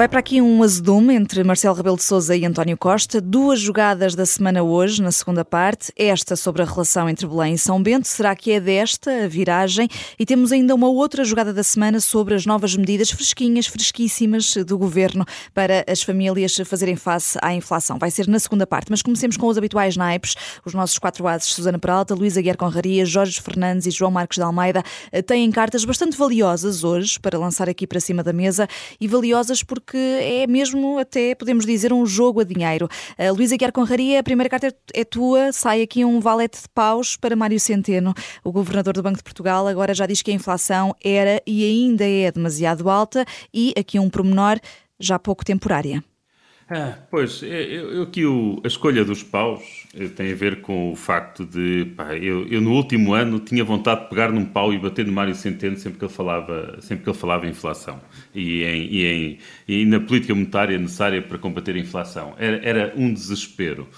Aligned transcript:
Vai 0.00 0.08
para 0.08 0.20
aqui 0.20 0.40
um 0.40 0.62
azedume 0.62 1.14
entre 1.14 1.44
Marcelo 1.44 1.74
Rebelo 1.74 1.98
de 1.98 2.04
Sousa 2.04 2.34
e 2.34 2.46
António 2.46 2.74
Costa. 2.74 3.20
Duas 3.20 3.60
jogadas 3.60 4.14
da 4.14 4.24
semana 4.24 4.62
hoje, 4.62 5.02
na 5.02 5.12
segunda 5.12 5.44
parte. 5.44 5.92
Esta 5.94 6.36
sobre 6.36 6.62
a 6.62 6.64
relação 6.64 7.06
entre 7.06 7.26
Belém 7.26 7.52
e 7.52 7.58
São 7.58 7.82
Bento. 7.82 8.08
Será 8.08 8.34
que 8.34 8.50
é 8.50 8.58
desta 8.58 9.24
a 9.24 9.28
viragem? 9.28 9.90
E 10.18 10.24
temos 10.24 10.52
ainda 10.52 10.74
uma 10.74 10.88
outra 10.88 11.22
jogada 11.22 11.52
da 11.52 11.62
semana 11.62 12.00
sobre 12.00 12.34
as 12.34 12.46
novas 12.46 12.74
medidas 12.74 13.10
fresquinhas, 13.10 13.66
fresquíssimas 13.66 14.56
do 14.66 14.78
governo 14.78 15.22
para 15.52 15.84
as 15.86 16.02
famílias 16.02 16.56
fazerem 16.64 16.96
face 16.96 17.38
à 17.42 17.52
inflação. 17.52 17.98
Vai 17.98 18.10
ser 18.10 18.26
na 18.26 18.38
segunda 18.38 18.66
parte. 18.66 18.86
Mas 18.88 19.02
comecemos 19.02 19.36
com 19.36 19.48
os 19.48 19.58
habituais 19.58 19.98
naipes. 19.98 20.34
Os 20.64 20.72
nossos 20.72 20.98
quatro 20.98 21.28
ases, 21.28 21.48
Susana 21.48 21.78
Peralta, 21.78 22.14
Luísa 22.14 22.40
Guerra 22.40 22.56
Conraria, 22.56 23.04
Jorge 23.04 23.38
Fernandes 23.38 23.86
e 23.86 23.90
João 23.90 24.10
Marcos 24.10 24.38
de 24.38 24.42
Almeida, 24.42 24.82
têm 25.26 25.50
cartas 25.50 25.84
bastante 25.84 26.16
valiosas 26.16 26.84
hoje 26.84 27.20
para 27.20 27.38
lançar 27.38 27.68
aqui 27.68 27.86
para 27.86 28.00
cima 28.00 28.22
da 28.22 28.32
mesa 28.32 28.66
e 28.98 29.06
valiosas 29.06 29.62
porque 29.62 29.89
porque 29.90 29.98
é 29.98 30.46
mesmo 30.46 30.98
até, 30.98 31.34
podemos 31.34 31.66
dizer, 31.66 31.92
um 31.92 32.06
jogo 32.06 32.40
a 32.40 32.44
dinheiro. 32.44 32.88
Luísa 33.34 33.56
Guiar 33.56 33.72
Conraria, 33.72 34.20
a 34.20 34.22
primeira 34.22 34.48
carta 34.48 34.72
é 34.94 35.04
tua, 35.04 35.52
sai 35.52 35.82
aqui 35.82 36.04
um 36.04 36.20
valete 36.20 36.62
de 36.62 36.68
paus 36.68 37.16
para 37.16 37.34
Mário 37.34 37.58
Centeno, 37.58 38.14
o 38.44 38.52
governador 38.52 38.94
do 38.94 39.02
Banco 39.02 39.16
de 39.16 39.24
Portugal, 39.24 39.66
agora 39.66 39.92
já 39.92 40.06
diz 40.06 40.22
que 40.22 40.30
a 40.30 40.34
inflação 40.34 40.94
era 41.02 41.42
e 41.44 41.64
ainda 41.64 42.06
é 42.08 42.30
demasiado 42.30 42.88
alta 42.88 43.24
e 43.52 43.74
aqui 43.76 43.98
um 43.98 44.08
promenor 44.08 44.60
já 45.00 45.18
pouco 45.18 45.44
temporária. 45.44 46.04
Ah, 46.72 46.96
pois, 47.10 47.42
eu, 47.42 47.50
eu 47.50 48.02
aqui 48.04 48.24
o, 48.24 48.60
a 48.62 48.68
escolha 48.68 49.04
dos 49.04 49.24
paus 49.24 49.88
eh, 49.92 50.06
tem 50.06 50.30
a 50.30 50.36
ver 50.36 50.60
com 50.60 50.92
o 50.92 50.94
facto 50.94 51.44
de, 51.44 51.86
pá, 51.96 52.14
eu, 52.16 52.46
eu, 52.46 52.60
no 52.60 52.72
último 52.72 53.12
ano 53.12 53.40
tinha 53.40 53.64
vontade 53.64 54.02
de 54.02 54.08
pegar 54.08 54.30
num 54.30 54.44
pau 54.44 54.72
e 54.72 54.78
bater 54.78 55.04
no 55.04 55.12
Mário 55.12 55.34
Centeno 55.34 55.76
sempre 55.76 55.98
que 55.98 56.04
ele 56.04 56.12
falava, 56.12 56.76
sempre 56.80 57.02
que 57.02 57.10
ele 57.10 57.18
falava 57.18 57.44
em 57.44 57.50
inflação 57.50 58.00
e, 58.32 58.62
em, 58.62 58.84
e, 58.84 59.04
em, 59.04 59.38
e 59.66 59.84
na 59.84 59.98
política 59.98 60.32
monetária 60.32 60.78
necessária 60.78 61.20
para 61.20 61.38
combater 61.38 61.74
a 61.74 61.78
inflação. 61.80 62.36
Era, 62.38 62.60
era 62.64 62.94
um 62.96 63.12
desespero. 63.12 63.88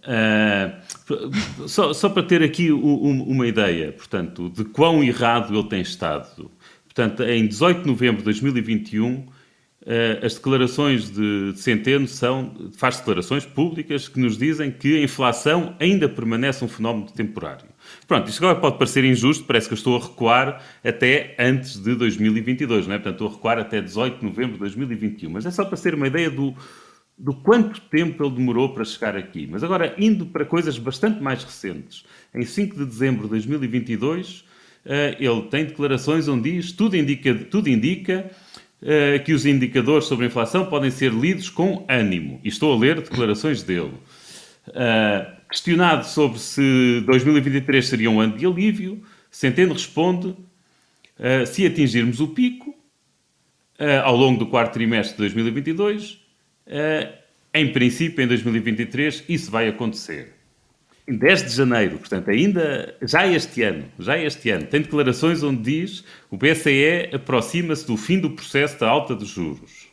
Uh, 0.00 1.68
só, 1.68 1.94
só 1.94 2.10
para 2.10 2.22
ter 2.22 2.42
aqui 2.42 2.70
um, 2.70 3.22
uma 3.22 3.46
ideia, 3.46 3.92
portanto, 3.92 4.50
de 4.50 4.64
quão 4.64 5.02
errado 5.02 5.58
ele 5.58 5.68
tem 5.68 5.80
estado. 5.80 6.50
Portanto, 6.84 7.22
em 7.22 7.46
18 7.46 7.80
de 7.80 7.86
novembro 7.86 8.18
de 8.18 8.24
2021 8.24 9.14
eh, 9.14 9.39
as 10.22 10.34
declarações 10.34 11.10
de, 11.10 11.54
Centeno 11.56 12.06
são, 12.06 12.70
faz 12.76 12.98
declarações 12.98 13.46
públicas 13.46 14.08
que 14.08 14.20
nos 14.20 14.36
dizem 14.36 14.70
que 14.70 14.98
a 14.98 15.02
inflação 15.02 15.74
ainda 15.80 16.06
permanece 16.06 16.62
um 16.62 16.68
fenómeno 16.68 17.10
temporário. 17.10 17.66
Pronto, 18.06 18.28
isto 18.28 18.44
agora 18.44 18.60
pode 18.60 18.76
parecer 18.76 19.04
injusto, 19.04 19.44
parece 19.44 19.68
que 19.68 19.72
eu 19.72 19.76
estou 19.76 19.96
a 19.96 20.00
recuar 20.00 20.62
até 20.84 21.34
antes 21.38 21.82
de 21.82 21.94
2022, 21.94 22.86
não 22.86 22.94
é? 22.94 22.98
Portanto, 22.98 23.14
estou 23.14 23.28
a 23.28 23.30
recuar 23.30 23.58
até 23.58 23.80
18 23.80 24.18
de 24.18 24.24
novembro 24.24 24.52
de 24.52 24.58
2021, 24.58 25.30
mas 25.30 25.46
é 25.46 25.50
só 25.50 25.64
para 25.64 25.78
ter 25.78 25.94
uma 25.94 26.06
ideia 26.06 26.30
do, 26.30 26.54
do 27.16 27.32
quanto 27.32 27.80
tempo 27.80 28.22
ele 28.22 28.34
demorou 28.34 28.74
para 28.74 28.84
chegar 28.84 29.16
aqui. 29.16 29.48
Mas 29.50 29.64
agora, 29.64 29.94
indo 29.96 30.26
para 30.26 30.44
coisas 30.44 30.76
bastante 30.78 31.22
mais 31.22 31.42
recentes, 31.42 32.04
em 32.34 32.42
5 32.42 32.76
de 32.76 32.84
dezembro 32.84 33.22
de 33.22 33.30
2022, 33.30 34.44
eh, 34.84 35.16
ele 35.18 35.42
tem 35.42 35.64
declarações 35.64 36.28
onde 36.28 36.52
diz, 36.52 36.72
tudo 36.72 36.96
indica, 36.96 37.34
tudo 37.34 37.68
indica 37.68 38.30
eh, 38.82 39.18
que 39.18 39.34
os 39.34 39.44
indicadores 39.44 40.06
sobre 40.06 40.24
a 40.24 40.28
inflação 40.28 40.64
podem 40.64 40.90
ser 40.90 41.12
lidos 41.12 41.50
com 41.50 41.84
ânimo. 41.86 42.40
E 42.42 42.48
estou 42.48 42.72
a 42.72 42.78
ler 42.78 42.96
declarações 43.00 43.62
dele. 43.62 43.92
Uh, 44.68 45.40
questionado 45.50 46.06
sobre 46.06 46.38
se 46.38 47.02
2023 47.04 47.86
seria 47.86 48.10
um 48.10 48.20
ano 48.20 48.38
de 48.38 48.46
alívio, 48.46 49.02
Centeno 49.30 49.74
responde: 49.74 50.28
uh, 50.28 51.46
se 51.46 51.66
atingirmos 51.66 52.20
o 52.20 52.28
pico 52.28 52.74
ao 54.04 54.14
longo 54.14 54.38
do 54.38 54.46
quarto 54.46 54.74
trimestre 54.74 55.14
de 55.14 55.18
2022, 55.20 56.18
em 57.54 57.72
princípio, 57.72 58.22
em 58.22 58.26
2023, 58.26 59.24
isso 59.26 59.50
vai 59.50 59.68
acontecer. 59.68 60.34
10 61.16 61.42
de 61.44 61.50
janeiro, 61.50 61.98
portanto, 61.98 62.30
ainda 62.30 62.94
já 63.02 63.26
este 63.26 63.62
ano, 63.62 63.84
já 63.98 64.18
este 64.18 64.50
ano, 64.50 64.66
tem 64.66 64.82
declarações 64.82 65.42
onde 65.42 65.62
diz 65.62 66.04
o 66.30 66.36
BCE 66.36 67.10
aproxima-se 67.12 67.86
do 67.86 67.96
fim 67.96 68.18
do 68.18 68.30
processo 68.30 68.78
da 68.78 68.88
alta 68.88 69.14
dos 69.14 69.28
juros. 69.28 69.88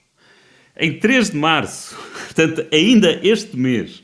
Em 0.79 0.99
3 0.99 1.31
de 1.31 1.37
março, 1.37 1.95
portanto, 2.27 2.65
ainda 2.71 3.19
este 3.23 3.57
mês, 3.57 4.03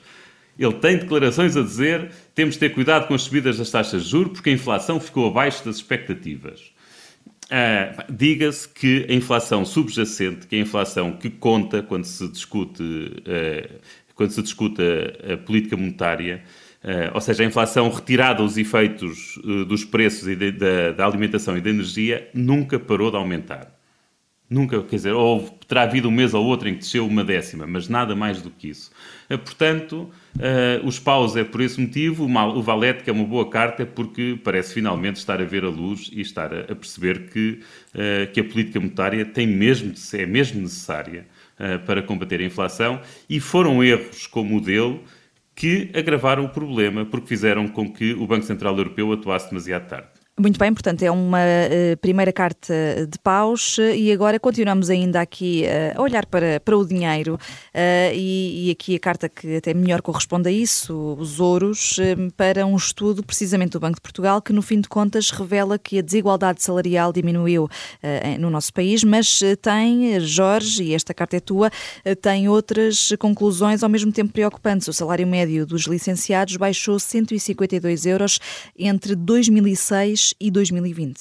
ele 0.58 0.74
tem 0.74 0.98
declarações 0.98 1.58
a 1.58 1.62
dizer 1.62 2.12
temos 2.36 2.56
de 2.56 2.60
ter 2.60 2.70
cuidado 2.70 3.08
com 3.08 3.14
as 3.14 3.24
subidas 3.24 3.58
das 3.58 3.70
taxas 3.70 4.04
de 4.04 4.10
juros 4.10 4.34
porque 4.34 4.50
a 4.50 4.54
inflação 4.54 5.00
ficou 5.00 5.28
abaixo 5.28 5.64
das 5.66 5.78
expectativas. 5.78 6.72
Ah, 7.50 8.06
Diga-se 8.10 8.68
que 8.68 9.06
a 9.10 9.14
inflação 9.14 9.66
subjacente, 9.66 10.48
que 10.48 10.56
é 10.56 10.60
a 10.60 10.62
inflação 10.62 11.12
que 11.12 11.30
conta 11.30 11.84
quando 11.84 12.06
se 12.06 12.28
discute, 12.28 12.84
ah, 13.28 13.70
quando 14.16 14.32
se 14.32 14.42
discute 14.42 14.82
a, 14.82 15.34
a 15.34 15.38
política 15.38 15.78
monetária, 15.78 16.44
ou 17.14 17.22
seja, 17.22 17.44
a 17.44 17.46
inflação 17.46 17.90
retirada 17.90 18.44
os 18.44 18.58
efeitos 18.58 19.38
uh, 19.38 19.64
dos 19.64 19.86
preços 19.86 20.28
e 20.28 20.36
de, 20.36 20.52
de, 20.52 20.92
da 20.92 21.06
alimentação 21.06 21.58
e 21.58 21.62
da 21.62 21.70
energia 21.70 22.30
nunca 22.34 22.78
parou 22.78 23.10
de 23.10 23.16
aumentar. 23.16 23.72
Nunca, 24.50 24.84
quer 24.84 24.98
dizer, 24.98 25.14
ou 25.14 25.50
terá 25.68 25.84
havido 25.84 26.10
um 26.10 26.12
mês 26.12 26.34
ou 26.34 26.46
outro 26.46 26.68
em 26.68 26.74
que 26.74 26.80
desceu 26.80 27.08
uma 27.08 27.24
décima, 27.24 27.66
mas 27.66 27.88
nada 27.88 28.16
mais 28.16 28.42
do 28.42 28.52
que 28.52 28.68
isso. 28.68 28.92
Uh, 29.30 29.38
portanto, 29.38 30.12
os 30.84 31.00
paus 31.00 31.38
é 31.38 31.44
por 31.44 31.62
esse 31.62 31.80
motivo, 31.80 32.26
o, 32.26 32.62
valete, 32.62 33.04
que 33.04 33.10
é 33.10 33.14
uma 33.14 33.24
boa 33.24 33.50
carta, 33.50 33.84
é 33.84 33.86
porque 33.86 34.38
parece 34.44 34.74
finalmente 34.74 35.16
estar 35.16 35.42
a 35.42 35.46
ver 35.46 35.64
a 35.64 35.70
luz 35.70 36.10
e 36.12 36.20
estar 36.20 36.54
a, 36.54 36.60
a 36.62 36.76
perceber 36.76 37.30
que, 37.30 37.62
que 38.34 38.40
a 38.40 38.44
política 38.44 38.80
monetária 38.80 39.24
tem 39.24 39.48
mesmo, 39.48 39.94
é 40.14 40.26
mesmo 40.26 40.62
necessária 40.62 41.26
para 41.86 42.02
combater 42.02 42.42
a 42.42 42.44
inflação 42.44 43.00
e 43.30 43.40
foram 43.40 43.84
erros 43.84 44.28
como 44.28 44.58
o 44.58 44.62
dele 44.62 45.00
que 45.56 45.92
agravaram 45.96 46.46
o 46.46 46.50
problema 46.50 47.06
porque 47.06 47.28
fizeram 47.28 47.68
com 47.68 47.92
que 47.92 48.14
o 48.14 48.26
Banco 48.26 48.46
Central 48.46 48.78
Europeu 48.78 49.12
atuasse 49.12 49.50
demasiado 49.50 49.88
tarde. 49.88 50.13
Muito 50.40 50.58
bem, 50.58 50.74
portanto, 50.74 51.04
é 51.04 51.12
uma 51.12 51.38
uh, 51.38 51.98
primeira 51.98 52.34
carta 52.34 52.74
de 53.08 53.20
paus 53.20 53.78
uh, 53.78 53.82
e 53.94 54.12
agora 54.12 54.40
continuamos 54.40 54.90
ainda 54.90 55.22
aqui 55.22 55.64
uh, 55.64 56.00
a 56.00 56.02
olhar 56.02 56.26
para, 56.26 56.60
para 56.60 56.76
o 56.76 56.84
dinheiro 56.84 57.38
e, 58.16 58.68
e, 58.68 58.72
aqui 58.72 58.96
a 58.96 59.00
carta 59.00 59.30
que 59.30 59.58
até 59.58 59.76
melhor 59.76 60.02
corresponde 60.02 60.50
a 60.50 60.52
isso, 60.52 61.16
os 61.20 61.40
ouros, 61.40 62.00
para 62.36 62.66
um 62.66 62.76
estudo 62.76 63.22
precisamente 63.22 63.74
do 63.74 63.80
Banco 63.80 63.96
de 63.96 64.02
Portugal 64.02 64.42
que 64.42 64.52
no 64.52 64.62
fim 64.64 64.82
de 64.82 64.90
contas 64.90 65.30
revela 65.30 65.78
que 65.78 66.00
a 66.00 66.02
desigualdade 66.02 66.64
salarial 66.64 67.12
diminuiu 67.12 67.70
no 68.40 68.50
nosso 68.50 68.72
país, 68.74 69.04
mas 69.04 69.40
tem, 69.62 70.20
Jorge, 70.20 70.84
e 70.84 70.94
esta 70.94 71.14
carta 71.14 71.38
é 71.38 71.40
tua, 71.40 71.72
tem 72.22 72.48
outras 72.48 73.14
conclusões 73.20 73.84
ao 73.84 73.90
mesmo 73.90 74.12
tempo 74.12 74.32
preocupantes. 74.32 74.88
O 74.88 74.94
salário 74.94 75.26
médio 75.28 75.66
dos 75.66 75.84
licenciados 75.84 76.56
baixou 76.58 77.00
152 77.00 78.06
euros 78.06 78.40
entre 78.78 79.16
2006 79.16 80.23
e 80.40 80.52
2020. 80.52 81.20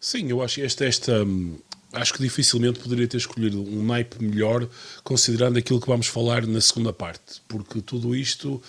Sim, 0.00 0.28
eu 0.28 0.42
acho 0.42 0.56
que 0.56 0.62
esta, 0.62 0.84
esta 0.84 1.24
hum, 1.24 1.56
acho 1.94 2.12
que 2.12 2.22
dificilmente 2.22 2.78
poderia 2.78 3.06
ter 3.06 3.16
escolhido 3.16 3.62
um 3.62 3.84
naipe 3.84 4.22
melhor, 4.22 4.68
considerando 5.02 5.58
aquilo 5.58 5.80
que 5.80 5.86
vamos 5.86 6.06
falar 6.08 6.46
na 6.46 6.60
segunda 6.60 6.92
parte, 6.92 7.40
porque 7.48 7.80
tudo 7.80 8.14
isto. 8.14 8.60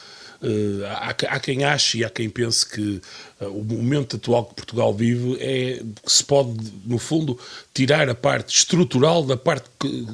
Uh, 0.41 0.85
há, 0.85 1.09
há, 1.09 1.39
quem 1.39 1.63
ache 1.63 1.99
e 1.99 2.05
há 2.05 2.09
quem 2.09 2.29
pense 2.29 2.67
que 2.67 3.01
uh, 3.39 3.45
o 3.45 3.63
momento 3.63 4.17
atual 4.17 4.45
que 4.45 4.55
Portugal 4.55 4.93
vive 4.93 5.37
é 5.39 5.81
que 6.03 6.11
se 6.11 6.23
pode, 6.23 6.53
no 6.85 6.99
fundo, 6.99 7.39
tirar 7.73 8.09
a 8.09 8.13
parte 8.13 8.55
estrutural 8.55 9.23
da 9.23 9.37
parte, 9.37 9.69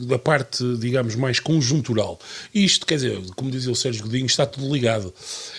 da 0.05 0.19
parte, 0.19 0.63
digamos, 0.77 1.15
mais 1.15 1.39
conjuntural. 1.39 2.19
Isto, 2.53 2.85
quer 2.85 2.95
dizer, 2.95 3.19
como 3.35 3.49
dizia 3.49 3.71
o 3.71 3.75
Sérgio 3.75 4.03
Godinho, 4.03 4.27
está 4.27 4.45
tudo 4.45 4.71
ligado. 4.71 5.13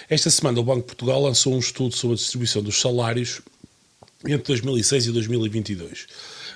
Esta 0.08 0.30
semana 0.30 0.60
o 0.60 0.64
Banco 0.64 0.80
de 0.80 0.86
Portugal 0.86 1.20
lançou 1.20 1.54
um 1.54 1.58
estudo 1.58 1.94
sobre 1.94 2.14
a 2.14 2.18
distribuição 2.18 2.62
dos 2.62 2.80
salários 2.80 3.42
entre 4.26 4.44
2006 4.48 5.06
e 5.06 5.12
2022. 5.12 6.06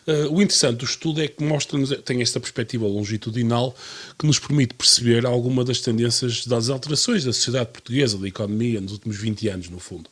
Uh, 0.06 0.32
o 0.32 0.40
interessante 0.40 0.78
do 0.78 0.84
estudo 0.84 1.20
é 1.20 1.26
que 1.26 1.42
mostra-nos, 1.42 1.90
tem 2.04 2.22
esta 2.22 2.38
perspectiva 2.38 2.86
longitudinal 2.86 3.74
que 4.16 4.24
nos 4.24 4.38
permite 4.38 4.74
perceber 4.74 5.26
alguma 5.26 5.64
das 5.64 5.80
tendências 5.80 6.46
das 6.46 6.68
alterações 6.68 7.24
da 7.24 7.32
sociedade 7.32 7.70
portuguesa, 7.70 8.16
da 8.16 8.28
economia, 8.28 8.80
nos 8.80 8.92
últimos 8.92 9.16
20 9.16 9.48
anos, 9.48 9.68
no 9.68 9.80
fundo. 9.80 10.08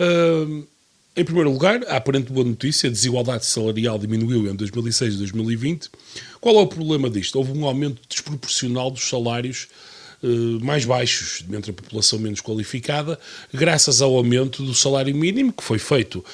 Uh, 0.00 0.66
em 1.14 1.24
primeiro 1.24 1.50
lugar, 1.50 1.82
a 1.86 1.96
aparente 1.96 2.30
boa 2.30 2.46
notícia, 2.46 2.88
a 2.88 2.92
desigualdade 2.92 3.46
salarial 3.46 3.98
diminuiu 3.98 4.50
em 4.50 4.54
2006 4.54 5.14
e 5.14 5.18
2020. 5.18 5.90
Qual 6.40 6.56
é 6.56 6.60
o 6.60 6.66
problema 6.66 7.08
disto? 7.08 7.36
Houve 7.36 7.52
um 7.52 7.64
aumento 7.64 8.02
desproporcional 8.08 8.90
dos 8.90 9.08
salários 9.08 9.68
mais 10.62 10.84
baixos 10.84 11.44
entre 11.52 11.70
a 11.70 11.74
população 11.74 12.18
menos 12.18 12.40
qualificada, 12.40 13.18
graças 13.52 14.00
ao 14.00 14.16
aumento 14.16 14.62
do 14.62 14.74
salário 14.74 15.14
mínimo 15.14 15.52
que 15.52 15.62
foi 15.62 15.78
feito, 15.78 16.24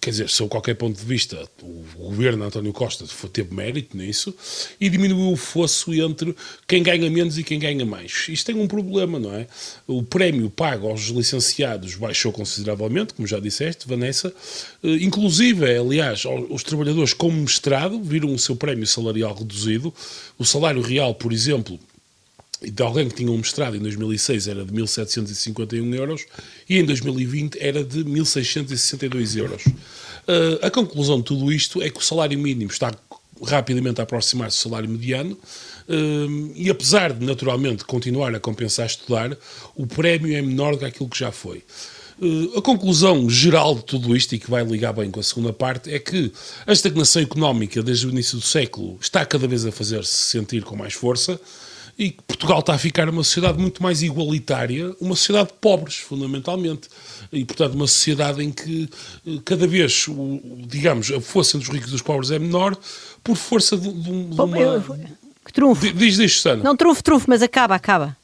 quer 0.00 0.10
dizer, 0.10 0.28
sob 0.28 0.50
qualquer 0.50 0.74
ponto 0.74 0.98
de 0.98 1.04
vista, 1.04 1.48
o 1.62 1.84
governo 1.98 2.44
António 2.44 2.72
Costa 2.72 3.04
teve 3.32 3.54
mérito 3.54 3.96
nisso 3.96 4.34
e 4.80 4.88
diminuiu 4.88 5.32
o 5.32 5.36
fosso 5.36 5.92
entre 5.94 6.34
quem 6.66 6.82
ganha 6.82 7.10
menos 7.10 7.38
e 7.38 7.44
quem 7.44 7.58
ganha 7.58 7.84
mais. 7.84 8.26
Isto 8.28 8.46
tem 8.46 8.54
um 8.54 8.68
problema, 8.68 9.18
não 9.18 9.34
é? 9.34 9.46
O 9.86 10.02
prémio 10.02 10.50
pago 10.50 10.88
aos 10.88 11.02
licenciados 11.08 11.94
baixou 11.94 12.32
consideravelmente, 12.32 13.14
como 13.14 13.26
já 13.26 13.40
disseste, 13.40 13.88
Vanessa, 13.88 14.32
inclusive, 14.82 15.76
aliás, 15.76 16.24
os 16.48 16.62
trabalhadores 16.62 17.12
com 17.12 17.30
mestrado 17.30 18.02
viram 18.02 18.32
o 18.32 18.38
seu 18.38 18.54
prémio 18.54 18.86
salarial 18.86 19.34
reduzido. 19.34 19.92
O 20.38 20.44
salário 20.44 20.80
real, 20.80 21.14
por 21.14 21.32
exemplo, 21.32 21.78
de 22.62 22.82
alguém 22.82 23.08
que 23.08 23.14
tinha 23.14 23.30
um 23.30 23.38
mestrado 23.38 23.76
em 23.76 23.80
2006 23.80 24.48
era 24.48 24.64
de 24.64 24.72
1.751 24.72 25.94
euros 25.94 26.26
e 26.68 26.78
em 26.78 26.84
2020 26.84 27.58
era 27.58 27.82
de 27.82 28.04
1.662 28.04 29.36
euros. 29.36 29.64
Uh, 29.66 30.66
a 30.66 30.70
conclusão 30.70 31.18
de 31.18 31.24
tudo 31.24 31.50
isto 31.50 31.80
é 31.80 31.88
que 31.88 31.98
o 31.98 32.02
salário 32.02 32.38
mínimo 32.38 32.70
está 32.70 32.92
rapidamente 33.42 34.00
a 34.00 34.04
aproximar-se 34.04 34.58
do 34.58 34.62
salário 34.68 34.88
mediano 34.88 35.32
uh, 35.32 36.52
e 36.54 36.68
apesar 36.68 37.14
de 37.14 37.24
naturalmente 37.24 37.84
continuar 37.84 38.34
a 38.34 38.40
compensar 38.40 38.86
estudar, 38.86 39.36
o 39.74 39.86
prémio 39.86 40.36
é 40.36 40.42
menor 40.42 40.72
do 40.72 40.80
que 40.80 40.84
aquilo 40.84 41.08
que 41.08 41.18
já 41.18 41.32
foi. 41.32 41.64
Uh, 42.20 42.58
a 42.58 42.60
conclusão 42.60 43.30
geral 43.30 43.74
de 43.74 43.84
tudo 43.84 44.14
isto, 44.14 44.34
e 44.34 44.38
que 44.38 44.50
vai 44.50 44.62
ligar 44.62 44.92
bem 44.92 45.10
com 45.10 45.18
a 45.18 45.22
segunda 45.22 45.54
parte, 45.54 45.90
é 45.90 45.98
que 45.98 46.30
a 46.66 46.72
estagnação 46.72 47.22
económica 47.22 47.82
desde 47.82 48.06
o 48.06 48.10
início 48.10 48.36
do 48.36 48.44
século 48.44 48.98
está 49.00 49.24
cada 49.24 49.48
vez 49.48 49.64
a 49.64 49.72
fazer-se 49.72 50.12
sentir 50.12 50.62
com 50.62 50.76
mais 50.76 50.92
força 50.92 51.40
e 52.00 52.12
que 52.12 52.22
Portugal 52.22 52.60
está 52.60 52.72
a 52.72 52.78
ficar 52.78 53.10
uma 53.10 53.22
sociedade 53.22 53.58
muito 53.58 53.82
mais 53.82 54.00
igualitária, 54.00 54.96
uma 54.98 55.14
sociedade 55.14 55.48
de 55.48 55.54
pobres, 55.60 55.96
fundamentalmente. 55.96 56.88
E, 57.30 57.44
portanto, 57.44 57.74
uma 57.74 57.86
sociedade 57.86 58.42
em 58.42 58.50
que 58.50 58.88
eh, 59.26 59.38
cada 59.44 59.66
vez, 59.66 60.08
o, 60.08 60.40
digamos, 60.66 61.12
a 61.12 61.20
força 61.20 61.58
entre 61.58 61.68
os 61.68 61.74
ricos 61.74 61.92
e 61.92 61.94
os 61.96 62.00
pobres 62.00 62.30
é 62.30 62.38
menor 62.38 62.74
por 63.22 63.36
força 63.36 63.76
de, 63.76 63.92
de, 63.92 64.24
de 64.24 64.40
uma... 64.40 64.82
Que 65.44 65.52
trunfo. 65.52 65.92
Diz, 65.92 66.16
diz, 66.16 66.36
Susana. 66.36 66.64
Não 66.64 66.74
trunfo, 66.74 67.04
trunfo, 67.04 67.26
mas 67.28 67.42
acaba, 67.42 67.74
acaba. 67.74 68.16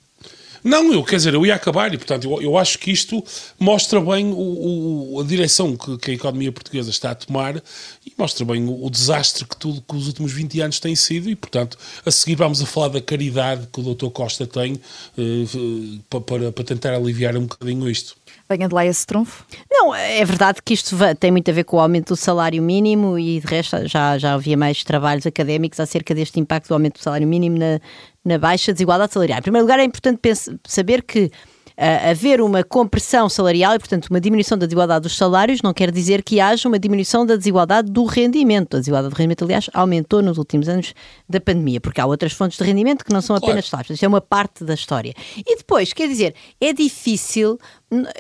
Não, 0.67 0.93
eu, 0.93 1.05
quer 1.05 1.15
dizer, 1.15 1.33
eu 1.33 1.47
ia 1.47 1.55
acabar 1.55 1.95
e, 1.95 1.97
portanto, 1.97 2.25
eu, 2.25 2.43
eu 2.43 2.59
acho 2.59 2.77
que 2.81 2.91
isto 2.91 3.23
mostra 3.57 4.01
bem 4.01 4.33
o, 4.33 5.15
o, 5.15 5.21
a 5.21 5.25
direção 5.25 5.77
que, 5.77 5.97
que, 5.97 6.11
a 6.11 6.15
economia 6.15 6.51
portuguesa 6.51 6.91
está 6.91 7.13
a 7.13 7.15
tomar 7.15 7.63
e 8.05 8.13
mostra 8.19 8.45
bem 8.45 8.67
o, 8.67 8.85
o, 8.85 8.91
desastre 8.91 9.45
que 9.45 9.57
tudo 9.57 9.81
que 9.81 9.95
os 9.95 10.09
últimos 10.09 10.33
20 10.33 10.61
anos 10.63 10.81
tem 10.81 10.97
sido 10.97 11.31
e, 11.31 11.37
portanto, 11.37 11.79
a 12.05 12.11
seguir 12.11 12.35
vamos 12.35 12.61
a 12.61 12.67
falar 12.67 12.89
da 12.89 13.01
caridade 13.01 13.69
que 13.73 13.79
o 13.79 13.95
Dr. 13.95 14.09
Costa 14.09 14.45
tem 14.45 14.73
uh, 14.73 16.21
para, 16.21 16.51
para 16.51 16.65
tentar 16.65 16.95
aliviar 16.95 17.37
um 17.37 17.47
bocadinho 17.47 17.89
isto. 17.89 18.17
Venha 18.49 18.69
de 18.69 18.75
lá 18.75 18.85
esse 18.85 19.07
trunfo? 19.07 19.45
Não, 19.71 19.95
é 19.95 20.25
verdade 20.25 20.61
que 20.65 20.75
isto 20.75 20.97
tem 21.21 21.31
muito 21.31 21.49
a 21.49 21.55
ver 21.55 21.65
com 21.65 21.77
o 21.77 21.81
aumento 21.81 22.09
do 22.09 22.17
salário 22.17 22.61
mínimo 22.61 23.17
e 23.19 23.41
de 23.41 23.47
resto 23.47 23.87
já, 23.87 24.19
já 24.19 24.35
havia 24.35 24.57
mais 24.57 24.83
trabalhos 24.83 25.27
académicos 25.27 25.79
acerca 25.79 26.15
deste 26.15 26.41
impacto 26.41 26.69
do 26.69 26.75
aumento 26.75 26.95
do 26.95 27.03
salário 27.03 27.27
mínimo 27.27 27.59
na, 27.59 27.81
na 28.27 28.39
baixa 28.39 28.73
desigualdade 28.73 29.13
salarial. 29.13 29.39
Em 29.39 29.43
primeiro 29.43 29.65
lugar, 29.65 29.79
é 29.79 29.85
importante 29.85 30.21
saber 30.67 31.03
que 31.03 31.31
uh, 31.77 32.11
haver 32.11 32.41
uma 32.41 32.65
compressão 32.65 33.29
salarial 33.29 33.75
e, 33.75 33.79
portanto, 33.79 34.07
uma 34.07 34.21
diminuição 34.21 34.57
da 34.57 34.67
desigualdade 34.67 35.03
dos 35.03 35.17
salários 35.17 35.63
não 35.63 35.73
quer 35.73 35.91
dizer 35.91 36.23
que 36.23 36.41
haja 36.41 36.69
uma 36.69 36.79
diminuição 36.79 37.25
da 37.25 37.37
desigualdade 37.37 37.91
do 37.91 38.05
rendimento. 38.05 38.77
A 38.77 38.81
desigualdade 38.81 39.15
do 39.15 39.17
rendimento, 39.17 39.45
aliás, 39.45 39.71
aumentou 39.73 40.23
nos 40.23 40.39
últimos 40.39 40.69
anos 40.69 40.95
da 41.29 41.41
pandemia, 41.41 41.81
porque 41.81 42.01
há 42.01 42.07
outras 42.07 42.33
fontes 42.33 42.59
de 42.59 42.65
rendimento 42.65 43.05
que 43.05 43.13
não 43.13 43.21
são 43.21 43.37
apenas 43.37 43.69
claro. 43.69 43.71
salários. 43.71 43.91
Isto 43.91 44.05
é 44.05 44.09
uma 44.09 44.21
parte 44.21 44.65
da 44.65 44.75
história. 44.75 45.15
E 45.37 45.57
depois, 45.57 45.93
quer 45.93 46.09
dizer, 46.09 46.35
é 46.61 46.73
difícil. 46.73 47.59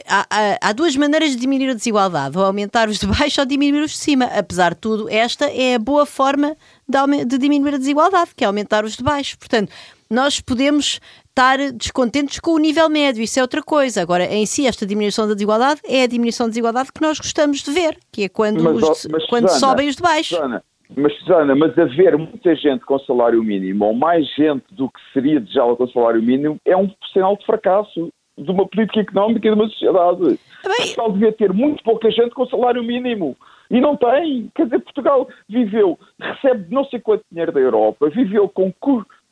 Há, 0.06 0.26
há, 0.30 0.58
há, 0.60 0.72
duas 0.72 0.94
maneiras 0.94 1.30
de 1.30 1.36
diminuir 1.36 1.70
a 1.70 1.74
desigualdade, 1.74 2.38
ou 2.38 2.44
aumentar 2.44 2.88
os 2.88 2.98
de 2.98 3.06
baixo 3.06 3.40
ou 3.40 3.46
diminuir 3.46 3.82
os 3.82 3.92
de 3.92 3.98
cima. 3.98 4.26
Apesar 4.26 4.74
de 4.74 4.80
tudo, 4.80 5.08
esta 5.10 5.46
é 5.46 5.74
a 5.74 5.78
boa 5.78 6.06
forma 6.06 6.56
de, 6.88 7.24
de 7.24 7.38
diminuir 7.38 7.74
a 7.74 7.78
desigualdade, 7.78 8.30
que 8.36 8.44
é 8.44 8.46
aumentar 8.46 8.84
os 8.84 8.96
de 8.96 9.02
baixo. 9.02 9.36
Portanto, 9.38 9.72
nós 10.10 10.40
podemos 10.40 11.00
estar 11.28 11.58
descontentes 11.72 12.40
com 12.40 12.52
o 12.52 12.58
nível 12.58 12.88
médio, 12.88 13.22
isso 13.22 13.38
é 13.38 13.42
outra 13.42 13.62
coisa. 13.62 14.00
Agora, 14.00 14.24
em 14.24 14.46
si, 14.46 14.66
esta 14.66 14.86
diminuição 14.86 15.26
da 15.28 15.34
desigualdade 15.34 15.80
é 15.86 16.04
a 16.04 16.06
diminuição 16.06 16.46
da 16.46 16.50
desigualdade 16.50 16.92
que 16.92 17.02
nós 17.02 17.18
gostamos 17.18 17.62
de 17.62 17.70
ver, 17.70 17.98
que 18.10 18.24
é 18.24 18.28
quando, 18.28 18.62
mas, 18.62 18.82
os, 18.82 19.08
mas, 19.10 19.26
quando 19.26 19.48
Susana, 19.48 19.72
sobem 19.72 19.88
os 19.88 19.96
de 19.96 20.02
baixo. 20.02 20.34
Susana, 20.34 20.62
mas, 20.96 21.18
Susana, 21.18 21.54
mas 21.54 21.78
haver 21.78 22.16
muita 22.16 22.54
gente 22.54 22.84
com 22.84 22.98
salário 23.00 23.42
mínimo, 23.42 23.84
ou 23.84 23.94
mais 23.94 24.26
gente 24.34 24.64
do 24.70 24.88
que 24.88 25.00
seria 25.12 25.40
desejado 25.40 25.76
com 25.76 25.88
salário 25.88 26.22
mínimo, 26.22 26.58
é 26.64 26.76
um 26.76 26.90
sinal 27.12 27.36
de 27.36 27.44
fracasso 27.44 28.10
de 28.38 28.50
uma 28.50 28.66
política 28.66 29.00
económica 29.00 29.48
e 29.48 29.50
de 29.50 29.60
uma 29.60 29.68
sociedade. 29.68 30.20
Bem... 30.20 30.76
Portugal 30.78 31.12
devia 31.12 31.32
ter 31.32 31.52
muito 31.52 31.82
pouca 31.82 32.10
gente 32.10 32.34
com 32.34 32.46
salário 32.46 32.82
mínimo. 32.82 33.36
E 33.70 33.80
não 33.80 33.96
tem. 33.96 34.50
Quer 34.54 34.64
dizer, 34.64 34.78
Portugal 34.80 35.28
viveu, 35.48 35.98
recebe 36.20 36.72
não 36.72 36.84
sei 36.84 37.00
quanto 37.00 37.24
dinheiro 37.30 37.52
da 37.52 37.60
Europa, 37.60 38.08
viveu 38.10 38.48
com, 38.48 38.72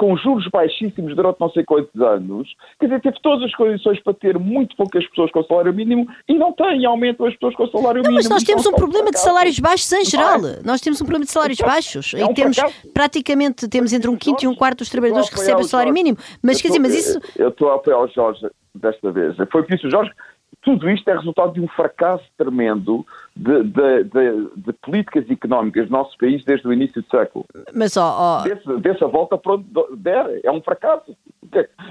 com 0.05 0.15
juros 0.19 0.47
baixíssimos 0.49 1.17
durante 1.17 1.41
não 1.41 1.49
sei 1.49 1.65
quantos 1.65 1.99
anos. 1.99 2.55
Quer 2.79 2.87
dizer, 2.87 3.01
teve 3.01 3.17
todas 3.23 3.43
as 3.45 3.55
condições 3.57 3.99
para 4.03 4.13
ter 4.13 4.39
muito 4.39 4.77
poucas 4.77 5.07
pessoas 5.09 5.31
com 5.31 5.43
salário 5.45 5.73
mínimo 5.73 6.07
e 6.29 6.35
não 6.35 6.53
tem. 6.53 6.85
Aumentam 6.85 7.27
as 7.27 7.33
pessoas 7.33 7.55
com 7.57 7.67
salário 7.69 8.03
não, 8.03 8.11
mínimo. 8.11 8.17
Mas 8.17 8.29
nós 8.29 8.43
temos 8.43 8.67
um 8.67 8.73
problema 8.73 9.11
de 9.11 9.19
salários 9.19 9.59
baixos 9.59 9.91
em 9.93 10.05
geral. 10.05 10.41
Nós 10.63 10.83
temos 10.83 11.01
um 11.01 11.07
problema 11.07 11.25
de 11.25 11.31
salários 11.31 11.59
é 11.59 11.65
baixos. 11.65 12.13
É 12.13 12.27
um 12.27 12.33
e 12.33 12.35
temos, 12.35 12.57
praticamente, 12.93 13.67
temos 13.67 13.95
entre 13.95 14.11
um 14.11 14.17
quinto 14.17 14.45
e 14.45 14.49
um 14.49 14.55
quarto 14.55 14.81
dos 14.81 14.91
trabalhadores 14.91 15.31
que 15.31 15.37
recebem 15.37 15.65
salário 15.65 15.93
mínimo. 15.93 16.19
Mas 16.43 16.61
quer 16.61 16.69
dizer, 16.69 16.81
mas 16.81 16.95
isso. 16.95 17.19
Eu 17.37 17.49
estou 17.49 17.71
a 17.71 17.77
apoiar 17.77 18.01
o 18.01 18.09
Jorge 18.09 18.47
desta 18.75 19.11
vez. 19.11 19.37
Foi 19.37 19.63
por 19.63 19.73
isso, 19.73 19.89
Jorge, 19.89 20.11
tudo 20.65 20.91
isto 20.91 21.09
é 21.09 21.15
resultado 21.15 21.53
de 21.53 21.61
um 21.61 21.69
fracasso 21.69 22.25
tremendo 22.37 23.07
de, 23.37 23.63
de, 23.65 24.05
de, 24.05 24.49
de, 24.57 24.73
políticas 24.75 25.29
económicas 25.31 25.87
do 25.87 25.93
nosso 25.93 26.17
país 26.17 26.45
desde 26.45 26.67
o 26.67 26.73
início 26.73 27.03
do 27.03 27.09
século. 27.09 27.45
Mas, 27.75 27.97
ó, 27.97 28.43
Desse, 28.43 28.81
dessa 28.81 29.07
volta 29.07 29.37
para 29.37 29.55
onde 29.55 29.67
der, 29.97 30.41
é 30.43 30.51
um 30.51 30.63
fracasso. 30.63 31.17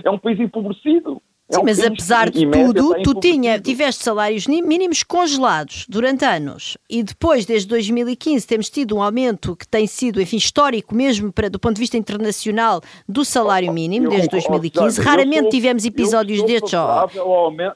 É 0.04 0.10
um 0.10 0.18
país 0.18 0.40
empobrecido. 0.40 1.22
Sim, 1.54 1.60
é 1.60 1.60
um 1.60 1.66
mas 1.66 1.80
apesar 1.80 2.30
de 2.30 2.46
tudo, 2.46 3.02
tu 3.04 3.20
tinha, 3.20 3.60
tiveste 3.60 4.04
salários 4.04 4.48
mínimos 4.48 5.04
congelados 5.04 5.86
durante 5.88 6.26
anos 6.26 6.78
e 6.90 7.04
depois, 7.04 7.46
desde 7.46 7.68
2015, 7.68 8.46
temos 8.46 8.70
tido 8.70 8.96
um 8.96 9.02
aumento 9.02 9.56
que 9.56 9.68
tem 9.68 9.88
sido, 9.88 10.22
enfim, 10.22 10.38
histórico 10.38 10.94
mesmo 10.96 11.32
para, 11.32 11.50
do 11.50 11.60
ponto 11.60 11.76
de 11.76 11.80
vista 11.80 11.98
internacional 11.98 12.82
do 13.08 13.24
salário 13.24 13.72
mínimo, 13.72 14.10
desde 14.10 14.30
2015. 14.30 15.02
Raramente 15.02 15.42
sou, 15.42 15.50
tivemos 15.50 15.86
episódios 15.86 16.44
destes. 16.44 16.74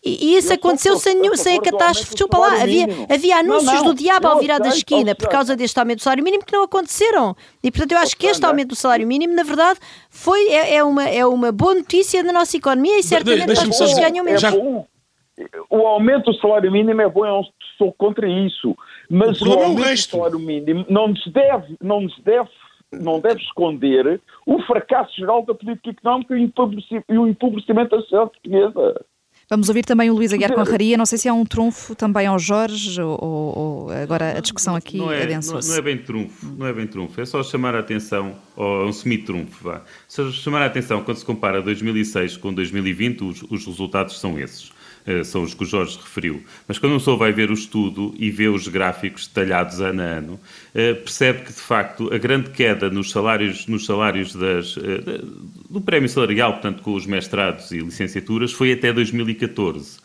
e, 0.03 0.33
e 0.33 0.38
isso 0.38 0.53
aconteceu 0.53 0.97
sem, 0.97 1.35
sem 1.35 1.57
a 1.57 1.62
catástrofe. 1.62 2.12
Desculpa 2.12 2.38
lá, 2.38 2.62
havia, 2.62 2.88
havia 3.09 3.38
anúncios 3.38 3.65
não, 3.65 3.75
não, 3.75 3.85
do 3.85 3.94
diabo 3.94 4.27
ao 4.27 4.39
virar 4.39 4.59
da 4.59 4.69
esquina 4.69 5.15
por 5.15 5.27
causa 5.30 5.56
deste 5.56 5.80
aumento 5.80 6.00
do 6.00 6.03
salário 6.03 6.23
mínimo 6.23 6.44
que 6.44 6.53
não 6.53 6.63
aconteceram. 6.63 7.35
E 7.63 7.71
portanto, 7.71 7.91
eu 7.91 7.97
acho 7.97 8.15
que 8.15 8.27
este 8.27 8.45
aumento 8.45 8.69
do 8.69 8.75
salário 8.75 9.06
mínimo, 9.06 9.33
na 9.33 9.44
verdade, 9.44 9.80
foi, 10.09 10.47
é, 10.50 10.75
é 10.75 10.83
uma, 10.83 11.03
é 11.03 11.25
uma 11.25 11.51
boa 11.51 11.75
notícia 11.75 12.23
na 12.23 12.31
nossa 12.31 12.57
economia 12.57 13.00
e 13.00 13.03
certamente 13.03 13.66
É 14.47 14.51
bom. 14.51 14.87
O 15.69 15.85
aumento 15.85 16.31
do 16.31 16.37
salário 16.39 16.71
mínimo 16.71 16.99
é 16.99 17.07
bom, 17.07 17.25
eu 17.25 17.42
estou 17.71 17.94
contra 17.94 18.27
isso. 18.27 18.75
Mas 19.09 19.39
o, 19.42 19.49
o 19.49 19.63
aumento 19.63 19.89
do 19.89 19.97
salário 19.97 20.39
mínimo 20.39 20.85
não 20.89 21.09
nos 21.09 21.27
deve, 21.27 21.77
não 21.81 22.01
nos 22.01 22.18
deve 22.23 22.49
não 22.92 23.19
deve 23.19 23.42
esconder 23.42 24.21
o 24.45 24.61
fracasso 24.61 25.13
geral 25.15 25.45
da 25.45 25.53
política 25.53 25.89
económica 25.89 26.33
e 26.37 27.18
o 27.18 27.27
empobrecimento 27.27 27.95
da 27.95 28.01
sociedade 28.01 28.31
portuguesa. 28.31 29.06
Vamos 29.49 29.69
ouvir 29.69 29.85
também 29.85 30.09
o 30.09 30.13
Luís 30.13 30.33
Aguiar 30.33 30.51
com 30.51 30.59
a 30.59 30.63
Raria. 30.66 30.97
Não 30.97 31.06
sei 31.06 31.18
se 31.18 31.30
há 31.30 31.33
um 31.33 31.45
trunfo 31.45 31.95
também 31.95 32.27
ao 32.27 32.37
Jorge 32.37 33.01
ou, 33.01 33.18
ou 33.21 33.92
agora 33.92 34.37
a 34.37 34.42
discussão 34.42 34.75
aqui 34.75 34.97
não 34.97 35.09
é, 35.09 35.25
não, 35.25 35.39
não, 35.39 35.75
é 35.75 35.81
bem 35.81 35.97
trunfo, 35.97 36.45
não 36.57 36.68
é 36.68 36.73
bem 36.73 36.85
trunfo. 36.85 37.21
É 37.21 37.25
só 37.25 37.42
chamar 37.42 37.73
a 37.73 37.80
atenção, 37.80 38.35
ou 38.57 38.85
um 38.85 38.92
semi-trunfo, 38.92 39.63
vá. 39.63 39.83
Só 40.06 40.30
chamar 40.31 40.63
a 40.63 40.66
atenção 40.66 41.01
quando 41.01 41.16
se 41.16 41.23
compara 41.23 41.61
2006 41.61 42.35
com 42.35 42.54
2020, 42.54 43.23
os, 43.23 43.44
os 43.44 43.66
resultados 43.66 44.19
são 44.19 44.37
esses. 44.37 44.69
Eh, 45.07 45.23
são 45.23 45.42
os 45.42 45.54
que 45.54 45.64
o 45.64 45.66
Jorge 45.66 45.97
referiu. 45.97 46.44
Mas 46.68 46.78
quando 46.78 46.92
uma 46.92 46.99
pessoa 46.99 47.16
vai 47.16 47.31
ver 47.31 47.49
o 47.49 47.54
estudo 47.54 48.14
e 48.19 48.30
vê 48.30 48.49
os 48.49 48.68
gráficos 48.68 49.26
detalhados 49.26 49.80
ano 49.80 50.02
a 50.02 50.06
ano, 50.06 50.40
eh, 50.76 50.94
percebe 50.94 51.44
que, 51.44 51.54
de 51.54 51.61
facto, 51.61 52.14
a 52.14 52.18
grande 52.18 52.49
queda 52.49 52.90
nos 52.90 53.09
salários, 53.09 53.66
nos 53.68 53.85
salários 53.85 54.35
das, 54.35 54.76
eh, 54.78 55.21
do 55.69 55.80
prémio 55.80 56.09
salarial, 56.09 56.54
portanto, 56.54 56.83
com 56.83 56.94
os 56.94 57.06
mestrados 57.06 57.71
e 57.71 57.80
licenciaturas, 57.80 58.52
foi 58.52 58.73
até 58.73 58.92
2014. 58.92 59.97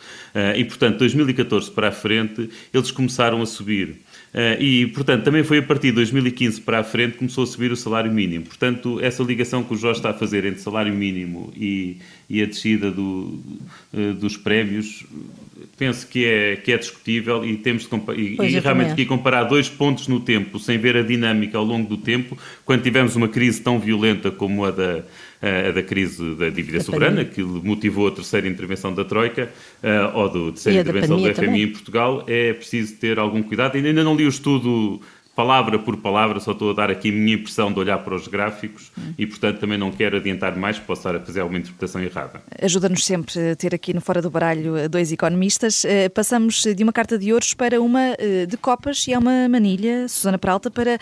E, 0.56 0.64
portanto, 0.64 0.98
2014 1.00 1.70
para 1.70 1.88
a 1.88 1.92
frente, 1.92 2.48
eles 2.72 2.90
começaram 2.90 3.42
a 3.42 3.46
subir. 3.46 4.00
Uh, 4.32 4.60
e, 4.62 4.86
portanto, 4.86 5.24
também 5.24 5.44
foi 5.44 5.58
a 5.58 5.62
partir 5.62 5.88
de 5.88 5.96
2015 5.96 6.62
para 6.62 6.78
a 6.78 6.84
frente 6.84 7.12
que 7.12 7.18
começou 7.18 7.44
a 7.44 7.46
subir 7.46 7.70
o 7.70 7.76
salário 7.76 8.10
mínimo. 8.10 8.46
Portanto, 8.46 8.98
essa 9.02 9.22
ligação 9.22 9.62
que 9.62 9.74
o 9.74 9.76
Jorge 9.76 9.98
está 9.98 10.08
a 10.10 10.14
fazer 10.14 10.46
entre 10.46 10.60
salário 10.60 10.92
mínimo 10.92 11.52
e, 11.54 11.98
e 12.30 12.42
a 12.42 12.46
descida 12.46 12.90
do, 12.90 13.38
uh, 13.92 14.14
dos 14.14 14.38
prémios, 14.38 15.04
penso 15.76 16.06
que 16.06 16.24
é, 16.24 16.56
que 16.56 16.72
é 16.72 16.78
discutível 16.78 17.44
e 17.44 17.58
temos 17.58 17.86
de 17.86 18.12
e, 18.16 18.40
e 18.40 18.58
realmente 18.58 18.92
aqui 18.92 19.04
comparar 19.04 19.44
dois 19.44 19.68
pontos 19.68 20.08
no 20.08 20.18
tempo, 20.20 20.58
sem 20.58 20.78
ver 20.78 20.96
a 20.96 21.02
dinâmica 21.02 21.58
ao 21.58 21.64
longo 21.64 21.86
do 21.86 21.98
tempo, 21.98 22.38
quando 22.64 22.82
tivemos 22.82 23.14
uma 23.14 23.28
crise 23.28 23.60
tão 23.60 23.78
violenta 23.78 24.30
como 24.30 24.64
a 24.64 24.70
da 24.70 25.02
a 25.42 25.72
da 25.72 25.82
crise 25.82 26.34
da 26.36 26.48
dívida 26.48 26.78
da 26.78 26.84
soberana, 26.84 27.24
que 27.24 27.42
motivou 27.42 28.08
a 28.08 28.12
terceira 28.12 28.46
intervenção 28.46 28.94
da 28.94 29.04
Troika, 29.04 29.50
ou 30.14 30.28
da 30.28 30.52
terceira 30.52 30.80
intervenção 30.80 31.16
do 31.16 31.22
FMI 31.22 31.34
também. 31.34 31.62
em 31.62 31.68
Portugal, 31.68 32.24
é 32.28 32.52
preciso 32.52 32.96
ter 32.96 33.18
algum 33.18 33.42
cuidado. 33.42 33.76
Ainda 33.76 34.04
não 34.04 34.14
li 34.14 34.24
o 34.24 34.28
estudo 34.28 35.00
palavra 35.34 35.78
por 35.78 35.96
palavra, 35.96 36.40
só 36.40 36.52
estou 36.52 36.70
a 36.70 36.74
dar 36.74 36.90
aqui 36.90 37.08
a 37.08 37.12
minha 37.12 37.34
impressão 37.34 37.72
de 37.72 37.78
olhar 37.78 37.98
para 37.98 38.14
os 38.14 38.28
gráficos 38.28 38.92
hum. 38.98 39.14
e, 39.16 39.26
portanto, 39.26 39.58
também 39.58 39.78
não 39.78 39.90
quero 39.90 40.18
adiantar 40.18 40.56
mais, 40.56 40.78
posso 40.78 41.00
estar 41.00 41.16
a 41.16 41.20
fazer 41.20 41.40
alguma 41.40 41.58
interpretação 41.58 42.02
errada. 42.02 42.42
Ajuda-nos 42.60 43.04
sempre 43.04 43.50
a 43.50 43.56
ter 43.56 43.74
aqui 43.74 43.94
no 43.94 44.00
Fora 44.00 44.20
do 44.20 44.30
Baralho 44.30 44.88
dois 44.88 45.10
economistas. 45.10 45.84
Eh, 45.84 46.08
passamos 46.08 46.62
de 46.62 46.82
uma 46.82 46.92
carta 46.92 47.18
de 47.18 47.32
ouros 47.32 47.54
para 47.54 47.80
uma 47.80 48.14
eh, 48.18 48.46
de 48.46 48.56
copas 48.56 49.06
e 49.08 49.12
é 49.12 49.18
uma 49.18 49.48
manilha, 49.48 50.06
Susana 50.08 50.38
Peralta, 50.38 50.70
para, 50.70 50.98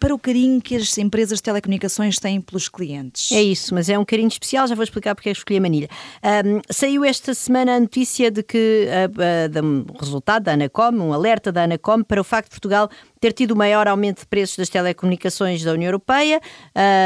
para 0.00 0.14
o 0.14 0.18
carinho 0.18 0.60
que 0.62 0.74
as 0.74 0.96
empresas 0.96 1.38
de 1.38 1.42
telecomunicações 1.42 2.18
têm 2.18 2.40
pelos 2.40 2.68
clientes. 2.68 3.30
É 3.30 3.42
isso, 3.42 3.74
mas 3.74 3.90
é 3.90 3.98
um 3.98 4.04
carinho 4.04 4.28
especial, 4.28 4.66
já 4.66 4.74
vou 4.74 4.82
explicar 4.82 5.14
porque 5.14 5.28
é 5.28 5.32
que 5.32 5.38
escolhi 5.38 5.58
a 5.58 5.60
manilha. 5.60 5.88
Um, 6.24 6.60
saiu 6.70 7.04
esta 7.04 7.34
semana 7.34 7.76
a 7.76 7.80
notícia 7.80 8.30
de 8.30 8.42
que 8.42 8.88
o 9.92 9.98
resultado 9.98 10.44
da 10.44 10.52
Anacom, 10.52 10.92
um 10.92 11.12
alerta 11.12 11.52
da 11.52 11.64
Anacom 11.64 12.02
para 12.02 12.20
o 12.20 12.24
facto 12.24 12.46
de 12.46 12.52
Portugal 12.52 12.88
ter 13.20 13.34
tido 13.34 13.50
o 13.50 13.56
maior 13.56 13.86
aumento 13.86 14.20
de 14.20 14.26
preços 14.26 14.56
das 14.56 14.70
telecomunicações 14.70 15.62
da 15.62 15.72
União 15.72 15.88
Europeia, 15.88 16.40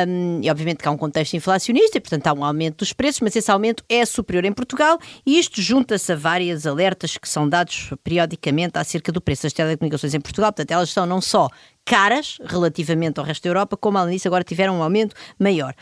um, 0.07 0.41
e 0.41 0.49
obviamente 0.49 0.79
que 0.79 0.87
há 0.87 0.91
um 0.93 0.97
contexto 0.97 1.35
inflacionista, 1.35 1.99
e 1.99 2.01
portanto 2.01 2.29
há 2.29 2.33
um 2.33 2.45
aumento 2.45 2.79
dos 2.79 2.93
preços, 2.93 3.21
mas 3.21 3.35
esse 3.35 3.51
aumento 3.51 3.83
é 3.89 4.07
superior 4.07 4.45
em 4.45 4.53
Portugal, 4.53 4.97
e 5.27 5.37
isto 5.41 5.61
junta-se 5.61 6.13
a 6.13 6.17
vários 6.17 6.69
alertas 6.69 7.19
que 7.19 7.29
são 7.29 7.49
dados 7.49 7.91
periodicamente 8.05 8.79
acerca 8.79 9.11
do 9.11 9.21
preço 9.21 9.43
das 9.43 9.53
telecomunicações 9.53 10.15
em 10.15 10.21
Portugal, 10.21 10.53
portanto 10.53 10.71
elas 10.71 10.91
são 10.91 11.05
não 11.05 11.21
só 11.21 11.49
caras 11.85 12.38
relativamente 12.45 13.19
ao 13.21 13.26
resto 13.26 13.43
da 13.43 13.50
Europa, 13.50 13.76
como 13.76 13.99
além 13.99 14.14
disso 14.14 14.29
agora 14.29 14.43
tiveram 14.43 14.79
um 14.79 14.83
aumento 14.83 15.14
maior. 15.38 15.75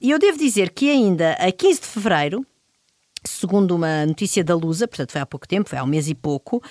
E 0.00 0.10
eu 0.10 0.18
devo 0.18 0.36
dizer 0.38 0.70
que 0.70 0.90
ainda 0.90 1.32
a 1.32 1.52
15 1.52 1.80
de 1.80 1.86
fevereiro, 1.86 2.46
Segundo 3.24 3.74
uma 3.74 4.06
notícia 4.06 4.44
da 4.44 4.54
Lusa, 4.54 4.86
portanto 4.86 5.10
foi 5.12 5.20
há 5.20 5.26
pouco 5.26 5.46
tempo, 5.46 5.68
foi 5.68 5.78
há 5.78 5.82
um 5.82 5.88
mês 5.88 6.08
e 6.08 6.14
pouco, 6.14 6.62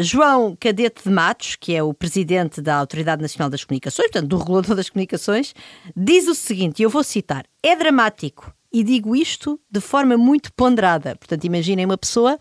João 0.00 0.56
Cadete 0.58 1.04
de 1.04 1.10
Matos, 1.10 1.56
que 1.56 1.74
é 1.74 1.82
o 1.82 1.92
presidente 1.92 2.62
da 2.62 2.76
Autoridade 2.76 3.20
Nacional 3.20 3.50
das 3.50 3.62
Comunicações, 3.62 4.10
portanto 4.10 4.28
do 4.28 4.38
regulador 4.38 4.74
das 4.74 4.88
comunicações, 4.88 5.54
diz 5.94 6.26
o 6.26 6.34
seguinte, 6.34 6.80
e 6.80 6.84
eu 6.84 6.90
vou 6.90 7.04
citar: 7.04 7.44
é 7.62 7.76
dramático, 7.76 8.50
e 8.72 8.82
digo 8.82 9.14
isto 9.14 9.60
de 9.70 9.80
forma 9.80 10.16
muito 10.16 10.52
ponderada. 10.54 11.14
Portanto, 11.16 11.44
imaginem 11.44 11.84
uma 11.84 11.98
pessoa 11.98 12.38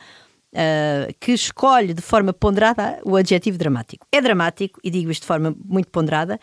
Uh, 0.55 1.13
que 1.19 1.33
escolhe 1.33 1.93
de 1.93 2.01
forma 2.01 2.31
ponderada 2.31 3.01
o 3.03 3.17
adjetivo 3.17 3.57
dramático. 3.57 4.07
É 4.09 4.21
dramático, 4.21 4.79
e 4.81 4.89
digo 4.89 5.11
isto 5.11 5.23
de 5.23 5.27
forma 5.27 5.53
muito 5.65 5.89
ponderada, 5.89 6.39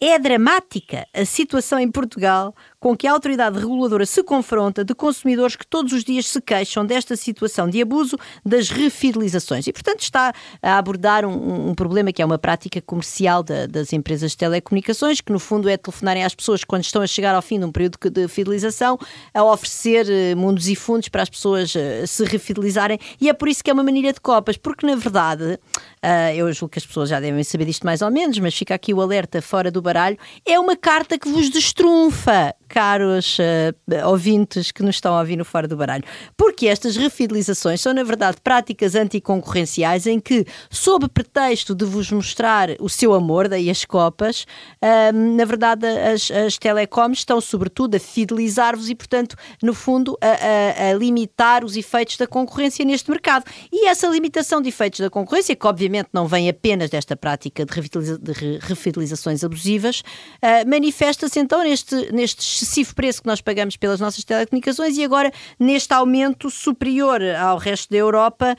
é 0.00 0.18
dramática 0.18 1.06
a 1.14 1.24
situação 1.24 1.78
em 1.78 1.90
Portugal 1.90 2.54
com 2.84 2.94
que 2.94 3.06
a 3.06 3.12
autoridade 3.12 3.58
reguladora 3.58 4.04
se 4.04 4.22
confronta 4.22 4.84
de 4.84 4.94
consumidores 4.94 5.56
que 5.56 5.66
todos 5.66 5.92
os 5.94 6.04
dias 6.04 6.28
se 6.28 6.38
queixam 6.38 6.84
desta 6.84 7.16
situação 7.16 7.66
de 7.66 7.80
abuso 7.80 8.18
das 8.44 8.68
refidelizações. 8.68 9.66
E, 9.66 9.72
portanto, 9.72 10.00
está 10.00 10.34
a 10.60 10.76
abordar 10.76 11.24
um, 11.24 11.70
um 11.70 11.74
problema 11.74 12.12
que 12.12 12.20
é 12.20 12.24
uma 12.24 12.36
prática 12.36 12.82
comercial 12.82 13.42
da, 13.42 13.66
das 13.66 13.92
empresas 13.94 14.32
de 14.32 14.36
telecomunicações, 14.36 15.22
que 15.22 15.32
no 15.32 15.38
fundo 15.38 15.66
é 15.66 15.78
telefonarem 15.78 16.24
às 16.24 16.34
pessoas 16.34 16.62
quando 16.62 16.84
estão 16.84 17.00
a 17.00 17.06
chegar 17.06 17.34
ao 17.34 17.40
fim 17.40 17.58
de 17.58 17.64
um 17.64 17.72
período 17.72 17.98
de 18.10 18.28
fidelização, 18.28 18.98
a 19.32 19.42
oferecer 19.42 20.06
uh, 20.06 20.36
mundos 20.36 20.68
e 20.68 20.76
fundos 20.76 21.08
para 21.08 21.22
as 21.22 21.30
pessoas 21.30 21.74
uh, 21.74 22.06
se 22.06 22.22
refidelizarem. 22.24 22.98
E 23.18 23.30
é 23.30 23.32
por 23.32 23.48
isso 23.48 23.64
que 23.64 23.70
é 23.70 23.72
uma 23.72 23.82
manilha 23.82 24.12
de 24.12 24.20
copas, 24.20 24.58
porque 24.58 24.86
na 24.86 24.94
verdade, 24.94 25.58
uh, 26.04 26.34
eu 26.34 26.52
julgo 26.52 26.72
que 26.72 26.78
as 26.78 26.86
pessoas 26.86 27.08
já 27.08 27.18
devem 27.18 27.42
saber 27.42 27.64
disto 27.64 27.84
mais 27.84 28.02
ou 28.02 28.10
menos, 28.10 28.38
mas 28.38 28.54
fica 28.54 28.74
aqui 28.74 28.92
o 28.92 29.00
alerta 29.00 29.40
fora 29.40 29.70
do 29.70 29.80
baralho, 29.80 30.18
é 30.44 30.60
uma 30.60 30.76
carta 30.76 31.18
que 31.18 31.28
vos 31.28 31.48
destrunfa 31.48 32.54
caros 32.74 33.38
uh, 33.38 34.08
ouvintes 34.08 34.72
que 34.72 34.82
nos 34.82 34.96
estão 34.96 35.14
a 35.14 35.20
ouvir 35.20 35.36
no 35.36 35.44
Fora 35.44 35.68
do 35.68 35.76
Baralho. 35.76 36.02
Porque 36.36 36.66
estas 36.66 36.96
refidelizações 36.96 37.80
são, 37.80 37.94
na 37.94 38.02
verdade, 38.02 38.38
práticas 38.42 38.96
anticoncorrenciais 38.96 40.08
em 40.08 40.18
que, 40.18 40.44
sob 40.68 41.08
pretexto 41.08 41.72
de 41.72 41.84
vos 41.84 42.10
mostrar 42.10 42.70
o 42.80 42.88
seu 42.88 43.14
amor, 43.14 43.46
daí 43.46 43.70
as 43.70 43.84
copas, 43.84 44.44
uh, 44.82 45.12
na 45.36 45.44
verdade, 45.44 45.86
as, 45.86 46.28
as 46.32 46.58
telecoms 46.58 47.18
estão, 47.18 47.40
sobretudo, 47.40 47.94
a 47.94 48.00
fidelizar-vos 48.00 48.90
e, 48.90 48.94
portanto, 48.96 49.36
no 49.62 49.72
fundo, 49.72 50.18
a, 50.20 50.86
a, 50.86 50.90
a, 50.90 50.94
limitar 50.94 51.64
os 51.64 51.76
efeitos 51.76 52.16
da 52.16 52.26
concorrência 52.26 52.84
neste 52.84 53.08
mercado. 53.08 53.44
E 53.72 53.86
essa 53.86 54.08
limitação 54.08 54.60
de 54.60 54.70
efeitos 54.70 54.98
da 54.98 55.08
concorrência, 55.08 55.54
que 55.54 55.66
obviamente 55.66 56.08
não 56.12 56.26
vem 56.26 56.48
apenas 56.48 56.90
desta 56.90 57.14
prática 57.14 57.64
de, 57.64 58.18
de 58.18 58.58
refidelizações 58.62 59.44
abusivas, 59.44 60.00
uh, 60.00 60.68
manifesta-se 60.68 61.38
então 61.38 61.62
neste, 61.62 62.12
nestes 62.12 62.63
excessivo 62.64 62.94
preço 62.94 63.22
que 63.22 63.28
nós 63.28 63.40
pagamos 63.40 63.76
pelas 63.76 64.00
nossas 64.00 64.24
telecomunicações 64.24 64.96
e 64.96 65.04
agora 65.04 65.30
neste 65.58 65.92
aumento 65.92 66.50
superior 66.50 67.20
ao 67.22 67.58
resto 67.58 67.90
da 67.90 67.96
Europa 67.96 68.56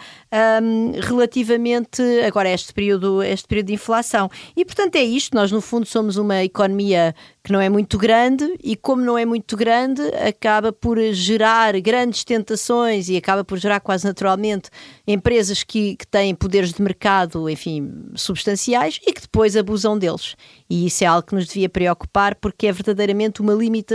um, 0.62 0.94
relativamente 1.02 2.02
agora 2.26 2.50
a 2.50 2.54
este 2.54 2.74
período, 2.74 3.22
este 3.22 3.48
período 3.48 3.68
de 3.68 3.74
inflação. 3.74 4.30
E 4.56 4.64
portanto 4.64 4.96
é 4.96 5.04
isto, 5.04 5.36
nós 5.36 5.52
no 5.52 5.60
fundo 5.60 5.86
somos 5.86 6.18
uma 6.18 6.44
economia 6.44 7.14
que 7.44 7.52
não 7.52 7.60
é 7.60 7.70
muito 7.70 7.98
grande 7.98 8.56
e 8.64 8.76
como 8.76 9.04
não 9.04 9.18
é 9.18 9.26
muito 9.26 9.56
grande 9.56 10.02
acaba 10.28 10.72
por 10.72 10.98
gerar 11.12 11.80
grandes 11.80 12.24
tentações 12.24 13.10
e 13.10 13.18
acaba 13.18 13.44
por 13.44 13.58
gerar 13.58 13.80
quase 13.80 14.06
naturalmente 14.06 14.70
empresas 15.06 15.64
que, 15.64 15.96
que 15.96 16.08
têm 16.08 16.34
poderes 16.34 16.74
de 16.74 16.82
mercado, 16.82 17.50
enfim, 17.50 17.92
substanciais 18.16 19.00
e 19.06 19.14
que 19.14 19.22
depois 19.22 19.56
abusam 19.56 19.98
deles. 19.98 20.36
E 20.70 20.88
isso 20.88 21.04
é 21.04 21.08
algo 21.08 21.28
que 21.28 21.36
nos 21.36 21.46
devia 21.46 21.70
preocupar 21.70 22.36
porque 22.36 22.68
é 22.68 22.72
verdadeiramente 22.72 23.42
uma 23.42 23.54
limitação 23.54 23.95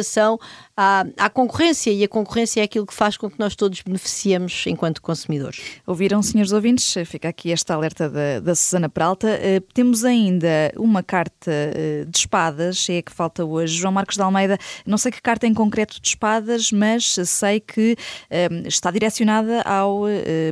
à, 0.76 1.04
à 1.18 1.30
concorrência 1.30 1.90
e 1.90 2.02
a 2.04 2.08
concorrência 2.08 2.60
é 2.60 2.64
aquilo 2.64 2.86
que 2.86 2.94
faz 2.94 3.16
com 3.16 3.30
que 3.30 3.38
nós 3.38 3.54
todos 3.54 3.80
beneficiemos 3.82 4.64
enquanto 4.66 5.02
consumidores. 5.02 5.60
Ouviram, 5.86 6.22
senhores 6.22 6.52
ouvintes? 6.52 6.94
Fica 7.06 7.28
aqui 7.28 7.52
esta 7.52 7.74
alerta 7.74 8.08
da, 8.08 8.40
da 8.40 8.54
Susana 8.54 8.88
Peralta. 8.88 9.28
Uh, 9.28 9.60
temos 9.72 10.04
ainda 10.04 10.72
uma 10.76 11.02
carta 11.02 11.50
uh, 11.50 12.06
de 12.06 12.18
espadas, 12.18 12.88
é 12.88 12.98
a 12.98 13.02
que 13.02 13.12
falta 13.12 13.44
hoje. 13.44 13.76
João 13.76 13.92
Marcos 13.92 14.16
de 14.16 14.22
Almeida, 14.22 14.58
não 14.86 14.98
sei 14.98 15.12
que 15.12 15.20
carta 15.20 15.46
em 15.46 15.54
concreto 15.54 16.00
de 16.00 16.08
espadas, 16.08 16.72
mas 16.72 17.14
sei 17.24 17.60
que 17.60 17.96
uh, 18.30 18.68
está 18.68 18.90
direcionada 18.90 19.62
ao 19.62 20.02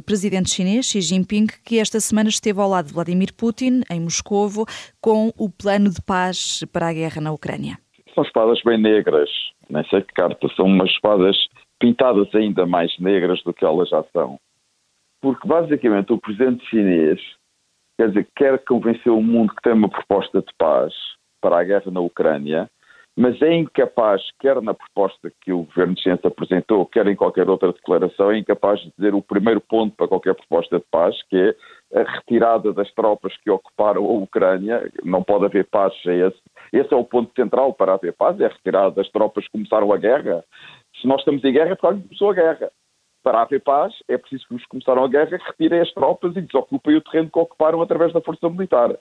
presidente 0.04 0.50
chinês, 0.50 0.86
Xi 0.86 1.00
Jinping, 1.00 1.46
que 1.64 1.78
esta 1.78 2.00
semana 2.00 2.28
esteve 2.28 2.60
ao 2.60 2.68
lado 2.68 2.86
de 2.86 2.92
Vladimir 2.92 3.32
Putin, 3.34 3.82
em 3.90 4.00
Moscovo, 4.00 4.66
com 5.00 5.32
o 5.36 5.48
plano 5.48 5.90
de 5.90 6.00
paz 6.02 6.64
para 6.72 6.88
a 6.88 6.92
guerra 6.92 7.20
na 7.20 7.32
Ucrânia? 7.32 7.78
São 8.18 8.24
espadas 8.24 8.60
bem 8.64 8.76
negras, 8.76 9.30
nem 9.70 9.84
sei 9.84 10.02
que 10.02 10.12
cartas, 10.12 10.52
são 10.56 10.66
umas 10.66 10.90
espadas 10.90 11.36
pintadas 11.78 12.26
ainda 12.34 12.66
mais 12.66 12.92
negras 12.98 13.40
do 13.44 13.54
que 13.54 13.64
elas 13.64 13.88
já 13.88 14.02
são. 14.12 14.40
Porque 15.22 15.46
basicamente 15.46 16.12
o 16.12 16.18
presidente 16.18 16.66
chinês, 16.66 17.20
quer 17.96 18.08
dizer, 18.08 18.28
quer 18.34 18.58
convencer 18.64 19.12
o 19.12 19.22
mundo 19.22 19.54
que 19.54 19.62
tem 19.62 19.72
uma 19.72 19.88
proposta 19.88 20.40
de 20.40 20.52
paz 20.58 20.92
para 21.40 21.60
a 21.60 21.62
guerra 21.62 21.92
na 21.92 22.00
Ucrânia, 22.00 22.68
mas 23.16 23.40
é 23.40 23.54
incapaz, 23.54 24.20
quer 24.40 24.60
na 24.62 24.74
proposta 24.74 25.30
que 25.40 25.52
o 25.52 25.62
governo 25.62 25.96
chinês 25.96 26.18
apresentou, 26.24 26.86
quer 26.86 27.06
em 27.06 27.14
qualquer 27.14 27.48
outra 27.48 27.72
declaração, 27.72 28.32
é 28.32 28.38
incapaz 28.38 28.80
de 28.80 28.92
dizer 28.98 29.14
o 29.14 29.22
primeiro 29.22 29.60
ponto 29.60 29.94
para 29.94 30.08
qualquer 30.08 30.34
proposta 30.34 30.80
de 30.80 30.84
paz, 30.90 31.14
que 31.30 31.36
é 31.36 32.00
a 32.00 32.16
retirada 32.16 32.72
das 32.72 32.92
tropas 32.94 33.36
que 33.36 33.50
ocuparam 33.50 34.04
a 34.04 34.12
Ucrânia, 34.12 34.90
não 35.04 35.22
pode 35.22 35.44
haver 35.44 35.66
paz 35.66 35.92
sem 36.02 36.18
esse. 36.18 36.47
Esse 36.72 36.92
é 36.92 36.96
o 36.96 37.04
ponto 37.04 37.32
central 37.34 37.72
para 37.74 37.94
haver 37.94 38.12
paz, 38.12 38.38
é 38.40 38.46
a 38.46 38.48
retirada 38.48 38.90
das 38.90 39.08
tropas 39.10 39.44
que 39.44 39.52
começaram 39.52 39.92
a 39.92 39.96
guerra. 39.96 40.44
Se 41.00 41.06
nós 41.06 41.20
estamos 41.20 41.44
em 41.44 41.52
guerra, 41.52 41.72
é 41.72 41.74
porque 41.74 42.02
começou 42.02 42.30
a 42.30 42.34
guerra. 42.34 42.70
Para 43.22 43.42
haver 43.42 43.60
paz, 43.62 43.94
é 44.08 44.16
preciso 44.16 44.46
que 44.48 44.54
os 44.54 44.62
que 44.62 44.68
começaram 44.68 45.04
a 45.04 45.08
guerra 45.08 45.38
retirem 45.46 45.80
as 45.80 45.92
tropas 45.92 46.36
e 46.36 46.40
desocupem 46.40 46.96
o 46.96 47.00
terreno 47.00 47.30
que 47.30 47.38
ocuparam 47.38 47.82
através 47.82 48.12
da 48.12 48.20
força 48.20 48.48
militar. 48.48 48.96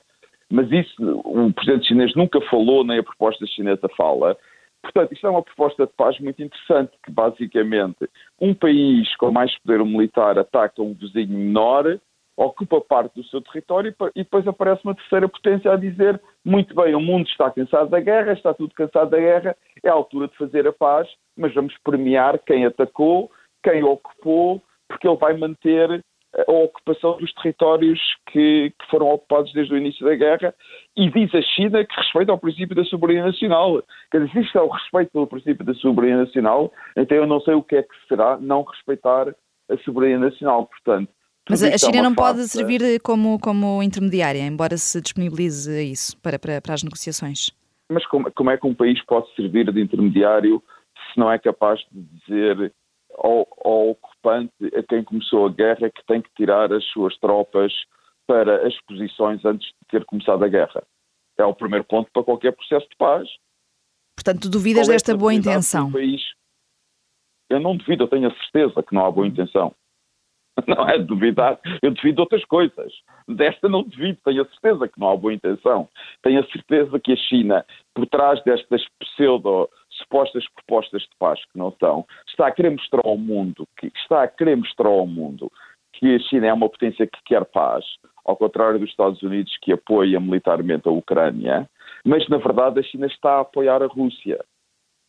Mas 0.50 0.72
isso 0.72 0.94
o 1.26 1.54
presidente 1.54 1.88
chinês 1.88 2.16
nunca 2.16 2.40
falou, 2.50 2.84
nem 2.84 3.00
a 3.00 3.04
proposta 3.04 3.46
chinesa 3.46 3.88
fala. 3.96 4.38
Portanto, 4.82 5.12
isto 5.12 5.28
é 5.28 5.30
uma 5.30 5.44
proposta 5.44 5.86
de 5.86 5.94
paz 5.94 6.18
muito 6.20 6.42
interessante, 6.42 6.92
que 7.04 7.12
basicamente 7.12 8.10
um 8.40 8.54
país 8.54 9.14
com 9.18 9.32
mais 9.32 9.58
poder 9.60 9.84
militar 9.84 10.40
ataca 10.40 10.82
um 10.82 10.94
vizinho 10.94 11.38
menor 11.38 12.00
ocupa 12.38 12.80
parte 12.80 13.16
do 13.16 13.24
seu 13.26 13.42
território 13.42 13.94
e 14.16 14.24
depois 14.24 14.48
aparece 14.48 14.82
uma 14.84 14.94
terceira 14.94 15.28
potência 15.28 15.72
a 15.72 15.76
dizer 15.76 16.22
muito 16.46 16.76
bem, 16.76 16.94
o 16.94 17.02
mundo 17.02 17.28
está 17.28 17.50
cansado 17.50 17.90
da 17.90 18.00
guerra, 18.00 18.34
está 18.34 18.54
tudo 18.54 18.74
cansado 18.76 19.10
da 19.10 19.18
guerra, 19.18 19.58
é 19.84 19.90
a 19.90 19.94
altura 19.94 20.28
de 20.28 20.38
fazer 20.38 20.68
a 20.68 20.72
paz, 20.72 21.10
mas 21.36 21.54
vamos 21.54 21.76
premiar 21.84 22.38
quem 22.40 22.66
atacou, 22.66 23.32
quem 23.64 23.84
ocupou, 23.84 24.62
porque 24.88 25.08
ele 25.08 25.18
vai 25.18 25.36
manter 25.36 26.04
a 26.48 26.52
ocupação 26.52 27.18
dos 27.18 27.34
territórios 27.34 28.00
que, 28.28 28.72
que, 28.78 28.90
foram 28.92 29.08
ocupados 29.08 29.52
desde 29.54 29.74
o 29.74 29.78
início 29.78 30.06
da 30.06 30.14
guerra 30.14 30.54
e 30.96 31.10
diz 31.10 31.34
a 31.34 31.42
China 31.42 31.84
que 31.84 31.96
respeita 31.96 32.32
ao 32.32 32.38
princípio 32.38 32.76
da 32.76 32.84
soberania 32.86 33.26
nacional. 33.26 33.82
Quer 34.12 34.20
dizer, 34.20 34.32
se 34.34 34.40
isto 34.42 34.58
é 34.60 34.62
o 34.62 34.70
respeito 34.70 35.12
pelo 35.12 35.26
princípio 35.26 35.66
da 35.66 35.74
soberania 35.74 36.18
nacional, 36.18 36.72
então 36.96 37.18
eu 37.18 37.26
não 37.26 37.40
sei 37.42 37.56
o 37.56 37.64
que 37.64 37.78
é 37.78 37.84
que 37.84 37.96
será 38.08 38.38
não 38.38 38.62
respeitar 38.62 39.34
a 39.70 39.78
soberania 39.80 40.20
nacional. 40.20 40.68
Portanto, 40.68 41.10
mas 41.50 41.64
a 41.64 41.78
China 41.78 41.98
é 41.98 42.02
não 42.02 42.16
pode 42.16 42.48
servir 42.48 43.00
como, 43.02 43.40
como 43.40 43.82
intermediária, 43.84 44.42
embora 44.42 44.78
se 44.78 45.02
disponibilize 45.02 45.84
isso 45.84 46.18
para, 46.18 46.38
para, 46.38 46.62
para 46.62 46.74
as 46.74 46.84
negociações. 46.84 47.52
Mas 47.90 48.06
como, 48.06 48.32
como, 48.34 48.50
é 48.52 48.58
que 48.58 48.68
um 48.68 48.74
país 48.74 49.04
pode 49.06 49.34
servir 49.36 49.72
de 49.72 49.82
intermediário 49.82 50.62
se 50.96 51.18
se 51.18 51.20
não 51.20 51.32
é 51.32 51.40
capaz 51.40 51.80
de 51.92 52.04
dizer 52.04 52.74
ao, 53.18 53.48
ao 53.66 53.90
ocupante, 53.90 54.54
a 54.76 54.84
quem 54.84 55.04
começou 55.04 55.48
a 55.48 55.52
guerra, 55.52 55.90
que 55.90 56.06
tem 56.06 56.22
que 56.22 56.30
tirar 56.36 56.72
as 56.72 56.86
suas 56.86 57.18
tropas 57.18 57.74
para 58.28 58.68
as 58.68 58.80
posições 58.82 59.44
antes 59.44 59.68
de 59.68 59.88
ter 59.90 60.06
começado 60.06 60.44
a 60.46 60.48
guerra. 60.48 60.84
É 61.38 61.44
o 61.44 61.56
primeiro 61.56 61.84
ponto 61.86 62.10
para 62.12 62.24
qualquer 62.24 62.52
processo 62.52 62.88
de 62.88 62.96
paz. 62.98 63.28
Portanto, 64.16 64.50
duvidas 64.50 64.88
é 64.88 64.92
desta 64.92 65.18
boa 65.18 65.34
intenção? 65.34 65.92
País? 65.92 66.22
Eu 67.50 67.60
não 67.60 67.76
duvido, 67.76 68.04
eu 68.04 68.08
tenho 68.08 68.28
a 68.28 68.36
certeza 68.36 68.84
que 68.84 68.94
não 68.94 69.06
há 69.06 69.12
boa 69.12 69.26
intenção. 69.26 69.74
Não 70.68 70.88
é 70.88 70.98
duvidar, 70.98 71.60
eu 71.82 71.92
duvido 71.92 72.16
de 72.16 72.22
outras 72.22 72.44
coisas. 72.46 72.92
Desta 73.28 73.70
não 73.70 73.84
duvido, 73.84 74.18
tenho 74.26 74.42
a 74.42 74.46
certeza 74.46 74.88
que 74.88 75.00
não 75.00 75.10
há 75.12 75.16
boa 75.16 75.34
intenção. 75.34 75.88
Tenho 76.24 76.40
a 76.40 76.48
certeza 76.48 77.00
que 77.00 77.14
a 77.14 77.16
China, 77.16 77.66
por 77.94 78.08
trás 78.08 78.42
destas 78.44 78.84
pseudo 79.00 79.70
supostas 79.90 80.48
propostas 80.50 81.02
de 81.04 81.16
paz 81.20 81.40
que 81.46 81.58
não 81.58 81.72
são, 81.80 82.06
está 82.28 82.48
a 82.48 82.52
querer 82.52 82.72
mostrar 82.72 83.02
ao 83.04 83.18
mundo 83.18 83.68
que 83.78 83.92
está 83.96 84.24
a 84.24 84.28
querer 84.28 84.56
mostrar 84.56 84.90
ao 84.90 85.08
mundo 85.08 85.52
que 85.94 86.16
a 86.16 86.20
China 86.20 86.48
é 86.48 86.54
uma 86.54 86.70
potência 86.70 87.08
que 87.08 87.20
quer 87.26 87.44
paz, 87.46 87.84
ao 88.24 88.38
contrário 88.38 88.80
dos 88.80 88.90
Estados 88.90 89.22
Unidos 89.24 89.58
que 89.62 89.72
apoia 89.72 90.20
militarmente 90.20 90.88
a 90.88 90.92
Ucrânia, 90.92 91.68
mas 92.06 92.28
na 92.30 92.38
verdade 92.38 92.80
a 92.80 92.84
China 92.84 93.08
está 93.08 93.38
a 93.38 93.42
apoiar 93.42 93.82
a 93.82 93.88
Rússia. 93.88 94.44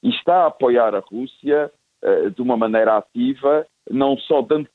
E 0.02 0.11
está 0.11 0.45
a 0.45 0.47
apoiar 0.47 0.95
a 0.95 1.00
Rússia 1.00 1.71
uh, 2.02 2.31
de 2.31 2.40
uma 2.40 2.57
maneira 2.57 2.97
ativa, 2.97 3.67
não 3.90 4.17
só 4.17 4.40
dando 4.40 4.69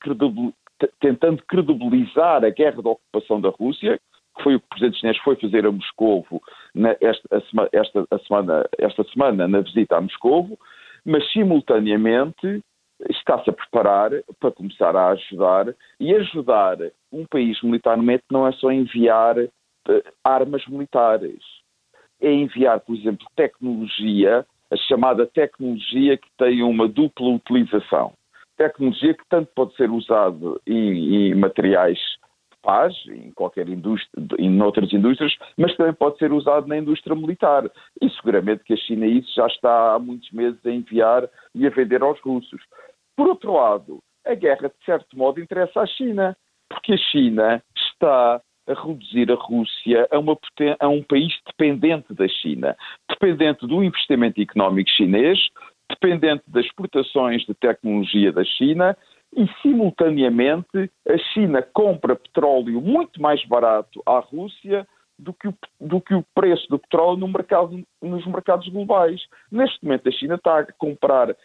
tentando 1.00 1.44
credibilizar 1.48 2.44
a 2.44 2.50
guerra 2.50 2.82
de 2.82 2.88
ocupação 2.88 3.40
da 3.40 3.50
Rússia, 3.50 4.00
que 4.36 4.44
foi 4.44 4.56
o 4.56 4.60
que 4.60 4.66
o 4.66 4.70
Presidente 4.70 5.00
chinês 5.00 5.18
foi 5.20 5.36
fazer 5.36 5.66
a 5.66 5.72
Moscovo 5.72 6.42
esta, 7.02 7.70
esta, 7.72 8.20
semana, 8.28 8.70
esta 8.78 9.04
semana 9.06 9.48
na 9.48 9.62
visita 9.62 9.98
a 9.98 10.02
Moscovo, 10.02 10.58
mas 11.06 11.32
simultaneamente 11.32 12.62
está-se 13.10 13.50
a 13.50 13.54
preparar 13.54 14.12
para 14.40 14.52
começar 14.52 14.96
a 14.96 15.10
ajudar 15.10 15.74
e 16.00 16.14
ajudar 16.16 16.78
um 17.12 17.26
país 17.26 17.62
militarmente 17.62 18.24
não 18.32 18.48
é 18.48 18.52
só 18.54 18.72
enviar 18.72 19.38
uh, 19.38 19.50
armas 20.24 20.66
militares, 20.68 21.44
é 22.22 22.32
enviar, 22.32 22.80
por 22.80 22.96
exemplo, 22.96 23.28
tecnologia, 23.36 24.46
a 24.72 24.78
chamada 24.78 25.28
tecnologia 25.28 26.18
que 26.18 26.28
tem 26.38 26.64
uma 26.64 26.88
dupla 26.88 27.28
utilização. 27.28 28.14
Tecnologia 28.58 29.14
que 29.14 29.24
tanto 29.30 29.52
pode 29.56 29.76
ser 29.76 29.90
usada 29.90 30.60
em, 30.68 31.32
em 31.32 31.36
materiais 31.36 32.00
paz, 32.64 32.96
em 33.08 33.32
qualquer 33.32 33.68
indústria, 33.68 34.26
em 34.40 34.62
outras 34.62 34.92
indústrias, 34.92 35.36
mas 35.58 35.76
também 35.76 35.94
pode 35.94 36.18
ser 36.18 36.32
usado 36.32 36.66
na 36.66 36.78
indústria 36.78 37.16
militar. 37.16 37.70
E 38.02 38.10
seguramente 38.12 38.64
que 38.64 38.74
a 38.74 38.78
China 38.78 39.06
isso 39.06 39.32
já 39.36 39.46
está 39.48 39.94
há 39.94 40.00
muitos 40.00 40.32
meses 40.32 40.66
a 40.66 40.72
enviar 40.72 41.30
e 41.54 41.68
a 41.68 41.70
vender 41.70 42.02
aos 42.02 42.20
russos. 42.22 42.62
Por 43.16 43.28
outro 43.28 43.54
lado, 43.54 44.00
a 44.26 44.34
guerra, 44.34 44.70
de 44.70 44.86
certo 44.86 45.16
modo, 45.18 45.40
interessa 45.40 45.82
à 45.82 45.86
China, 45.86 46.36
porque 46.70 46.94
a 46.94 46.98
China 46.98 47.62
está 47.76 48.42
a 48.66 48.74
reduzir 48.74 49.30
a 49.30 49.36
Rússia 49.36 50.08
a, 50.10 50.18
uma, 50.18 50.38
a 50.80 50.88
um 50.88 51.04
país 51.04 51.34
dependente 51.46 52.14
da 52.14 52.28
China, 52.30 52.76
dependente 53.10 53.68
do 53.68 53.84
investimento 53.84 54.42
económico 54.42 54.90
chinês, 54.90 55.38
dependente 55.94 56.44
das 56.48 56.66
exportações 56.66 57.44
de 57.46 57.54
tecnologia 57.54 58.32
da 58.32 58.44
China 58.44 58.98
e, 59.36 59.48
simultaneamente, 59.62 60.92
a 61.08 61.18
China 61.34 61.62
compra 61.62 62.16
petróleo 62.16 62.82
muito 62.82 63.22
mais 63.22 63.44
barato 63.46 64.02
à 64.06 64.20
Rússia 64.20 64.88
do 65.18 65.34
que 65.34 65.48
o, 65.48 65.56
do 65.80 66.02
que 66.02 66.14
o 66.14 66.26
preço 66.36 66.68
do 66.70 66.80
petróleo 66.80 67.18
no 67.18 67.28
mercado, 67.28 67.84
nos 68.02 68.26
mercados 68.26 68.68
globais. 68.68 69.22
Neste 69.52 69.84
momento, 69.84 70.10
a 70.10 70.12
China 70.12 70.36
está 70.36 70.60
a 70.60 70.72
comprar 70.74 71.36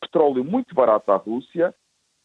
petróleo 0.00 0.44
muito 0.44 0.74
barato 0.74 1.10
à 1.12 1.16
Rússia 1.16 1.74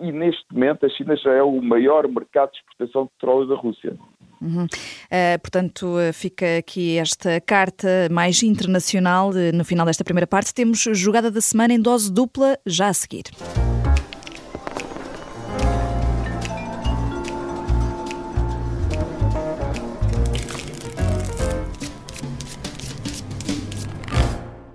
e, 0.01 0.11
neste 0.11 0.45
momento, 0.51 0.85
a 0.85 0.89
China 0.89 1.15
já 1.15 1.31
é 1.33 1.43
o 1.43 1.61
maior 1.61 2.07
mercado 2.07 2.51
de 2.51 2.57
exportação 2.57 3.05
de 3.05 3.09
petróleo 3.11 3.47
da 3.47 3.55
Rússia. 3.55 3.95
Uhum. 4.41 4.65
Uh, 4.65 5.39
portanto, 5.39 5.95
fica 6.13 6.57
aqui 6.57 6.97
esta 6.97 7.39
carta 7.39 8.07
mais 8.11 8.41
internacional. 8.41 9.31
No 9.53 9.63
final 9.63 9.85
desta 9.85 10.03
primeira 10.03 10.25
parte, 10.25 10.53
temos 10.53 10.79
jogada 10.93 11.29
da 11.29 11.41
semana 11.41 11.73
em 11.73 11.81
dose 11.81 12.11
dupla 12.11 12.57
já 12.65 12.87
a 12.87 12.93
seguir. 12.93 13.25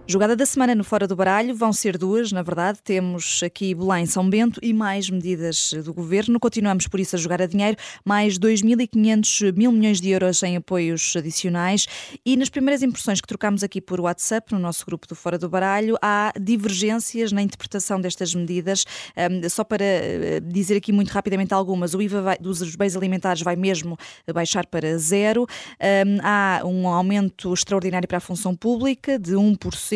Jogada 0.08 0.36
da 0.36 0.46
semana 0.46 0.72
no 0.72 0.84
Fora 0.84 1.04
do 1.08 1.16
Baralho 1.16 1.52
vão 1.52 1.72
ser 1.72 1.98
duas, 1.98 2.30
na 2.30 2.40
verdade. 2.40 2.78
Temos 2.80 3.40
aqui 3.42 3.74
Belém, 3.74 4.06
São 4.06 4.30
Bento 4.30 4.60
e 4.62 4.72
mais 4.72 5.10
medidas 5.10 5.74
do 5.84 5.92
governo. 5.92 6.38
Continuamos 6.38 6.86
por 6.86 7.00
isso 7.00 7.16
a 7.16 7.18
jogar 7.18 7.42
a 7.42 7.46
dinheiro, 7.46 7.76
mais 8.04 8.38
2.500 8.38 9.52
mil 9.56 9.72
milhões 9.72 10.00
de 10.00 10.10
euros 10.10 10.40
em 10.44 10.56
apoios 10.56 11.12
adicionais. 11.16 11.88
E 12.24 12.36
nas 12.36 12.48
primeiras 12.48 12.84
impressões 12.84 13.20
que 13.20 13.26
trocámos 13.26 13.64
aqui 13.64 13.80
por 13.80 14.00
WhatsApp, 14.00 14.52
no 14.52 14.60
nosso 14.60 14.86
grupo 14.86 15.08
do 15.08 15.16
Fora 15.16 15.36
do 15.36 15.48
Baralho, 15.48 15.96
há 16.00 16.32
divergências 16.40 17.32
na 17.32 17.42
interpretação 17.42 18.00
destas 18.00 18.32
medidas. 18.32 18.84
Um, 19.16 19.48
só 19.48 19.64
para 19.64 19.84
eh, 19.84 20.40
dizer 20.40 20.76
aqui 20.76 20.92
muito 20.92 21.10
rapidamente 21.10 21.52
algumas, 21.52 21.94
o 21.94 22.00
IVA 22.00 22.22
vai, 22.22 22.38
dos 22.38 22.76
bens 22.76 22.94
alimentares 22.94 23.42
vai 23.42 23.56
mesmo 23.56 23.98
baixar 24.32 24.66
para 24.66 24.96
zero. 24.98 25.48
Um, 25.80 26.18
há 26.22 26.62
um 26.64 26.86
aumento 26.86 27.52
extraordinário 27.52 28.06
para 28.06 28.18
a 28.18 28.20
função 28.20 28.54
pública 28.54 29.18
de 29.18 29.32
1%. 29.32 29.95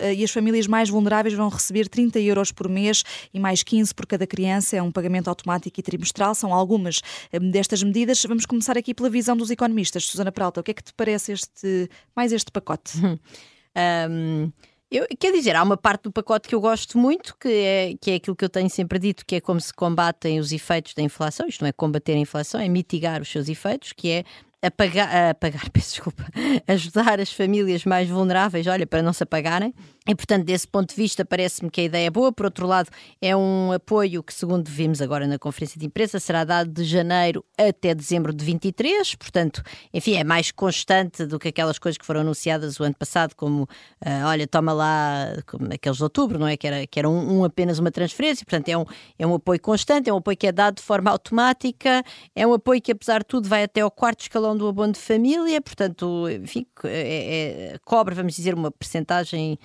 Eh, 0.00 0.14
e 0.14 0.24
as 0.24 0.30
famílias 0.30 0.66
mais 0.66 0.88
vulneráveis 0.88 1.34
vão 1.34 1.48
receber 1.48 1.88
30 1.88 2.20
euros 2.20 2.52
por 2.52 2.68
mês 2.68 3.02
e 3.32 3.38
mais 3.38 3.62
15 3.62 3.94
por 3.94 4.06
cada 4.06 4.26
criança. 4.26 4.76
É 4.76 4.82
um 4.82 4.92
pagamento 4.92 5.28
automático 5.28 5.78
e 5.78 5.82
trimestral. 5.82 6.34
São 6.34 6.52
algumas 6.52 7.00
eh, 7.32 7.38
destas 7.38 7.82
medidas. 7.82 8.22
Vamos 8.24 8.46
começar 8.46 8.76
aqui 8.76 8.94
pela 8.94 9.10
visão 9.10 9.36
dos 9.36 9.50
economistas. 9.50 10.04
Susana 10.04 10.32
Peralta, 10.32 10.60
o 10.60 10.62
que 10.62 10.70
é 10.70 10.74
que 10.74 10.84
te 10.84 10.92
parece 10.94 11.32
este, 11.32 11.88
mais 12.14 12.32
este 12.32 12.50
pacote? 12.50 12.92
um... 14.10 14.52
Eu, 14.88 15.04
quer 15.18 15.32
dizer, 15.32 15.56
há 15.56 15.64
uma 15.64 15.76
parte 15.76 16.04
do 16.04 16.12
pacote 16.12 16.48
que 16.48 16.54
eu 16.54 16.60
gosto 16.60 16.96
muito, 16.96 17.36
que 17.40 17.48
é, 17.48 17.94
que 18.00 18.12
é 18.12 18.14
aquilo 18.14 18.36
que 18.36 18.44
eu 18.44 18.48
tenho 18.48 18.70
sempre 18.70 19.00
dito, 19.00 19.26
que 19.26 19.34
é 19.34 19.40
como 19.40 19.60
se 19.60 19.74
combatem 19.74 20.38
os 20.38 20.52
efeitos 20.52 20.94
da 20.94 21.02
inflação, 21.02 21.48
isto 21.48 21.60
não 21.62 21.68
é 21.68 21.72
combater 21.72 22.12
a 22.12 22.18
inflação, 22.18 22.60
é 22.60 22.68
mitigar 22.68 23.20
os 23.20 23.28
seus 23.28 23.48
efeitos, 23.48 23.92
que 23.92 24.08
é 24.10 24.24
a 24.62 24.70
pagar, 24.70 25.30
a 25.30 25.34
pagar, 25.34 25.68
peço 25.70 25.90
desculpa, 25.90 26.24
ajudar 26.66 27.20
as 27.20 27.32
famílias 27.32 27.84
mais 27.84 28.08
vulneráveis, 28.08 28.66
olha, 28.66 28.86
para 28.86 29.02
não 29.02 29.12
se 29.12 29.22
apagarem. 29.22 29.74
E, 30.06 30.14
portanto, 30.14 30.44
desse 30.44 30.68
ponto 30.68 30.90
de 30.90 30.94
vista, 30.94 31.24
parece-me 31.24 31.70
que 31.70 31.80
a 31.80 31.84
ideia 31.84 32.06
é 32.06 32.10
boa. 32.10 32.32
Por 32.32 32.46
outro 32.46 32.66
lado, 32.66 32.88
é 33.20 33.34
um 33.36 33.72
apoio 33.72 34.22
que, 34.22 34.32
segundo 34.32 34.68
vimos 34.68 35.02
agora 35.02 35.26
na 35.26 35.38
conferência 35.38 35.78
de 35.78 35.86
imprensa, 35.86 36.20
será 36.20 36.44
dado 36.44 36.70
de 36.70 36.84
janeiro 36.84 37.44
até 37.58 37.94
dezembro 37.94 38.32
de 38.32 38.44
23. 38.44 39.16
Portanto, 39.16 39.62
enfim, 39.92 40.14
é 40.14 40.22
mais 40.22 40.52
constante 40.52 41.26
do 41.26 41.38
que 41.38 41.48
aquelas 41.48 41.78
coisas 41.78 41.98
que 41.98 42.06
foram 42.06 42.20
anunciadas 42.20 42.78
o 42.78 42.84
ano 42.84 42.94
passado, 42.94 43.34
como, 43.34 43.62
uh, 43.64 44.26
olha, 44.26 44.46
toma 44.46 44.72
lá, 44.72 45.32
aqueles 45.72 45.96
de 45.96 46.02
outubro, 46.04 46.38
não 46.38 46.46
é? 46.46 46.56
Que 46.56 46.66
era, 46.68 46.86
que 46.86 46.98
era 46.98 47.08
um, 47.08 47.40
um, 47.40 47.44
apenas 47.44 47.78
uma 47.80 47.90
transferência. 47.90 48.46
Portanto, 48.46 48.68
é 48.68 48.78
um, 48.78 48.84
é 49.18 49.26
um 49.26 49.34
apoio 49.34 49.60
constante, 49.60 50.08
é 50.08 50.12
um 50.12 50.18
apoio 50.18 50.36
que 50.36 50.46
é 50.46 50.52
dado 50.52 50.76
de 50.76 50.82
forma 50.82 51.10
automática, 51.10 52.04
é 52.34 52.46
um 52.46 52.52
apoio 52.52 52.80
que, 52.80 52.92
apesar 52.92 53.20
de 53.20 53.26
tudo, 53.26 53.48
vai 53.48 53.64
até 53.64 53.80
ao 53.80 53.90
quarto 53.90 54.20
escalão 54.20 54.56
do 54.56 54.68
abono 54.68 54.92
de 54.92 55.00
família. 55.00 55.60
Portanto, 55.60 56.28
enfim, 56.30 56.64
é, 56.84 57.72
é, 57.74 57.78
cobre, 57.84 58.14
vamos 58.14 58.34
dizer, 58.36 58.54
uma 58.54 58.70
percentagem 58.70 59.58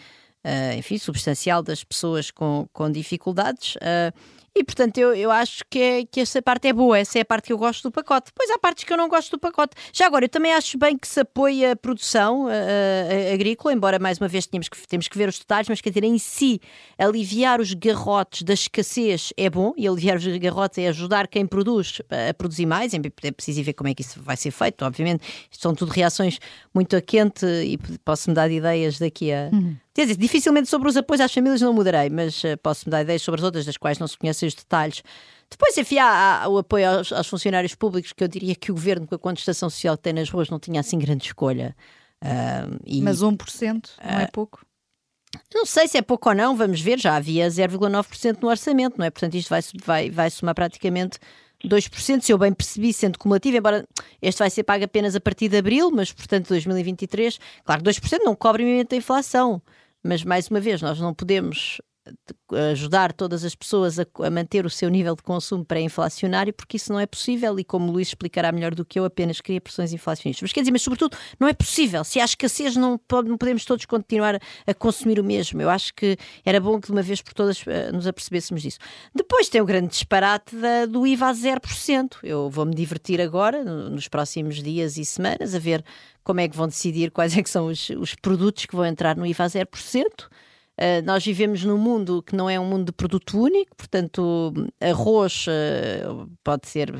enfim, 0.78 0.98
substancial 0.98 1.62
das 1.62 1.84
pessoas 1.84 2.32
com, 2.32 2.68
com 2.74 2.92
dificuldades. 2.92 3.78
E 4.54 4.64
portanto 4.66 4.98
eu, 4.98 5.14
eu 5.14 5.32
acho 5.32 5.64
que, 5.70 5.80
é, 5.80 6.06
que 6.06 6.20
essa 6.20 6.42
parte 6.42 6.68
é 6.68 6.74
boa, 6.74 7.00
essa 7.00 7.18
é 7.18 7.22
a 7.22 7.26
parte 7.26 7.46
que 7.46 7.54
eu 7.54 7.58
gosto 7.58 7.84
do 7.84 7.92
pacote. 7.92 8.32
Depois 8.32 8.50
há 8.50 8.60
partes 8.60 8.84
que 8.84 8.92
eu 8.92 8.98
não 8.98 9.08
gosto 9.08 9.32
do 9.32 9.40
pacote. 9.40 9.76
Já 9.94 10.06
agora, 10.06 10.26
eu 10.26 10.30
também 10.30 10.54
acho 10.54 10.78
bem 10.78 10.98
que 10.98 11.08
se 11.08 11.22
apoie 11.22 11.66
a 11.66 11.76
produção 11.76 12.46
uh, 12.46 13.34
agrícola, 13.34 13.74
embora 13.74 13.98
mais 13.98 14.18
uma 14.18 14.28
vez 14.28 14.46
tenhamos 14.46 14.68
que, 14.68 14.88
temos 14.88 15.08
que 15.08 15.18
ver 15.18 15.30
os 15.30 15.40
detalhes, 15.40 15.70
mas 15.70 15.80
quer 15.80 15.90
dizer, 15.90 16.04
em 16.04 16.18
si, 16.18 16.60
aliviar 16.98 17.62
os 17.62 17.74
garrotes 17.74 18.44
da 18.44 18.54
escassez 18.54 19.32
é 19.38 19.50
bom, 19.50 19.74
e 19.78 19.88
aliviar 19.88 20.18
os 20.18 20.26
garrotes 20.38 20.78
é 20.80 20.88
ajudar 20.90 21.28
quem 21.28 21.46
produz 21.46 22.02
a 22.30 22.34
produzir 22.34 22.66
mais, 22.66 22.94
é 22.94 23.32
preciso 23.32 23.64
ver 23.64 23.74
como 23.74 23.90
é 23.90 23.94
que 23.94 24.02
isso 24.02 24.22
vai 24.22 24.36
ser 24.36 24.52
feito, 24.52 24.84
obviamente. 24.84 25.24
Isto 25.50 25.62
são 25.62 25.74
tudo 25.74 25.90
reações 25.90 26.40
muito 26.74 26.96
a 26.96 27.02
quente 27.02 27.46
e 27.46 27.78
posso-me 28.04 28.36
dar 28.36 28.52
ideias 28.52 29.00
daqui 29.00 29.32
a. 29.32 29.50
Uhum 29.52 29.78
Quer 29.94 30.04
dizer, 30.04 30.18
dificilmente 30.18 30.70
sobre 30.70 30.88
os 30.88 30.96
apoios 30.96 31.20
às 31.20 31.34
famílias 31.34 31.60
não 31.60 31.74
mudarei, 31.74 32.10
mas 32.10 32.42
uh, 32.46 32.58
posso-me 32.64 32.92
dar 32.92 33.02
ideias 33.02 33.22
sobre 33.22 33.42
as 33.42 33.44
outras, 33.44 33.66
das 33.66 33.76
quais 33.76 34.00
não 34.00 34.08
se 34.08 34.18
conhecem 34.18 34.41
os 34.48 34.54
detalhes. 34.54 35.04
Depois, 35.50 35.78
enfim, 35.78 35.98
há, 35.98 36.44
há 36.44 36.48
o 36.48 36.58
apoio 36.60 36.90
aos, 36.90 37.12
aos, 37.12 37.28
funcionários 37.28 37.76
públicos, 37.76 38.14
que 38.14 38.24
eu 38.24 38.28
diria 38.28 38.56
que 38.56 38.72
o 38.72 38.76
governo, 38.76 39.06
com 39.06 39.16
a 39.16 39.20
contestação 39.20 39.70
social 39.70 39.98
que 39.98 40.04
tem 40.04 40.14
nas 40.14 40.30
ruas, 40.30 40.50
não 40.50 40.60
tinha 40.60 40.80
assim 40.80 40.98
grande 40.98 41.26
escolha. 41.26 41.76
Uh, 42.24 42.80
e, 42.86 43.02
mas 43.02 43.22
1% 43.22 43.90
não 44.04 44.20
é 44.20 44.28
pouco? 44.28 44.66
Não 45.54 45.66
sei 45.66 45.88
se 45.88 45.98
é 45.98 46.02
pouco 46.02 46.30
ou 46.30 46.36
não, 46.36 46.56
vamos 46.56 46.80
ver. 46.80 47.00
Já 47.00 47.16
havia 47.16 47.48
0,9% 47.48 48.42
no 48.42 48.50
orçamento, 48.50 48.98
não 48.98 49.06
é? 49.06 49.10
Portanto, 49.10 49.36
isto 49.36 49.50
vai, 49.50 49.62
vai, 49.84 50.10
vai 50.10 50.30
somar 50.30 50.56
praticamente 50.56 51.20
2%, 51.68 52.22
se 52.22 52.32
eu 52.32 52.38
bem 52.38 52.54
percebi, 52.54 52.94
sendo 52.94 53.20
cumulativo, 53.20 53.58
embora 53.58 53.88
este 54.22 54.40
vai 54.40 54.50
ser 54.50 54.64
pago 54.64 54.84
apenas 54.84 55.16
a 55.16 55.20
partir 55.20 55.48
de 55.48 55.58
abril, 55.58 55.92
mas 55.92 56.12
portanto 56.12 56.50
2023, 56.50 57.40
claro, 57.64 57.84
2% 57.84 58.20
não 58.24 58.36
cobre 58.36 58.84
da 58.84 58.96
inflação, 58.96 59.62
mas 60.04 60.24
mais 60.24 60.48
uma 60.48 60.60
vez, 60.60 60.82
nós 60.82 61.00
não 61.00 61.14
podemos 61.14 61.80
ajudar 62.72 63.14
todas 63.14 63.46
as 63.46 63.56
pessoas 63.56 64.00
a, 64.00 64.06
a 64.24 64.30
manter 64.30 64.66
o 64.66 64.70
seu 64.70 64.90
nível 64.90 65.16
de 65.16 65.24
consumo 65.24 65.64
pré-inflacionário, 65.64 66.54
porque 66.54 66.78
isso 66.78 66.92
não 66.92 67.00
é 67.00 67.06
possível 67.06 67.58
e, 67.60 67.64
como 67.64 67.90
o 67.90 67.92
Luís 67.92 68.10
explicará 68.10 68.52
melhor 68.52 68.74
do 68.76 68.84
que 68.84 69.00
eu, 69.00 69.06
apenas 69.06 69.40
cria 69.40 69.62
pressões 69.62 69.94
inflacionistas. 69.94 70.42
Mas 70.42 70.54
quer 70.54 70.62
dizer, 70.62 70.72
mas 70.72 70.82
sobretudo, 70.82 71.16
não 71.40 71.48
é 71.48 71.54
possível. 71.54 72.04
Se 72.04 72.20
há 72.20 72.26
escassez, 72.26 72.76
não, 72.76 73.00
não 73.26 73.38
podemos 73.38 73.64
todos 73.64 73.86
continuar 73.86 74.40
a 74.66 74.74
consumir 74.74 75.20
o 75.20 75.24
mesmo. 75.24 75.62
Eu 75.62 75.70
acho 75.70 75.94
que 75.94 76.18
era 76.44 76.60
bom 76.60 76.80
que 76.80 76.88
de 76.88 76.92
uma 76.92 77.02
vez 77.02 77.22
por 77.22 77.34
todas 77.34 77.62
uh, 77.62 77.94
nos 77.94 78.08
apercebêssemos 78.08 78.62
disso. 78.62 78.80
Depois 79.14 79.48
tem 79.48 79.62
o 79.62 79.66
grande 79.66 79.88
disparate 79.88 80.56
da, 80.56 80.86
do 80.86 81.06
IVA 81.06 81.28
a 81.30 81.34
0%. 81.34 82.18
Eu 82.24 82.50
vou-me 82.50 82.74
divertir 82.74 83.22
agora, 83.22 83.64
nos 83.64 84.08
próximos 84.08 84.62
dias 84.62 84.98
e 84.98 85.06
semanas, 85.06 85.56
a 85.56 85.60
ver 85.60 85.84
como 86.24 86.40
é 86.40 86.48
que 86.48 86.56
vão 86.56 86.68
decidir 86.68 87.12
quais 87.12 87.38
é 87.38 87.44
que 87.44 87.50
são 87.50 87.68
os, 87.68 87.90
os 87.92 88.16
produtos 88.16 88.66
que 88.66 88.76
vão 88.76 88.86
entrar 88.86 89.16
no 89.16 89.26
IVA 89.26 89.44
a 89.44 89.48
0%. 89.48 90.06
Uh, 90.82 91.06
nós 91.06 91.24
vivemos 91.24 91.64
num 91.64 91.78
mundo 91.78 92.24
que 92.24 92.36
não 92.36 92.50
é 92.50 92.60
um 92.60 92.66
mundo 92.66 92.86
de 92.86 92.92
produto 92.92 93.40
único, 93.40 93.76
portanto, 93.76 94.52
arroz 94.80 95.46
uh, 95.46 96.28
pode 96.44 96.68
ser. 96.68 96.92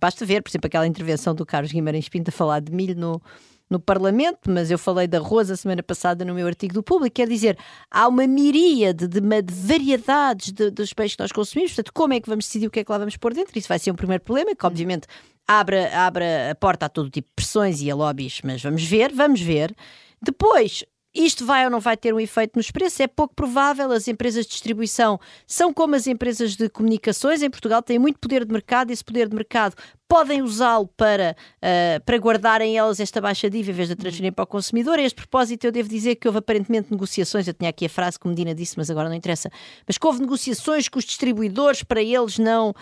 Basta 0.00 0.24
ver, 0.24 0.40
por 0.40 0.50
exemplo, 0.50 0.68
aquela 0.68 0.86
intervenção 0.86 1.34
do 1.34 1.44
Carlos 1.44 1.72
Guimarães 1.72 2.08
Pinto 2.08 2.28
a 2.28 2.32
falar 2.32 2.60
de 2.60 2.70
milho 2.72 2.94
no, 2.94 3.20
no 3.68 3.80
Parlamento, 3.80 4.48
mas 4.48 4.70
eu 4.70 4.78
falei 4.78 5.08
de 5.08 5.16
arroz 5.16 5.50
a 5.50 5.56
semana 5.56 5.82
passada 5.82 6.24
no 6.24 6.32
meu 6.32 6.46
artigo 6.46 6.74
do 6.74 6.82
Público. 6.82 7.16
Quer 7.16 7.28
dizer, 7.28 7.58
há 7.90 8.06
uma 8.06 8.24
miríade 8.24 9.08
de, 9.08 9.20
de 9.20 9.52
variedades 9.52 10.52
de, 10.52 10.70
dos 10.70 10.92
peixes 10.92 11.16
que 11.16 11.22
nós 11.22 11.32
consumimos, 11.32 11.72
portanto, 11.72 11.92
como 11.92 12.14
é 12.14 12.20
que 12.20 12.28
vamos 12.28 12.44
decidir 12.44 12.68
o 12.68 12.70
que 12.70 12.80
é 12.80 12.84
que 12.84 12.92
lá 12.92 12.98
vamos 12.98 13.16
pôr 13.16 13.34
dentro? 13.34 13.58
Isso 13.58 13.68
vai 13.68 13.80
ser 13.80 13.90
um 13.90 13.96
primeiro 13.96 14.22
problema, 14.22 14.54
que 14.54 14.64
obviamente 14.64 15.08
abre, 15.48 15.86
abre 15.86 16.24
a 16.50 16.54
porta 16.54 16.86
a 16.86 16.88
todo 16.88 17.10
tipo 17.10 17.28
de 17.28 17.34
pressões 17.34 17.82
e 17.82 17.90
a 17.90 17.96
lobbies, 17.96 18.40
mas 18.44 18.62
vamos 18.62 18.84
ver, 18.84 19.12
vamos 19.12 19.40
ver. 19.40 19.74
Depois, 20.22 20.84
isto 21.14 21.44
vai 21.44 21.64
ou 21.64 21.70
não 21.70 21.80
vai 21.80 21.96
ter 21.96 22.14
um 22.14 22.20
efeito 22.20 22.56
nos 22.56 22.70
preços? 22.70 23.00
É 23.00 23.06
pouco 23.06 23.34
provável. 23.34 23.92
As 23.92 24.08
empresas 24.08 24.46
de 24.46 24.52
distribuição 24.52 25.20
são 25.46 25.72
como 25.72 25.94
as 25.94 26.06
empresas 26.06 26.56
de 26.56 26.68
comunicações. 26.70 27.42
Em 27.42 27.50
Portugal 27.50 27.82
têm 27.82 27.98
muito 27.98 28.18
poder 28.18 28.44
de 28.44 28.52
mercado 28.52 28.90
e 28.90 28.92
esse 28.92 29.04
poder 29.04 29.28
de 29.28 29.34
mercado 29.34 29.74
podem 30.08 30.42
usá-lo 30.42 30.86
para, 30.88 31.34
uh, 31.56 32.04
para 32.04 32.18
guardarem 32.18 32.76
elas 32.76 33.00
esta 33.00 33.20
baixa 33.20 33.48
de 33.48 33.58
IVA 33.58 33.70
em 33.70 33.74
vez 33.74 33.88
de 33.88 33.96
transferirem 33.96 34.32
para 34.32 34.44
o 34.44 34.46
consumidor. 34.46 34.98
A 34.98 35.02
este 35.02 35.16
propósito, 35.16 35.64
eu 35.64 35.72
devo 35.72 35.88
dizer 35.88 36.16
que 36.16 36.28
houve 36.28 36.38
aparentemente 36.38 36.90
negociações. 36.90 37.46
Eu 37.46 37.54
tinha 37.54 37.70
aqui 37.70 37.86
a 37.86 37.88
frase 37.88 38.18
que 38.18 38.28
Medina 38.28 38.54
disse, 38.54 38.76
mas 38.76 38.90
agora 38.90 39.08
não 39.08 39.16
interessa. 39.16 39.50
Mas 39.86 39.98
que 39.98 40.06
houve 40.06 40.20
negociações 40.20 40.88
com 40.88 40.98
os 40.98 41.04
distribuidores 41.04 41.82
para 41.82 42.02
eles 42.02 42.38
não 42.38 42.70
uh, 42.70 42.74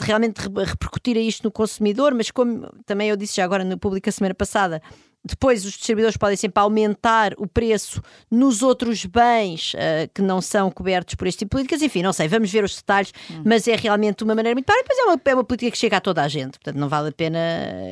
realmente 0.00 0.38
repercutirem 0.38 1.26
isto 1.26 1.44
no 1.44 1.50
consumidor. 1.50 2.14
Mas 2.14 2.30
como 2.30 2.70
também 2.84 3.08
eu 3.08 3.16
disse 3.16 3.36
já 3.36 3.44
agora 3.44 3.64
no 3.64 3.78
público 3.78 4.08
a 4.08 4.12
semana 4.12 4.34
passada, 4.34 4.82
depois, 5.22 5.66
os 5.66 5.72
distribuidores 5.72 6.16
podem 6.16 6.36
sempre 6.36 6.62
aumentar 6.62 7.34
o 7.36 7.46
preço 7.46 8.02
nos 8.30 8.62
outros 8.62 9.04
bens 9.04 9.74
uh, 9.74 10.10
que 10.14 10.22
não 10.22 10.40
são 10.40 10.70
cobertos 10.70 11.14
por 11.14 11.26
este 11.26 11.40
tipo 11.40 11.50
de 11.50 11.50
políticas. 11.50 11.82
Enfim, 11.82 12.02
não 12.02 12.12
sei, 12.12 12.26
vamos 12.26 12.50
ver 12.50 12.64
os 12.64 12.76
detalhes, 12.76 13.12
hum. 13.30 13.42
mas 13.44 13.68
é 13.68 13.76
realmente 13.76 14.24
uma 14.24 14.34
maneira 14.34 14.54
muito 14.54 14.66
clara. 14.66 14.82
Depois 14.82 14.98
é 14.98 15.02
uma, 15.04 15.20
é 15.22 15.34
uma 15.34 15.44
política 15.44 15.70
que 15.70 15.78
chega 15.78 15.98
a 15.98 16.00
toda 16.00 16.22
a 16.22 16.28
gente, 16.28 16.58
portanto, 16.58 16.76
não 16.76 16.88
vale 16.88 17.10
a 17.10 17.12
pena, 17.12 17.38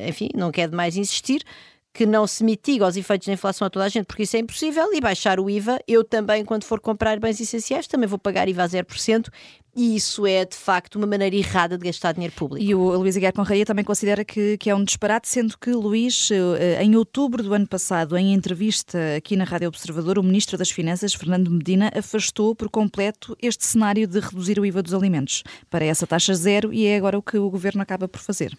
enfim, 0.07 0.29
não 0.33 0.51
quer 0.51 0.67
demais 0.67 0.97
insistir 0.97 1.43
que 1.93 2.05
não 2.05 2.27
se 2.27 2.43
mitiga 2.43 2.87
os 2.87 2.95
efeitos 2.95 3.27
da 3.27 3.33
inflação 3.33 3.65
a 3.65 3.69
toda 3.69 3.85
a 3.85 3.89
gente, 3.89 4.05
porque 4.05 4.23
isso 4.23 4.35
é 4.35 4.39
impossível, 4.39 4.93
e 4.93 5.01
baixar 5.01 5.39
o 5.39 5.49
IVA, 5.49 5.79
eu 5.87 6.03
também, 6.03 6.45
quando 6.45 6.63
for 6.63 6.79
comprar 6.79 7.19
bens 7.19 7.39
essenciais, 7.39 7.87
também 7.87 8.07
vou 8.07 8.19
pagar 8.19 8.47
IVA 8.47 8.63
a 8.63 8.67
0%, 8.67 9.29
e 9.75 9.95
isso 9.95 10.25
é, 10.25 10.45
de 10.45 10.55
facto, 10.55 10.95
uma 10.95 11.07
maneira 11.07 11.35
errada 11.35 11.77
de 11.77 11.85
gastar 11.85 12.11
dinheiro 12.11 12.33
público. 12.35 12.63
E 12.63 12.73
o 12.73 12.97
Luís 12.97 13.15
Aguiar 13.15 13.33
Conraria 13.33 13.65
também 13.65 13.85
considera 13.85 14.25
que, 14.25 14.57
que 14.57 14.69
é 14.69 14.75
um 14.75 14.83
disparate, 14.83 15.29
sendo 15.29 15.57
que, 15.57 15.71
Luís, 15.71 16.29
eh, 16.31 16.83
em 16.83 16.95
outubro 16.95 17.43
do 17.43 17.53
ano 17.53 17.67
passado, 17.67 18.17
em 18.17 18.33
entrevista 18.33 18.97
aqui 19.15 19.35
na 19.35 19.43
Rádio 19.43 19.67
Observador, 19.67 20.17
o 20.17 20.23
Ministro 20.23 20.57
das 20.57 20.69
Finanças, 20.69 21.13
Fernando 21.13 21.49
Medina, 21.51 21.91
afastou 21.95 22.55
por 22.55 22.69
completo 22.69 23.37
este 23.41 23.65
cenário 23.65 24.07
de 24.07 24.19
reduzir 24.19 24.59
o 24.59 24.65
IVA 24.65 24.81
dos 24.81 24.93
alimentos 24.93 25.43
para 25.69 25.85
essa 25.85 26.05
taxa 26.05 26.33
zero, 26.33 26.73
e 26.73 26.85
é 26.85 26.97
agora 26.97 27.17
o 27.17 27.21
que 27.21 27.37
o 27.37 27.49
Governo 27.49 27.81
acaba 27.81 28.07
por 28.07 28.19
fazer. 28.19 28.57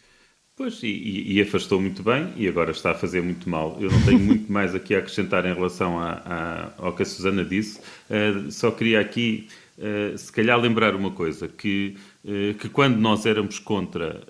Pois, 0.60 0.82
e, 0.82 1.24
e, 1.26 1.40
afastou 1.40 1.80
muito 1.80 2.02
bem 2.02 2.34
e 2.36 2.46
agora 2.46 2.70
está 2.70 2.90
a 2.90 2.94
fazer 2.94 3.22
muito 3.22 3.48
mal. 3.48 3.78
Eu 3.80 3.90
não 3.90 4.02
tenho 4.02 4.18
muito 4.18 4.44
mais 4.52 4.74
aqui 4.74 4.94
a 4.94 4.98
acrescentar 4.98 5.46
em 5.46 5.54
relação 5.54 5.98
a, 5.98 6.20
a, 6.22 6.70
ao 6.76 6.94
que 6.94 7.02
a 7.02 7.06
Susana 7.06 7.42
disse. 7.42 7.80
Uh, 8.10 8.52
só 8.52 8.70
queria 8.70 9.00
aqui, 9.00 9.48
uh, 9.78 10.18
se 10.18 10.30
calhar, 10.30 10.60
lembrar 10.60 10.94
uma 10.94 11.12
coisa: 11.12 11.48
que, 11.48 11.96
uh, 12.26 12.52
que 12.58 12.68
quando 12.68 12.98
nós 12.98 13.24
éramos 13.24 13.58
contra, 13.58 14.22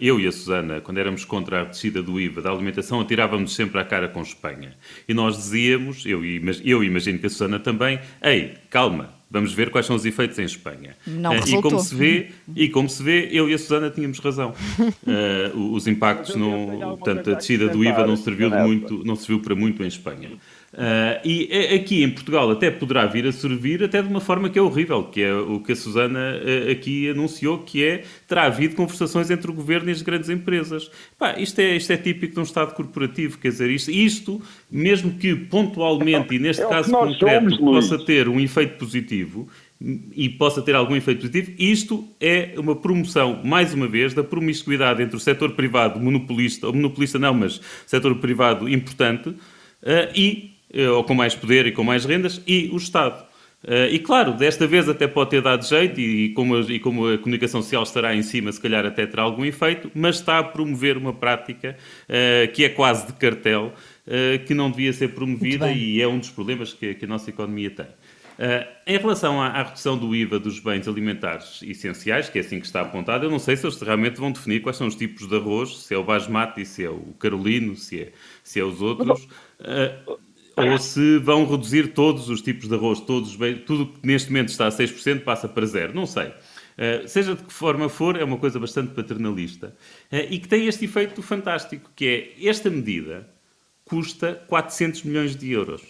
eu 0.00 0.18
e 0.18 0.26
a 0.26 0.32
Susana, 0.32 0.80
quando 0.80 0.98
éramos 0.98 1.24
contra 1.24 1.60
a 1.60 1.64
descida 1.66 2.02
do 2.02 2.20
IVA 2.20 2.42
da 2.42 2.50
alimentação, 2.50 3.00
atirávamos 3.00 3.54
sempre 3.54 3.80
à 3.80 3.84
cara 3.84 4.08
com 4.08 4.20
Espanha. 4.20 4.76
E 5.08 5.14
nós 5.14 5.36
dizíamos, 5.36 6.04
eu, 6.04 6.20
eu 6.64 6.82
imagino 6.82 7.20
que 7.20 7.26
a 7.26 7.30
Susana 7.30 7.60
também, 7.60 8.00
ei, 8.20 8.54
calma, 8.70 9.15
Vamos 9.28 9.52
ver 9.52 9.70
quais 9.70 9.86
são 9.86 9.96
os 9.96 10.04
efeitos 10.04 10.38
em 10.38 10.44
Espanha. 10.44 10.96
Não 11.06 11.32
uh, 11.32 11.48
e 11.48 11.60
como 11.60 11.80
se 11.80 11.94
vê 11.94 12.30
E 12.54 12.68
como 12.68 12.88
se 12.88 13.02
vê, 13.02 13.28
eu 13.32 13.48
e 13.48 13.54
a 13.54 13.58
Susana 13.58 13.90
tínhamos 13.90 14.18
razão. 14.18 14.54
Uh, 15.06 15.72
os 15.72 15.86
impactos, 15.86 16.34
não, 16.34 16.96
portanto, 16.98 17.30
a 17.30 17.34
descida 17.34 17.68
do 17.68 17.84
IVA 17.84 18.06
não 18.06 18.16
serviu, 18.16 18.50
de 18.50 18.56
muito, 18.56 19.04
não 19.04 19.14
serviu 19.14 19.40
para 19.40 19.54
muito 19.54 19.82
em 19.82 19.86
Espanha. 19.86 20.30
Uh, 20.72 21.24
e 21.24 21.74
aqui 21.74 22.02
em 22.02 22.10
Portugal 22.10 22.50
até 22.50 22.70
poderá 22.70 23.06
vir 23.06 23.26
a 23.26 23.32
servir 23.32 23.82
até 23.82 24.02
de 24.02 24.08
uma 24.08 24.20
forma 24.20 24.50
que 24.50 24.58
é 24.58 24.62
horrível, 24.62 25.04
que 25.04 25.22
é 25.22 25.32
o 25.32 25.60
que 25.60 25.72
a 25.72 25.76
Susana 25.76 26.18
uh, 26.18 26.70
aqui 26.70 27.08
anunciou, 27.08 27.58
que 27.60 27.82
é 27.82 28.04
terá 28.28 28.44
havido 28.44 28.74
conversações 28.74 29.30
entre 29.30 29.50
o 29.50 29.54
governo 29.54 29.88
e 29.88 29.92
as 29.92 30.02
grandes 30.02 30.28
empresas. 30.28 30.90
Pá, 31.18 31.38
isto, 31.38 31.58
é, 31.60 31.76
isto 31.76 31.92
é 31.92 31.96
típico 31.96 32.34
de 32.34 32.40
um 32.40 32.42
Estado 32.42 32.74
corporativo, 32.74 33.38
quer 33.38 33.48
dizer, 33.48 33.70
isto, 33.70 33.90
isto 33.90 34.42
mesmo 34.70 35.12
que 35.12 35.34
pontualmente 35.34 36.34
e 36.34 36.38
neste 36.38 36.62
é 36.62 36.68
caso 36.68 36.90
concreto 36.90 37.56
somos, 37.56 37.58
possa 37.58 38.04
ter 38.04 38.28
um 38.28 38.38
efeito 38.38 38.76
positivo, 38.76 39.48
e 40.14 40.28
possa 40.28 40.62
ter 40.62 40.74
algum 40.74 40.96
efeito 40.96 41.20
positivo, 41.20 41.52
isto 41.58 42.08
é 42.18 42.54
uma 42.56 42.74
promoção, 42.74 43.42
mais 43.44 43.74
uma 43.74 43.86
vez, 43.86 44.14
da 44.14 44.24
promiscuidade 44.24 45.02
entre 45.02 45.16
o 45.16 45.20
setor 45.20 45.52
privado 45.52 46.00
monopolista, 46.00 46.66
ou 46.66 46.72
monopolista 46.72 47.18
não, 47.18 47.34
mas 47.34 47.60
setor 47.86 48.14
privado 48.16 48.68
importante, 48.68 49.28
uh, 49.28 49.36
e 50.14 50.55
ou 50.94 51.04
com 51.04 51.14
mais 51.14 51.34
poder 51.34 51.66
e 51.66 51.72
com 51.72 51.82
mais 51.82 52.04
rendas, 52.04 52.40
e 52.46 52.68
o 52.72 52.76
Estado. 52.76 53.26
Uh, 53.66 53.90
e 53.90 53.98
claro, 53.98 54.32
desta 54.32 54.64
vez 54.64 54.88
até 54.88 55.08
pode 55.08 55.30
ter 55.30 55.42
dado 55.42 55.66
jeito, 55.66 56.00
e, 56.00 56.28
como, 56.34 56.60
e, 56.60 56.78
como, 56.78 57.08
a 57.08 57.18
comunicação 57.18 57.60
social 57.62 57.82
estará 57.82 58.14
em 58.14 58.22
cima, 58.22 58.52
se 58.52 58.60
calhar 58.60 58.86
até 58.86 59.06
terá 59.06 59.24
algum 59.24 59.44
efeito, 59.44 59.90
mas 59.92 60.16
está 60.16 60.38
a 60.38 60.44
promover 60.44 60.96
uma 60.96 61.12
prática 61.12 61.76
uh, 62.04 62.52
que 62.52 62.64
é 62.64 62.68
quase 62.68 63.06
de 63.08 63.14
cartel, 63.14 63.72
uh, 64.06 64.44
que 64.44 64.54
não 64.54 64.70
devia 64.70 64.92
ser 64.92 65.08
promovida 65.08 65.72
e 65.72 66.00
é 66.00 66.06
um 66.06 66.18
dos 66.18 66.30
problemas 66.30 66.72
que, 66.72 66.94
que 66.94 67.04
a 67.06 67.08
nossa 67.08 67.30
economia 67.30 67.70
tem. 67.70 67.86
em 68.86 68.98
relação 68.98 69.42
à, 69.42 69.48
à, 69.48 69.62
redução 69.64 69.98
do 69.98 70.14
IVA 70.14 70.38
dos 70.38 70.60
bens 70.60 70.86
alimentares 70.86 71.60
essenciais, 71.62 72.28
que 72.28 72.38
é 72.38 72.42
assim 72.42 72.60
que 72.60 72.66
está 72.66 72.82
apontado, 72.82 73.24
eu 73.24 73.30
não 73.30 73.40
sei 73.40 73.56
se 73.56 73.66
eles 73.66 73.80
realmente 73.80 74.20
vão 74.20 74.30
definir 74.30 74.60
quais 74.60 74.76
são 74.76 74.86
os 74.86 74.94
tipos 74.94 75.26
de 75.26 75.34
arroz, 75.34 75.78
se 75.78 75.92
é 75.92 75.98
o 75.98 76.04
basmati, 76.04 76.64
se 76.64 76.84
é 76.84 76.90
o 76.90 77.14
carolino, 77.18 77.74
se 77.74 78.02
é, 78.02 78.12
se 78.44 78.60
é 78.60 78.64
os 78.64 78.80
outros. 78.80 79.24
Uh, 79.58 80.25
ou 80.56 80.78
se 80.78 81.18
vão 81.18 81.46
reduzir 81.46 81.92
todos 81.92 82.30
os 82.30 82.40
tipos 82.40 82.66
de 82.68 82.74
arroz, 82.74 83.00
todos, 83.00 83.36
tudo 83.66 83.86
que 83.86 84.06
neste 84.06 84.30
momento 84.30 84.48
está 84.48 84.66
a 84.66 84.70
6% 84.70 85.20
passa 85.20 85.46
para 85.46 85.66
zero. 85.66 85.94
Não 85.94 86.06
sei. 86.06 86.28
Uh, 86.76 87.08
seja 87.08 87.34
de 87.34 87.42
que 87.42 87.52
forma 87.52 87.88
for, 87.88 88.16
é 88.16 88.24
uma 88.24 88.36
coisa 88.36 88.60
bastante 88.60 88.92
paternalista 88.92 89.74
uh, 90.12 90.16
e 90.30 90.38
que 90.38 90.46
tem 90.46 90.66
este 90.66 90.84
efeito 90.84 91.22
fantástico, 91.22 91.90
que 91.96 92.06
é 92.06 92.48
esta 92.48 92.68
medida 92.68 93.26
custa 93.84 94.34
400 94.46 95.02
milhões 95.04 95.34
de 95.34 95.50
euros. 95.52 95.82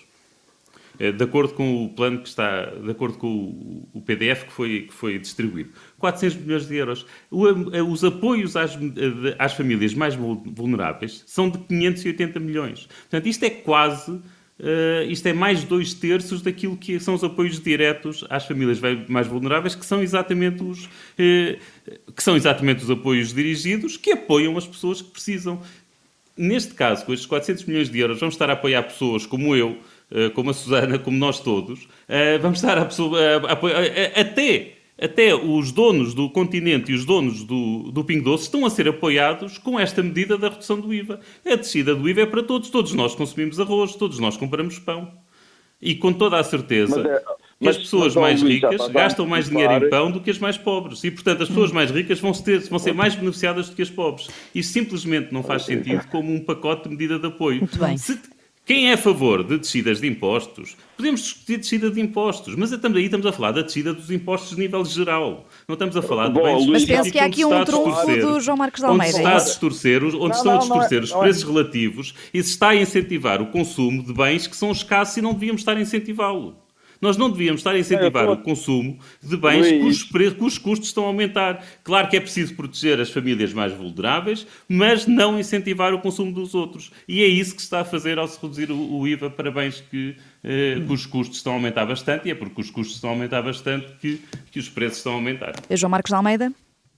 Uh, 0.94 1.12
de 1.12 1.24
acordo 1.24 1.54
com 1.54 1.84
o 1.84 1.88
plano 1.88 2.20
que 2.20 2.28
está, 2.28 2.66
de 2.66 2.88
acordo 2.88 3.18
com 3.18 3.88
o, 3.92 4.00
PDF 4.00 4.44
que 4.44 4.52
foi, 4.52 4.80
que 4.82 4.92
foi 4.92 5.18
distribuído. 5.18 5.70
400 5.98 6.38
milhões 6.38 6.68
de 6.68 6.76
euros. 6.76 7.06
Os 7.32 8.04
apoios 8.04 8.56
às, 8.56 8.78
às 9.40 9.54
famílias 9.54 9.92
mais 9.92 10.14
vulneráveis 10.14 11.24
são 11.26 11.50
de 11.50 11.58
580 11.58 12.38
milhões. 12.38 12.86
Portanto, 12.86 13.26
isto 13.26 13.44
é 13.44 13.50
quase 13.50 14.20
Uh, 14.58 15.04
isto 15.10 15.26
é 15.26 15.34
mais 15.34 15.64
dois 15.64 15.92
terços 15.92 16.40
daquilo 16.40 16.78
que 16.78 16.98
são 16.98 17.14
os 17.14 17.22
apoios 17.22 17.60
diretos 17.60 18.24
às 18.30 18.46
famílias 18.46 18.80
mais 19.06 19.26
vulneráveis, 19.26 19.74
que 19.74 19.84
são 19.84 20.02
exatamente 20.02 20.62
os, 20.62 20.86
uh, 20.86 22.10
que 22.14 22.22
são 22.22 22.34
exatamente 22.34 22.82
os 22.82 22.90
apoios 22.90 23.34
dirigidos 23.34 23.98
que 23.98 24.12
apoiam 24.12 24.56
as 24.56 24.66
pessoas 24.66 25.02
que 25.02 25.10
precisam. 25.10 25.60
Neste 26.34 26.72
caso, 26.72 27.04
com 27.04 27.12
estes 27.12 27.26
400 27.26 27.64
milhões 27.64 27.90
de 27.90 27.98
euros, 27.98 28.18
vamos 28.18 28.34
estar 28.34 28.48
a 28.48 28.54
apoiar 28.54 28.82
pessoas 28.84 29.26
como 29.26 29.54
eu, 29.54 29.78
uh, 30.10 30.30
como 30.34 30.48
a 30.50 30.54
Susana, 30.54 30.98
como 30.98 31.18
nós 31.18 31.38
todos. 31.40 31.86
vamos 32.40 32.58
estar 32.58 32.78
a, 32.78 32.82
a, 32.82 33.48
a 33.48 33.52
apoiar 33.52 33.82
até 34.18 34.75
até 35.00 35.34
os 35.34 35.72
donos 35.72 36.14
do 36.14 36.30
continente 36.30 36.90
e 36.90 36.94
os 36.94 37.04
donos 37.04 37.44
do, 37.44 37.90
do 37.92 38.02
Pingo 38.02 38.24
Doce 38.24 38.44
estão 38.44 38.64
a 38.64 38.70
ser 38.70 38.88
apoiados 38.88 39.58
com 39.58 39.78
esta 39.78 40.02
medida 40.02 40.38
da 40.38 40.48
redução 40.48 40.80
do 40.80 40.92
IVA. 40.92 41.20
A 41.44 41.54
descida 41.54 41.94
do 41.94 42.08
IVA 42.08 42.22
é 42.22 42.26
para 42.26 42.42
todos. 42.42 42.70
Todos 42.70 42.92
nós 42.94 43.14
consumimos 43.14 43.60
arroz, 43.60 43.94
todos 43.94 44.18
nós 44.18 44.36
compramos 44.36 44.78
pão. 44.78 45.12
E 45.80 45.94
com 45.94 46.10
toda 46.10 46.38
a 46.38 46.42
certeza 46.42 46.96
mas 46.96 47.06
é, 47.06 47.10
mas, 47.20 47.42
que 47.58 47.68
as 47.68 47.76
pessoas 47.76 48.14
mais 48.14 48.42
ricas 48.42 48.88
gastam 48.88 49.26
mais 49.26 49.50
dinheiro 49.50 49.72
em 49.74 49.90
pão 49.90 50.10
do 50.10 50.20
que 50.20 50.30
as 50.30 50.38
mais 50.38 50.56
pobres. 50.56 51.04
E, 51.04 51.10
portanto, 51.10 51.42
as 51.42 51.48
pessoas 51.48 51.70
mais 51.70 51.90
ricas 51.90 52.18
vão, 52.18 52.32
ter, 52.32 52.60
vão 52.60 52.78
ser 52.78 52.94
mais 52.94 53.14
beneficiadas 53.14 53.68
do 53.68 53.76
que 53.76 53.82
as 53.82 53.90
pobres. 53.90 54.28
Isso 54.54 54.72
simplesmente 54.72 55.32
não 55.32 55.42
faz 55.42 55.64
sentido 55.64 56.06
como 56.08 56.32
um 56.32 56.40
pacote 56.40 56.84
de 56.84 56.90
medida 56.90 57.18
de 57.18 57.26
apoio. 57.26 57.60
Muito 57.60 57.78
bem. 57.78 57.98
Se, 57.98 58.18
Quem 58.66 58.90
é 58.90 58.94
a 58.94 58.98
favor 58.98 59.44
de 59.44 59.58
descidas 59.58 60.00
de 60.00 60.08
impostos, 60.08 60.76
podemos 60.96 61.20
discutir 61.20 61.58
descida 61.58 61.88
de 61.88 62.00
impostos, 62.00 62.56
mas 62.56 62.70
também 62.78 62.98
aí 62.98 63.04
estamos 63.04 63.24
a 63.24 63.30
falar 63.30 63.52
da 63.52 63.62
descida 63.62 63.94
dos 63.94 64.10
impostos 64.10 64.56
de 64.56 64.58
nível 64.60 64.84
geral. 64.84 65.46
Não 65.68 65.74
estamos 65.74 65.96
a 65.96 66.02
falar 66.02 66.30
de 66.30 66.42
bens 66.42 66.66
Mas 66.66 66.84
penso 66.84 67.12
que 67.12 67.18
há 67.20 67.26
aqui 67.26 67.44
um 67.44 67.64
trunfo 67.64 68.16
do 68.20 68.40
João 68.40 68.56
Marcos 68.56 68.80
de 68.80 68.86
Almeida. 68.86 69.18
Onde, 69.18 69.24
está 69.24 69.36
a 69.36 69.44
distorcer, 69.44 70.02
onde 70.02 70.18
não, 70.18 70.30
estão 70.32 70.44
não, 70.44 70.56
a 70.56 70.58
distorcer 70.58 71.04
os 71.04 71.12
é- 71.12 71.18
preços 71.20 71.42
relativos 71.44 72.14
e 72.34 72.42
se 72.42 72.50
está 72.50 72.70
a 72.70 72.74
incentivar 72.74 73.40
o 73.40 73.46
consumo 73.46 74.02
de 74.02 74.12
bens 74.12 74.48
que 74.48 74.56
são 74.56 74.72
escassos 74.72 75.16
e 75.16 75.22
não 75.22 75.32
devíamos 75.32 75.60
estar 75.60 75.76
a 75.76 75.80
incentivá-lo. 75.80 76.56
Nós 77.00 77.16
não 77.16 77.30
devíamos 77.30 77.60
estar 77.60 77.72
a 77.72 77.78
incentivar 77.78 78.24
é, 78.24 78.30
o 78.30 78.36
consumo 78.36 78.98
de 79.22 79.36
bens 79.36 79.70
cujos, 79.82 80.02
cujos 80.34 80.58
custos 80.58 80.88
estão 80.88 81.04
a 81.04 81.08
aumentar. 81.08 81.64
Claro 81.84 82.08
que 82.08 82.16
é 82.16 82.20
preciso 82.20 82.54
proteger 82.54 83.00
as 83.00 83.10
famílias 83.10 83.52
mais 83.52 83.72
vulneráveis, 83.72 84.46
mas 84.68 85.06
não 85.06 85.38
incentivar 85.38 85.92
o 85.92 86.00
consumo 86.00 86.32
dos 86.32 86.54
outros. 86.54 86.92
E 87.08 87.22
é 87.22 87.26
isso 87.26 87.54
que 87.54 87.60
se 87.60 87.66
está 87.66 87.80
a 87.80 87.84
fazer 87.84 88.18
ao 88.18 88.26
se 88.26 88.40
reduzir 88.40 88.70
o, 88.70 88.98
o 88.98 89.06
IVA 89.06 89.30
para 89.30 89.50
bens 89.50 89.80
que, 89.80 90.16
eh, 90.42 90.80
cujos 90.86 91.06
custos 91.06 91.36
estão 91.38 91.52
a 91.52 91.56
aumentar 91.56 91.86
bastante, 91.86 92.28
e 92.28 92.30
é 92.30 92.34
porque 92.34 92.60
os 92.60 92.70
custos 92.70 92.96
estão 92.96 93.10
a 93.10 93.12
aumentar 93.12 93.42
bastante 93.42 93.86
que, 94.00 94.22
que 94.50 94.58
os 94.58 94.68
preços 94.68 94.98
estão 94.98 95.12
a 95.12 95.14
aumentar. 95.16 95.52
É 95.68 95.76
João 95.76 95.90
Marcos 95.90 96.10
de 96.10 96.16
Almeida? 96.16 96.52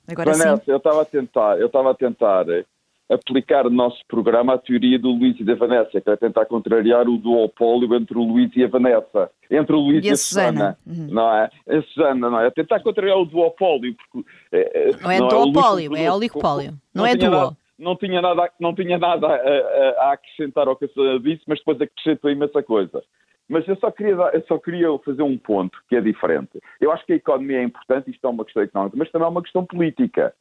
Agora 0.07 0.33
Vanessa, 0.33 0.57
sim. 0.57 0.71
eu 0.71 0.79
estava 0.79 1.03
a 1.03 1.05
tentar, 1.05 1.59
eu 1.59 1.67
estava 1.67 1.91
a 1.91 1.95
tentar 1.95 2.49
eh, 2.49 2.65
aplicar 3.11 3.65
no 3.65 3.71
nosso 3.71 3.99
programa 4.07 4.55
a 4.55 4.59
teoria 4.59 4.99
do 4.99 5.11
Luís 5.11 5.39
e 5.41 5.45
da 5.45 5.55
Vanessa, 5.55 6.01
que 6.01 6.11
é 6.11 6.17
tentar 6.17 6.47
contrariar 6.47 7.09
o 7.09 7.17
duopólio 7.17 7.95
entre 7.95 8.19
o 8.19 8.23
Luís 8.23 8.51
e 8.55 8.65
a 8.65 8.69
Vanessa, 8.69 9.31
entre 9.51 9.75
o 9.75 9.81
Luís 9.81 10.05
e, 10.05 10.09
e 10.09 10.11
a, 10.11 10.17
Susana, 10.17 10.79
Susana 10.85 11.07
uhum. 11.09 11.15
não 11.15 11.35
é? 11.35 11.51
A 11.69 11.83
Susana, 11.83 12.31
não 12.31 12.41
é? 12.41 12.51
Tentar 12.51 12.81
contrariar 12.81 13.17
o 13.17 13.25
duopólio, 13.25 13.95
porque... 13.95 14.29
É, 14.53 14.93
não 15.03 15.11
é 15.11 15.19
não 15.19 15.29
duopólio, 15.29 15.97
é, 15.97 16.05
é 16.05 16.13
oligopólio, 16.13 16.73
não, 16.95 17.03
não 17.03 17.07
é 17.07 17.17
duo. 17.17 17.31
Nada, 17.31 17.57
não 17.79 17.97
tinha 17.97 18.21
nada, 18.21 18.51
não 18.59 18.75
tinha 18.75 18.99
nada 18.99 19.27
a, 19.27 19.35
a, 19.35 20.09
a 20.09 20.13
acrescentar 20.13 20.69
ao 20.69 20.77
que 20.77 20.85
a 20.85 20.89
Susana 20.89 21.21
disse, 21.21 21.43
mas 21.47 21.59
depois 21.59 21.81
acrescentou 21.81 22.31
imensa 22.31 22.63
coisa. 22.63 23.03
Mas 23.49 23.67
eu 23.67 23.77
só, 23.77 23.91
queria, 23.91 24.13
eu 24.13 24.45
só 24.47 24.59
queria 24.59 24.89
fazer 24.99 25.23
um 25.23 25.39
ponto 25.39 25.79
que 25.89 25.97
é 25.97 26.01
diferente. 26.03 26.61
Eu 26.79 26.93
acho 26.93 27.07
que 27.07 27.15
a 27.15 27.17
economia 27.17 27.61
é 27.61 27.65
importante, 27.65 28.11
isto 28.11 28.27
é 28.27 28.31
uma 28.31 28.45
questão 28.45 28.63
económica, 28.63 28.97
mas 28.99 29.11
também 29.11 29.27
é 29.27 29.31
uma 29.31 29.43
questão 29.43 29.65
política. 29.65 30.35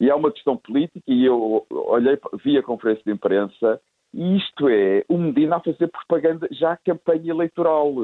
E 0.00 0.08
é 0.08 0.14
uma 0.14 0.32
questão 0.32 0.56
política, 0.56 1.04
e 1.06 1.26
eu 1.26 1.66
olhei, 1.70 2.18
vi 2.42 2.56
a 2.56 2.62
conferência 2.62 3.04
de 3.04 3.12
imprensa, 3.12 3.80
e 4.14 4.38
isto 4.38 4.68
é 4.68 5.04
o 5.08 5.18
Medina 5.18 5.56
a 5.56 5.60
fazer 5.60 5.88
propaganda 5.88 6.48
já 6.50 6.76
campanha 6.78 7.30
eleitoral 7.30 7.94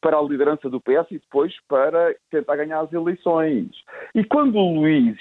para 0.00 0.18
a 0.18 0.22
liderança 0.22 0.68
do 0.70 0.80
PS 0.80 1.10
e 1.10 1.18
depois 1.18 1.52
para 1.68 2.14
tentar 2.30 2.56
ganhar 2.56 2.80
as 2.80 2.92
eleições. 2.92 3.70
E 4.14 4.24
quando 4.24 4.56
o 4.56 4.74
Luís 4.80 5.18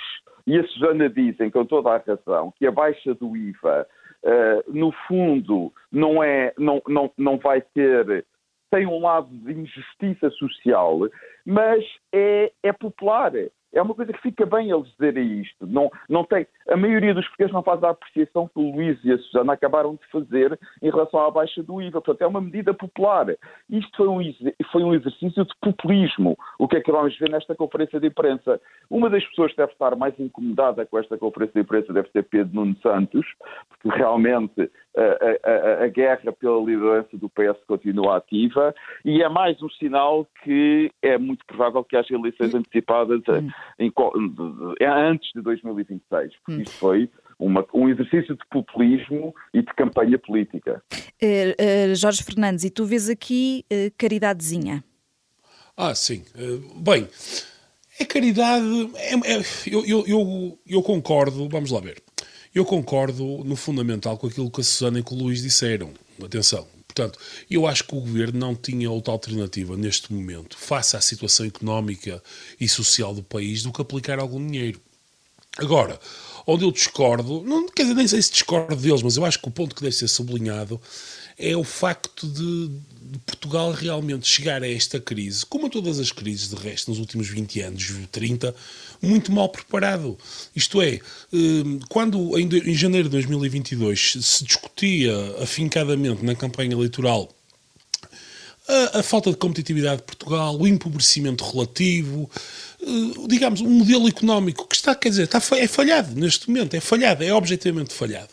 e 0.48 0.58
a 0.58 0.68
Susana 0.68 1.10
dizem, 1.10 1.52
com 1.52 1.66
toda 1.66 1.90
a 1.90 1.98
razão, 1.98 2.54
que 2.58 2.66
a 2.66 2.72
baixa 2.72 3.14
do 3.14 3.36
IVA, 3.36 3.88
uh, 4.24 4.74
no 4.74 4.92
fundo, 5.08 5.72
não, 5.92 6.24
é, 6.24 6.54
não, 6.58 6.82
não, 6.88 7.12
não 7.18 7.38
vai 7.38 7.62
ter 7.62 8.26
tem 8.72 8.86
um 8.86 9.00
lado 9.00 9.30
de 9.30 9.54
injustiça 9.54 10.30
social, 10.32 11.00
mas 11.46 11.84
é, 12.14 12.52
é 12.62 12.74
popular 12.74 13.32
é 13.76 13.82
uma 13.82 13.94
coisa 13.94 14.14
que 14.14 14.22
fica 14.22 14.46
bem 14.46 14.72
eles 14.72 14.88
dizerem 14.92 15.42
isto. 15.42 15.68
Não, 15.68 15.92
não 16.10 16.24
tem, 16.24 16.48
a 16.70 16.78
maioria 16.78 17.14
dos 17.14 17.26
portugueses 17.26 17.54
não 17.54 17.62
faz 17.62 17.84
a 17.84 17.90
apreciação 17.90 18.48
que 18.48 18.60
o 18.60 18.72
Luís 18.72 18.98
e 19.04 19.12
a 19.12 19.18
Susana 19.18 19.54
acabaram 19.54 19.96
de 19.96 20.08
fazer 20.12 20.58
em 20.82 20.90
relação 20.90 21.20
à 21.20 21.30
baixa 21.30 21.62
do 21.62 21.82
IVA. 21.82 22.02
Portanto, 22.02 22.22
é 22.22 22.28
uma 22.28 22.42
medida 22.42 22.74
popular. 22.74 23.28
Isto 23.70 23.98
foi 23.98 24.08
um, 24.08 24.20
foi 24.72 24.84
um 24.84 24.94
exercício 24.94 25.44
de 25.44 25.54
populismo, 25.62 26.38
o 26.58 26.68
que 26.68 26.78
é 26.78 26.82
que 26.82 26.92
vamos 26.92 27.18
ver 27.20 27.30
nesta 27.30 27.54
conferência 27.54 28.00
de 28.00 28.08
imprensa. 28.08 28.60
Uma 28.90 29.10
das 29.10 29.26
pessoas 29.26 29.52
que 29.52 29.58
deve 29.58 29.74
estar 29.74 29.96
mais 29.96 30.18
incomodada 30.20 30.86
com 30.86 30.98
esta 30.98 31.18
conferência 31.18 31.54
de 31.56 31.62
imprensa 31.62 31.92
deve 31.92 32.10
ser 32.12 32.24
Pedro 32.24 32.56
Nuno 32.56 32.78
Santos, 32.82 33.26
porque 33.70 33.98
realmente 33.98 34.72
a, 34.96 35.50
a, 35.50 35.84
a, 35.84 35.88
guerra 35.88 36.32
pela 36.32 36.60
liderança 36.60 37.18
do 37.18 37.30
PS 37.30 37.58
continua 37.68 38.18
ativa 38.18 38.74
e 39.04 39.22
é 39.22 39.30
mais 39.30 39.62
um 39.62 39.70
sinal 39.72 40.28
que 40.44 40.92
é 41.02 41.18
muito 41.18 41.46
provável 41.46 41.84
que 41.84 41.98
haja 41.98 42.14
eleições 42.14 42.54
antecipadas 42.56 43.22
hum. 43.28 43.50
em, 43.80 43.88
em, 43.88 44.86
antes 44.86 45.30
de 45.34 45.42
2026, 45.42 46.34
porque 46.46 46.60
hum. 46.60 46.62
isso 46.62 46.78
foi 46.78 47.10
uma, 47.38 47.66
um 47.74 47.90
exercício 47.90 48.36
de 48.36 48.46
populismo 48.50 49.36
e 49.54 49.62
de 49.62 49.74
campanha 49.74 50.18
política. 50.18 50.82
Uh, 51.22 51.92
uh, 51.92 51.96
Jorge 51.96 52.24
Fernandes, 52.24 52.64
e 52.64 52.70
tu 52.70 52.86
vês 52.86 53.10
aqui 53.10 53.66
uh, 53.72 53.92
caridadezinha? 53.98 54.84
Ah, 55.78 55.94
sim. 55.94 56.24
bem, 56.78 57.06
é 58.00 58.06
caridade. 58.06 58.66
É, 58.96 59.14
é, 59.14 59.42
eu, 59.68 59.86
eu, 59.86 60.04
eu, 60.08 60.60
eu 60.66 60.82
concordo, 60.82 61.50
vamos 61.50 61.72
lá 61.72 61.82
ver. 61.82 62.02
Eu 62.56 62.64
concordo 62.64 63.44
no 63.44 63.58
fundamental 63.58 64.18
com 64.18 64.28
aquilo 64.28 64.50
que 64.50 64.62
a 64.62 64.64
Susana 64.64 65.00
e 65.00 65.04
que 65.04 65.14
o 65.14 65.18
Luís 65.18 65.42
disseram. 65.42 65.92
Atenção. 66.24 66.66
Portanto, 66.88 67.20
eu 67.52 67.68
acho 67.68 67.84
que 67.84 67.94
o 67.94 68.00
governo 68.00 68.40
não 68.40 68.56
tinha 68.56 68.90
outra 68.90 69.12
alternativa 69.12 69.76
neste 69.76 70.14
momento, 70.14 70.58
face 70.58 70.96
à 70.96 71.02
situação 71.02 71.46
económica 71.46 72.24
e 72.58 72.70
social 72.70 73.14
do 73.14 73.22
país, 73.22 73.62
do 73.62 73.74
que 73.74 73.82
aplicar 73.82 74.20
algum 74.20 74.40
dinheiro. 74.40 74.80
Agora, 75.58 76.00
onde 76.46 76.64
eu 76.64 76.72
discordo, 76.72 77.44
não, 77.44 77.68
quer 77.68 77.84
dizer, 77.84 77.96
nem 77.96 78.08
sei 78.08 78.22
se 78.22 78.32
discordo 78.32 78.76
deles, 78.76 79.02
mas 79.02 79.18
eu 79.18 79.26
acho 79.26 79.40
que 79.40 79.48
o 79.48 79.52
ponto 79.52 79.76
que 79.76 79.82
deve 79.82 79.96
ser 79.96 80.08
sublinhado 80.08 80.80
é 81.38 81.56
o 81.56 81.64
facto 81.64 82.28
de, 82.28 82.68
de, 82.70 83.20
Portugal 83.26 83.72
realmente 83.72 84.28
chegar 84.28 84.64
a 84.64 84.70
esta 84.70 85.00
crise, 85.00 85.46
como 85.46 85.68
a 85.68 85.70
todas 85.70 86.00
as 86.00 86.12
crises 86.12 86.50
de 86.50 86.56
resto 86.56 86.90
nos 86.90 87.00
últimos 87.00 87.28
20 87.28 87.62
anos, 87.62 87.94
30, 88.12 88.56
muito 89.02 89.32
mal 89.32 89.50
preparado. 89.50 90.18
Isto 90.56 90.82
é, 90.82 91.00
hum, 91.34 91.80
quando 91.90 92.38
em 92.38 92.74
janeiro 92.74 93.10
de 93.10 93.14
2022 93.14 94.18
se 94.22 94.44
discutia 94.44 95.14
afincadamente 95.42 96.24
na 96.24 96.36
campanha 96.36 96.74
eleitoral 96.74 97.30
a, 98.68 99.00
a, 99.00 99.04
falta 99.04 99.30
de 99.30 99.38
competitividade 99.38 99.98
de 99.98 100.04
Portugal, 100.04 100.58
o 100.58 100.68
empobrecimento 100.68 101.44
relativo, 101.44 102.30
digamos, 103.28 103.62
um 103.62 103.70
modelo 103.70 104.08
económico 104.08 104.68
que 104.68 104.76
está, 104.76 104.94
quer 104.94 105.10
dizer, 105.10 105.24
está, 105.24 105.42
é 105.58 105.68
falhado 105.68 106.14
neste 106.20 106.50
momento, 106.50 106.76
é 106.76 106.80
falhado, 106.80 107.24
é 107.24 107.34
objetivamente 107.34 107.94
falhado 107.94 108.30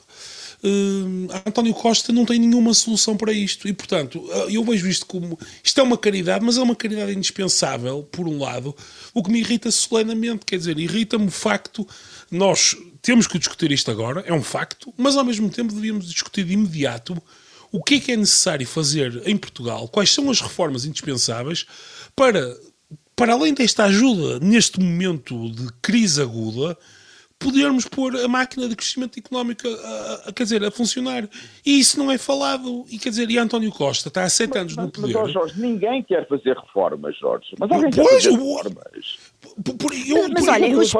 uh, 0.62 1.42
António 1.46 1.74
Costa 1.74 2.12
não 2.12 2.24
tem 2.24 2.38
nenhuma 2.38 2.72
solução 2.72 3.16
para 3.16 3.32
isto. 3.32 3.68
E, 3.68 3.72
portanto, 3.72 4.20
uh, 4.20 4.50
eu 4.50 4.64
vejo 4.64 4.88
isto 4.88 5.06
como. 5.06 5.38
Isto 5.62 5.80
é 5.80 5.82
uma 5.82 5.98
caridade, 5.98 6.44
mas 6.44 6.56
é 6.56 6.62
uma 6.62 6.76
caridade 6.76 7.12
indispensável, 7.12 8.02
por 8.04 8.28
um 8.28 8.38
lado, 8.38 8.74
o 9.12 9.22
que 9.22 9.30
me 9.30 9.40
irrita 9.40 9.70
solenemente. 9.70 10.46
Quer 10.46 10.58
dizer, 10.58 10.78
irrita-me 10.78 11.26
o 11.26 11.30
facto. 11.30 11.86
Nós 12.30 12.76
temos 13.02 13.26
que 13.26 13.38
discutir 13.38 13.70
isto 13.72 13.90
agora, 13.90 14.22
é 14.26 14.32
um 14.32 14.42
facto, 14.42 14.94
mas 14.96 15.16
ao 15.16 15.24
mesmo 15.24 15.50
tempo 15.50 15.74
devíamos 15.74 16.08
discutir 16.08 16.44
de 16.44 16.52
imediato 16.52 17.20
o 17.70 17.82
que 17.82 17.94
é 17.94 18.00
que 18.00 18.12
é 18.12 18.16
necessário 18.16 18.66
fazer 18.66 19.22
em 19.26 19.36
Portugal, 19.36 19.88
quais 19.88 20.12
são 20.12 20.30
as 20.30 20.40
reformas 20.40 20.84
indispensáveis 20.84 21.66
para, 22.14 22.56
para 23.22 23.35
além 23.35 23.54
desta 23.54 23.85
ajuda 23.85 24.40
neste 24.40 24.80
momento 24.80 25.48
de 25.50 25.72
crise 25.80 26.20
aguda, 26.20 26.76
podermos 27.38 27.87
pôr 27.87 28.16
a 28.16 28.26
máquina 28.26 28.68
de 28.68 28.74
crescimento 28.74 29.16
económico 29.16 29.62
a, 29.68 30.22
a, 30.26 30.32
quer 30.32 30.42
dizer, 30.42 30.64
a 30.64 30.72
funcionar. 30.72 31.28
E 31.64 31.78
isso 31.78 32.00
não 32.00 32.11
é 32.11 32.18
falado. 32.18 32.85
E 32.90 32.98
quer 32.98 33.11
dizer, 33.11 33.30
e 33.30 33.38
António 33.38 33.70
Costa 33.70 34.08
está 34.08 34.24
há 34.24 34.28
sete 34.28 34.58
anos 34.58 34.74
mas, 34.74 34.87
no 34.87 34.90
poder. 34.90 35.14
Mas, 35.14 35.32
Jorge, 35.32 35.54
ninguém 35.56 36.02
quer 36.02 36.26
fazer 36.26 36.56
reformas, 36.56 37.16
Jorge. 37.16 37.54
Mas 37.61 37.70
alguém 37.70 37.92
quer 37.92 38.04
fazer 38.08 38.30
reformas. 38.32 39.18
Por, 39.64 39.74
por, 39.76 39.92
eu, 39.92 40.28
mas, 40.28 40.48
olha, 40.48 40.76
os, 40.76 40.92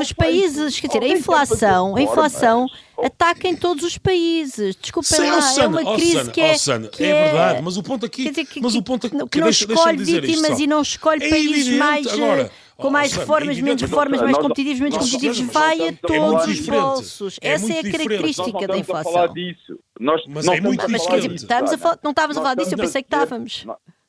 os 0.00 0.12
países, 0.14 0.80
quer 0.80 0.86
dizer, 0.86 1.02
a 1.02 1.08
inflação, 1.08 1.94
a 1.94 2.00
inflação 2.00 2.66
ataca 3.04 3.48
em 3.48 3.56
todos 3.56 3.84
os 3.84 3.98
países. 3.98 4.76
Desculpem 4.76 5.10
Sim, 5.10 5.30
lá, 5.30 5.40
Sana, 5.42 5.64
é 5.64 5.82
uma 5.82 5.94
crise 5.94 6.12
Sana, 6.12 6.30
que 6.30 6.40
é, 6.40 6.58
Sana, 6.58 6.88
que 6.88 7.04
é, 7.04 7.08
é 7.08 7.24
verdade, 7.24 7.62
mas 7.62 7.76
o 7.76 7.82
ponto 7.82 8.06
aqui, 8.06 8.30
dizer, 8.30 8.46
que, 8.46 8.60
mas 8.60 8.74
o 8.74 8.82
ponto 8.82 9.06
aqui, 9.06 9.18
que, 9.18 9.28
que 9.28 9.38
não 9.38 9.46
deixa, 9.46 9.64
escolhe 9.64 9.96
deixa 9.98 10.20
vítimas 10.20 10.60
e 10.60 10.66
não 10.66 10.82
escolhe 10.82 11.24
é 11.24 11.30
países 11.30 11.76
mais 11.76 12.06
agora, 12.06 12.42
eh, 12.42 12.50
com 12.76 12.90
mais 12.90 13.16
oh, 13.16 13.20
reformas, 13.20 13.60
menos 13.60 13.82
reformas, 13.82 14.20
mais 14.20 14.36
competitivos, 14.36 14.80
menos 14.80 14.98
competitivos, 14.98 15.40
vai 15.52 15.88
a 15.88 15.92
todos 15.92 16.46
os 16.46 16.68
bolsos. 16.68 17.38
Essa 17.40 17.72
é 17.72 17.80
a 17.80 17.82
característica 17.82 18.66
da 18.66 18.76
inflação. 18.76 19.34
Mas 20.28 20.46
é 20.46 20.60
muito 20.60 20.86
diferente. 20.86 21.46
Não 22.02 22.10
estávamos 22.10 22.36
a 22.36 22.40
falar 22.40 22.54
disso, 22.54 22.74
eu 22.74 22.78
pensei 22.78 23.02
que 23.02 23.08
estávamos. 23.08 23.66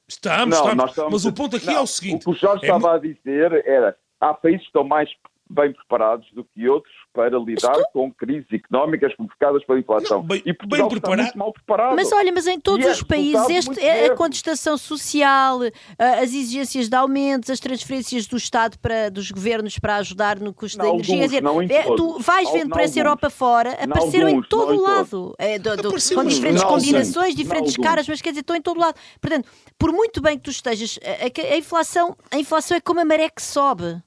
Estamos, 0.10 0.58
estamos, 0.58 1.12
mas 1.12 1.26
o 1.26 1.34
ponto 1.34 1.58
aqui 1.58 1.70
é 1.70 1.80
o 1.80 1.88
seguinte. 1.88 2.22
O 2.22 2.32
que 2.32 2.38
o 2.38 2.40
Jorge 2.40 2.64
estava 2.64 2.96
a 2.96 2.98
dizer 2.98 3.52
era, 3.66 3.94
há 4.22 4.34
países 4.34 4.62
que 4.62 4.68
estão 4.68 4.86
mais 4.86 5.10
bem 5.50 5.74
preparados 5.74 6.26
do 6.32 6.46
que 6.46 6.68
outros 6.70 6.94
para 7.18 7.40
lidar 7.40 7.72
Estou... 7.72 7.86
com 7.94 8.14
crises 8.14 8.46
económicas 8.54 9.16
provocadas 9.16 9.66
pela 9.66 9.80
inflação. 9.80 10.20
Não, 10.20 10.28
bem, 10.28 10.44
e 10.46 10.54
Portugal 10.54 10.88
bem 10.88 11.00
preparado. 11.00 11.20
está 11.20 11.24
muito 11.24 11.38
mal 11.40 11.52
preparado. 11.52 11.96
Mas 11.96 12.12
olha, 12.12 12.32
mas 12.32 12.46
em 12.46 12.60
todos 12.60 12.86
e 12.86 12.90
os 12.90 13.02
é 13.02 13.06
países 13.06 13.50
este, 13.50 13.80
é 13.80 14.06
a 14.06 14.16
contestação 14.16 14.78
social, 14.78 15.62
as 15.98 16.30
exigências 16.32 16.88
de 16.88 16.96
aumentos, 16.96 17.50
as 17.50 17.60
transferências 17.60 18.28
do 18.28 18.38
Estado 18.38 18.78
para 18.78 19.10
dos 19.10 19.32
governos 19.32 19.80
para 19.80 19.96
ajudar 19.96 20.40
no 20.40 20.54
custo 20.54 20.78
da 20.78 20.90
energia. 20.90 21.18
Quer 21.18 21.26
dizer, 21.26 21.44
é, 21.72 21.96
tu 21.96 22.20
vais 22.20 22.52
vendo 22.52 22.70
para 22.70 22.84
essa 22.84 23.00
Europa 23.00 23.32
fora, 23.32 23.72
apareceram 23.82 24.30
em 24.30 24.42
todo 24.44 24.76
o 24.76 24.82
lado. 24.82 25.34
É, 25.40 25.58
do, 25.58 25.76
do, 25.76 25.90
com 25.90 26.24
diferentes 26.24 26.64
combinações, 26.64 27.34
diferentes 27.34 27.76
caras, 27.78 28.08
mas 28.08 28.22
quer 28.22 28.30
dizer, 28.30 28.42
estão 28.42 28.56
em 28.56 28.62
todo 28.62 28.78
o 28.78 28.80
lado. 28.80 28.96
Portanto, 29.20 29.50
por 29.80 29.92
muito 29.92 30.22
bem 30.22 30.38
que 30.38 30.44
tu 30.44 30.52
estejas, 30.52 31.00
a, 31.04 31.54
a, 31.54 31.58
inflação, 31.58 32.16
a 32.30 32.38
inflação 32.38 32.78
é 32.78 32.80
como 32.80 33.00
a 33.00 33.06
maré 33.06 33.28
que 33.28 33.42
sobe 33.42 34.02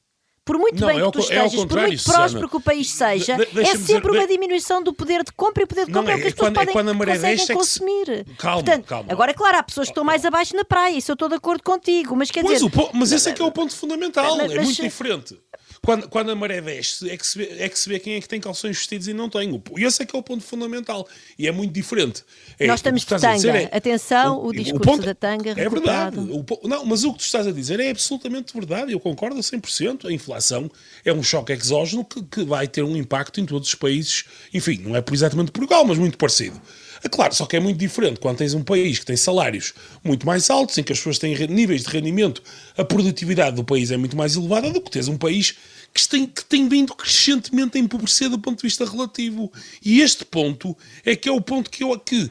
por 0.51 0.59
muito 0.59 0.81
Não, 0.81 0.89
bem 0.89 0.99
é 1.01 1.05
que 1.05 1.13
tu 1.13 1.19
é 1.19 1.23
estejas, 1.23 1.51
por 1.65 1.79
muito 1.81 2.03
próspero 2.03 2.29
Susana. 2.29 2.49
que 2.49 2.57
o 2.57 2.61
país 2.61 2.91
seja, 2.91 3.37
De- 3.37 3.43
é 3.61 3.65
sempre 3.77 4.11
dizer- 4.11 4.11
uma 4.11 4.27
diminuição 4.27 4.83
do 4.83 4.93
poder 4.93 5.23
de 5.23 5.31
compra 5.31 5.63
e 5.63 5.65
o 5.65 5.69
poder 5.69 5.87
de 5.87 5.93
Não, 5.93 6.01
compra 6.01 6.13
é, 6.13 6.17
é- 6.17 6.19
o 6.19 6.21
que 6.23 6.27
as 6.27 6.33
é 6.33 6.35
pessoas 6.35 6.49
quando- 6.53 6.57
é 6.69 6.73
podem, 6.73 6.97
conseguem 7.15 7.47
que 7.47 7.53
consumir. 7.55 8.27
Calma, 8.37 8.65
Portanto, 8.65 8.85
calma. 8.85 9.13
Agora, 9.13 9.33
claro, 9.33 9.59
há 9.59 9.63
pessoas 9.63 9.87
que 9.87 9.93
estão 9.93 10.03
mais 10.03 10.25
abaixo 10.25 10.57
na 10.57 10.65
praia, 10.65 10.97
isso 10.97 11.13
eu 11.13 11.15
estou 11.15 11.29
de 11.29 11.37
acordo 11.37 11.63
contigo, 11.63 12.17
mas 12.17 12.33
quer 12.33 12.43
Pois, 12.43 12.61
dizer... 12.61 12.67
o 12.81 12.91
mas 12.93 13.13
esse 13.13 13.29
é 13.29 13.33
que 13.33 13.41
é 13.41 13.45
o 13.45 13.53
ponto 13.53 13.73
fundamental, 13.77 14.37
Mas- 14.39 14.51
é 14.51 14.61
muito 14.61 14.83
diferente. 14.83 15.39
Quando, 15.83 16.09
quando 16.11 16.31
a 16.31 16.37
maré 16.37 16.61
desce, 16.61 17.09
é 17.09 17.16
que, 17.16 17.27
se 17.27 17.38
vê, 17.38 17.57
é 17.59 17.66
que 17.69 17.79
se 17.79 17.88
vê 17.88 17.99
quem 17.99 18.14
é 18.14 18.21
que 18.21 18.29
tem 18.29 18.38
calções 18.38 18.77
vestidos 18.77 19.09
e 19.09 19.14
não 19.14 19.31
tem. 19.31 19.51
O- 19.51 19.62
E 19.79 19.85
esse 19.85 20.03
é 20.03 20.07
que 20.07 20.14
é 20.14 20.19
o 20.19 20.23
ponto 20.23 20.45
fundamental. 20.45 21.09
E 21.38 21.49
é 21.49 21.53
muito 21.53 21.73
diferente. 21.73 22.23
É, 22.59 22.66
Nós 22.66 22.75
o 22.75 22.81
estamos 22.81 23.03
de 23.05 23.14
a 23.14 23.16
dizer 23.35 23.53
tanga. 23.53 23.77
Atenção, 23.77 24.45
o 24.45 24.53
discurso 24.53 25.01
da 25.03 25.14
tanga 25.14 25.53
É 25.53 25.69
verdade. 25.69 26.19
O 26.19 26.45
não, 26.69 26.85
mas 26.85 27.03
o 27.03 27.12
que 27.14 27.21
tu 27.21 27.25
estás 27.25 27.47
a 27.47 27.51
dizer 27.53 27.81
é 27.81 27.88
absolutamente 27.90 28.53
verdade. 28.53 28.93
Eu 28.93 29.01
concordo 29.01 29.38
a 29.38 29.43
100%. 29.43 30.07
A 30.07 30.12
inflação 30.12 30.71
é 31.03 31.12
um 31.14 31.23
choque 31.23 31.53
exógeno 31.55 32.05
que, 32.05 32.23
que 32.25 32.45
vai 32.45 32.69
ter 32.69 32.83
um 32.83 32.95
impacto 32.95 33.40
em 33.40 33.47
todos 33.47 33.69
os 33.69 33.75
países. 33.75 34.25
Enfim, 34.53 34.83
não 34.85 34.95
é 34.95 35.03
exatamente 35.11 35.51
Portugal, 35.51 35.83
mas 35.87 35.97
muito 35.97 36.19
parecido. 36.19 36.61
É 37.03 37.09
claro, 37.09 37.35
só 37.35 37.47
que 37.47 37.57
é 37.57 37.61
muito 37.61 37.79
diferente 37.79 38.21
quando 38.21 38.39
tens 38.39 38.53
um 38.53 38.63
país 38.63 38.99
que 38.99 39.07
tem 39.07 39.17
salários 39.17 39.73
muito 40.05 40.27
mais 40.27 40.51
altos, 40.51 40.77
em 40.77 40.83
que 40.83 40.93
as 40.93 40.99
pessoas 40.99 41.19
têm 41.19 41.35
níveis 41.49 41.83
de 41.83 41.89
rendimento, 41.89 42.43
a 42.77 42.85
produtividade 42.85 43.57
do 43.57 43.65
país 43.65 43.91
é 43.91 43.97
muito 43.97 44.17
mais 44.17 44.37
elevada 44.37 44.71
do 44.71 44.81
que 44.81 44.91
tens 44.91 45.09
um 45.09 45.17
país 45.17 45.57
que 45.95 46.09
tem, 46.09 46.27
que 46.27 46.45
tem 46.45 46.69
vindo 46.69 46.95
crescentemente 46.95 47.79
a 47.79 47.81
empobrecer 47.81 48.29
do 48.29 48.39
ponto 48.39 48.59
de 48.59 48.63
vista 48.63 48.85
relativo. 48.85 49.51
E 49.85 50.01
este 50.01 50.25
ponto 50.25 50.77
é 51.05 51.17
que 51.17 51.29
é 51.29 51.33
o 51.33 51.41
ponto 51.41 51.71
que 51.71 51.83
eu 51.83 51.99
que, 51.99 52.31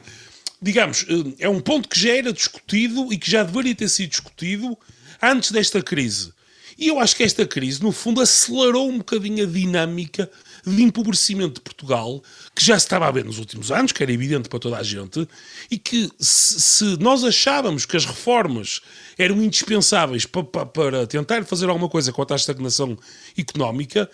digamos, 0.62 1.04
eh, 1.08 1.34
é 1.40 1.48
um 1.48 1.60
ponto 1.60 1.88
que 1.88 1.98
já 1.98 2.16
era 2.16 2.32
discutido 2.32 3.12
e 3.12 3.18
que 3.18 3.30
já 3.30 3.42
deveria 3.42 3.74
ter 3.74 3.88
sido 3.88 4.10
discutido 4.10 4.78
antes 5.20 5.50
desta 5.50 5.82
crise. 5.82 6.32
E 6.78 6.88
eu 6.88 6.98
acho 6.98 7.14
que 7.14 7.22
esta 7.22 7.46
crise, 7.46 7.82
no 7.82 7.92
fundo, 7.92 8.22
acelerou 8.22 8.88
um 8.88 8.98
bocadinho 8.98 9.44
a 9.44 9.46
dinâmica 9.46 10.30
de 10.66 10.82
empobrecimento 10.82 11.54
de 11.54 11.60
Portugal, 11.60 12.22
que 12.54 12.64
já 12.64 12.78
se 12.78 12.86
estava 12.86 13.06
a 13.06 13.10
ver 13.10 13.24
nos 13.24 13.38
últimos 13.38 13.70
anos, 13.70 13.92
que 13.92 14.02
era 14.02 14.12
evidente 14.12 14.48
para 14.48 14.58
toda 14.58 14.76
a 14.78 14.82
gente, 14.82 15.26
e 15.70 15.78
que 15.78 16.10
se, 16.18 16.96
nós 16.98 17.24
achávamos 17.24 17.86
que 17.86 17.96
as 17.96 18.04
reformas 18.04 18.80
eram 19.18 19.42
indispensáveis 19.42 20.26
pa- 20.26 20.44
pa- 20.44 20.66
para 20.66 21.06
tentar 21.06 21.44
fazer 21.44 21.68
alguma 21.68 21.88
coisa 21.88 22.12
contra 22.12 22.34
a 22.34 22.38
estagnação 22.38 22.96
económica, 23.36 24.10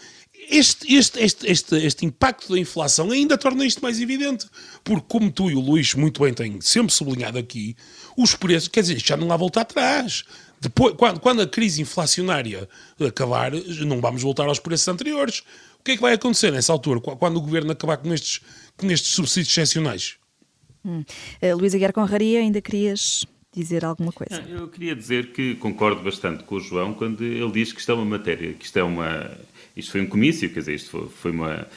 este, 0.49 0.95
este, 0.95 1.19
este, 1.19 1.51
este, 1.51 1.75
este 1.77 2.07
impacto 2.07 2.53
da 2.53 2.59
inflação 2.59 3.11
ainda 3.11 3.37
torna 3.37 3.65
isto 3.65 3.83
mais 3.83 4.01
evidente. 4.01 4.47
Porque, 4.85 5.07
como 5.09 5.31
tu 5.31 5.51
e 5.51 5.55
o 5.57 5.61
Luís 5.61 5.95
muito 5.95 6.23
bem 6.23 6.33
têm 6.33 6.61
sempre 6.61 6.93
sublinhado 6.93 7.37
aqui, 7.39 7.75
os 8.17 8.35
preços, 8.37 8.69
quer 8.69 8.83
dizer, 8.83 8.99
já 9.05 9.17
não 9.17 9.33
há 9.33 9.37
volta 9.37 9.63
atrás. 9.63 10.23
Depois, 10.61 10.95
quando, 10.97 11.21
quando 11.21 11.43
a 11.43 11.47
crise 11.47 11.83
inflacionária 11.83 12.69
acabar, 13.05 13.51
não 13.85 14.01
vamos 14.01 14.23
voltar 14.23 14.45
aos 14.45 14.61
preços 14.61 14.87
anteriores. 14.89 15.43
O 15.87 15.89
que 15.89 15.93
é 15.93 15.97
que 15.97 16.03
vai 16.03 16.15
acontecer 16.15 16.51
nessa 16.51 16.73
altura, 16.73 16.99
qu- 17.01 17.17
quando 17.17 17.37
o 17.37 17.41
governo 17.41 17.71
acabar 17.71 17.97
com 17.97 18.13
estes, 18.13 18.41
com 18.77 18.91
estes 18.91 19.13
subsídios 19.13 19.57
excepcionais? 19.57 20.17
Uh, 20.85 21.05
Luís 21.57 21.77
Aguiar 21.77 21.93
Conraria, 21.93 22.41
ainda 22.41 22.61
querias 22.61 23.25
dizer 23.55 23.85
alguma 23.85 24.11
coisa? 24.11 24.43
Não, 24.49 24.63
Eu 24.63 24.69
queria 24.69 24.97
dizer 24.97 25.31
que 25.31 25.55
concordo 25.55 26.03
bastante 26.03 26.43
com 26.43 26.57
o 26.57 26.61
João 26.61 26.93
quando 26.93 27.23
ele 27.23 27.53
diz 27.53 27.73
que 27.73 27.79
isto 27.79 27.93
é 27.93 27.95
uma 27.95 28.05
matéria, 28.05 28.53
que 28.55 28.65
isto 28.65 28.77
é 28.77 28.83
uma. 28.83 29.31
Isto 29.77 29.93
foi 29.93 30.01
um 30.01 30.09
comício, 30.09 30.51
quer 30.53 30.59
dizer, 30.59 30.75
isto 30.75 30.91
foi, 30.91 31.09
foi 31.09 31.31
uma, 31.31 31.69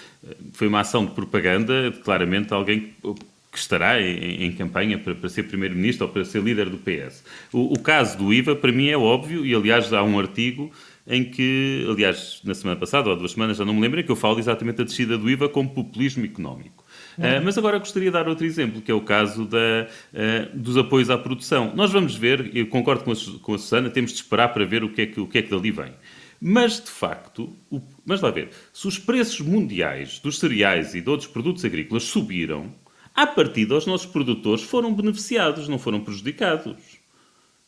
foi 0.53 0.67
uma 0.67 0.79
ação 0.79 1.05
de 1.05 1.11
propaganda 1.11 1.91
de 1.91 1.99
claramente 1.99 2.51
alguém 2.51 2.79
que, 2.79 3.13
que 3.51 3.59
estará 3.59 4.01
em, 4.01 4.43
em 4.45 4.51
campanha 4.53 4.97
para, 4.97 5.13
para 5.13 5.29
ser 5.29 5.43
Primeiro-Ministro 5.43 6.07
ou 6.07 6.11
para 6.11 6.25
ser 6.25 6.41
líder 6.41 6.67
do 6.67 6.79
PS. 6.79 7.23
O, 7.53 7.73
o 7.75 7.79
caso 7.79 8.17
do 8.17 8.33
IVA, 8.33 8.55
para 8.55 8.71
mim, 8.71 8.87
é 8.87 8.97
óbvio, 8.97 9.45
e 9.45 9.53
aliás, 9.53 9.93
há 9.93 10.01
um 10.01 10.17
artigo 10.17 10.71
em 11.09 11.23
que, 11.23 11.87
aliás, 11.89 12.39
na 12.43 12.53
semana 12.53 12.79
passada 12.79 13.09
ou 13.09 13.15
há 13.15 13.17
duas 13.17 13.31
semanas, 13.31 13.57
já 13.57 13.65
não 13.65 13.73
me 13.73 13.81
lembro, 13.81 13.99
em 13.99 14.03
que 14.03 14.11
eu 14.11 14.15
falo 14.15 14.37
exatamente 14.37 14.77
da 14.77 14.83
descida 14.83 15.17
do 15.17 15.27
IVA 15.27 15.49
como 15.49 15.67
populismo 15.71 16.23
económico. 16.23 16.85
Uh, 17.17 17.43
mas 17.43 17.57
agora 17.57 17.79
gostaria 17.79 18.09
de 18.09 18.13
dar 18.13 18.27
outro 18.29 18.45
exemplo, 18.45 18.79
que 18.79 18.91
é 18.91 18.93
o 18.93 19.01
caso 19.01 19.45
da, 19.45 19.87
uh, 20.13 20.57
dos 20.57 20.77
apoios 20.77 21.09
à 21.09 21.17
produção. 21.17 21.73
Nós 21.75 21.91
vamos 21.91 22.15
ver, 22.15 22.55
eu 22.55 22.67
concordo 22.67 23.03
com 23.03 23.11
a, 23.11 23.15
com 23.41 23.55
a 23.55 23.57
Susana, 23.57 23.89
temos 23.89 24.11
de 24.11 24.17
esperar 24.17 24.49
para 24.49 24.63
ver 24.65 24.83
o 24.83 24.89
que 24.89 25.01
é 25.01 25.05
que, 25.07 25.19
o 25.19 25.25
que, 25.25 25.39
é 25.39 25.41
que 25.41 25.49
dali 25.49 25.71
vem. 25.71 25.91
Mas, 26.39 26.79
de 26.79 26.91
facto, 26.91 27.55
o, 27.71 27.81
mas 28.05 28.21
lá 28.21 28.29
ver, 28.29 28.49
se 28.71 28.87
os 28.87 28.99
preços 28.99 29.41
mundiais 29.41 30.19
dos 30.19 30.37
cereais 30.37 30.93
e 30.93 31.01
de 31.01 31.09
outros 31.09 31.27
produtos 31.27 31.65
agrícolas 31.65 32.03
subiram, 32.03 32.71
à 33.15 33.25
partida 33.25 33.75
os 33.75 33.85
nossos 33.87 34.07
produtores 34.07 34.63
foram 34.63 34.93
beneficiados, 34.93 35.67
não 35.67 35.79
foram 35.79 35.99
prejudicados. 36.01 36.88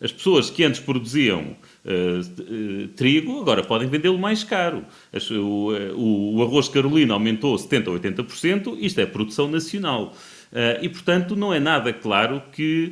As 0.01 0.11
pessoas 0.11 0.49
que 0.49 0.63
antes 0.63 0.79
produziam 0.79 1.55
eh, 1.85 2.87
trigo 2.95 3.39
agora 3.41 3.63
podem 3.63 3.87
vendê-lo 3.87 4.17
mais 4.17 4.43
caro. 4.43 4.83
As- 5.13 5.29
o, 5.31 5.75
eh, 5.75 5.91
o- 5.95 6.41
arroz 6.43 6.67
carolino 6.67 7.13
aumentou 7.13 7.57
70% 7.57 7.87
ou 7.87 7.93
80%, 7.93 8.77
isto 8.79 8.99
é 8.99 9.05
produção 9.05 9.47
nacional. 9.49 10.15
Eh, 10.53 10.79
e, 10.83 10.89
portanto, 10.89 11.33
não 11.35 11.53
é 11.53 11.59
nada 11.61 11.93
claro 11.93 12.43
que, 12.51 12.91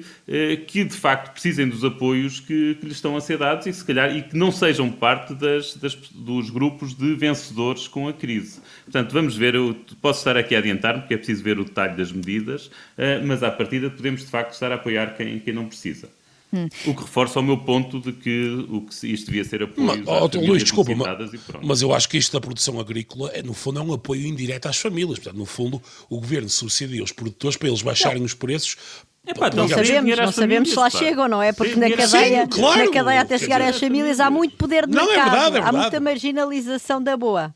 que 0.68 0.84
de 0.86 0.96
facto 0.96 1.34
precisem 1.34 1.68
dos 1.68 1.84
apoios 1.84 2.40
que, 2.40 2.76
que 2.76 2.86
lhes 2.86 2.96
estão 2.96 3.18
a 3.18 3.22
ser 3.22 3.38
dados 3.38 3.66
e, 3.68 3.74
se 3.74 3.84
calhar, 3.84 4.16
e 4.16 4.22
que 4.22 4.38
não 4.38 4.50
sejam 4.52 4.90
parte 4.90 5.34
das, 5.34 5.76
das- 5.76 5.96
dos 6.14 6.50
grupos 6.50 6.94
de 6.96 7.16
vencedores 7.16 7.86
com 7.88 8.08
a 8.08 8.14
crise. 8.14 8.62
Portanto, 8.86 9.12
vamos 9.12 9.36
ver, 9.36 9.56
eu 9.56 9.76
posso 10.02 10.20
estar 10.20 10.38
aqui 10.38 10.56
a 10.56 10.60
adiantar-me, 10.60 11.02
porque 11.02 11.16
é 11.16 11.18
preciso 11.18 11.44
ver 11.44 11.60
o 11.60 11.66
detalhe 11.66 11.98
das 11.98 12.12
medidas, 12.14 12.72
mas 13.26 13.44
à 13.44 13.52
partida 13.52 13.90
podemos, 13.90 14.22
de 14.22 14.28
facto, 14.28 14.54
estar 14.54 14.72
a 14.72 14.76
apoiar 14.76 15.16
quem, 15.18 15.38
quem 15.40 15.54
não 15.54 15.66
precisa. 15.66 16.08
O 16.86 16.94
que 16.96 17.02
reforça 17.02 17.40
o 17.40 17.44
meu 17.44 17.58
ponto 17.58 18.00
de 18.00 18.12
que, 18.12 18.66
o 18.70 18.82
que 18.82 19.08
isto 19.08 19.28
devia 19.28 19.44
ser 19.44 19.62
apoio 19.64 19.86
Mas, 19.88 20.00
famílias 20.06 20.48
Luís, 20.50 20.64
desculpa, 20.64 20.92
ma- 20.96 21.06
necessitadas 21.06 21.34
e 21.34 21.38
pronto. 21.52 21.68
mas 21.68 21.82
eu 21.82 21.94
acho 21.94 22.10
que 22.10 22.18
isto 22.18 22.34
da 22.34 22.42
produção 22.42 22.80
agrícola, 22.80 23.30
é, 23.34 23.44
no 23.44 23.54
fundo, 23.54 23.80
é 23.80 23.84
um 23.84 23.94
apoio 23.94 24.26
indireto 24.26 24.68
às 24.68 24.78
famílias. 24.78 25.20
Portanto, 25.20 25.38
no 25.38 25.46
fundo, 25.46 25.82
o 26.10 26.20
governo 26.20 26.50
subsidia 26.50 27.04
os 27.04 27.12
produtores 27.12 27.56
para 27.58 27.68
eles 27.68 27.82
baixarem 27.82 28.24
os 28.24 28.34
preços. 28.34 28.78
Epá, 29.28 29.52
Não 29.54 29.66
Digamos, 29.68 29.88
sabemos, 29.88 30.18
não 30.18 30.24
às 30.24 30.36
sabemos 30.36 30.70
se 30.70 30.76
lá 30.76 30.90
famílias, 30.90 30.94
pá. 30.94 31.00
chegam, 31.08 31.28
não 31.28 31.42
é? 31.44 31.52
Porque 31.54 31.74
Sim, 31.74 31.80
na 31.82 31.90
cadeia, 31.92 32.08
famílias. 32.08 32.48
Claro, 32.50 32.86
na 32.86 32.92
cadeia 32.92 33.22
até 33.22 33.38
chegar 33.38 33.62
às 33.62 33.80
famílias 33.80 34.20
há 34.20 34.32
muito 34.32 34.56
poder 34.56 34.88
de 34.88 34.94
Não, 34.96 35.04
é 35.04 35.06
mercado, 35.08 35.30
verdade, 35.32 35.46
é 35.56 35.60
há 35.60 35.64
verdade. 35.64 35.78
muita 35.78 36.00
marginalização 36.00 37.04
da 37.04 37.16
boa. 37.16 37.54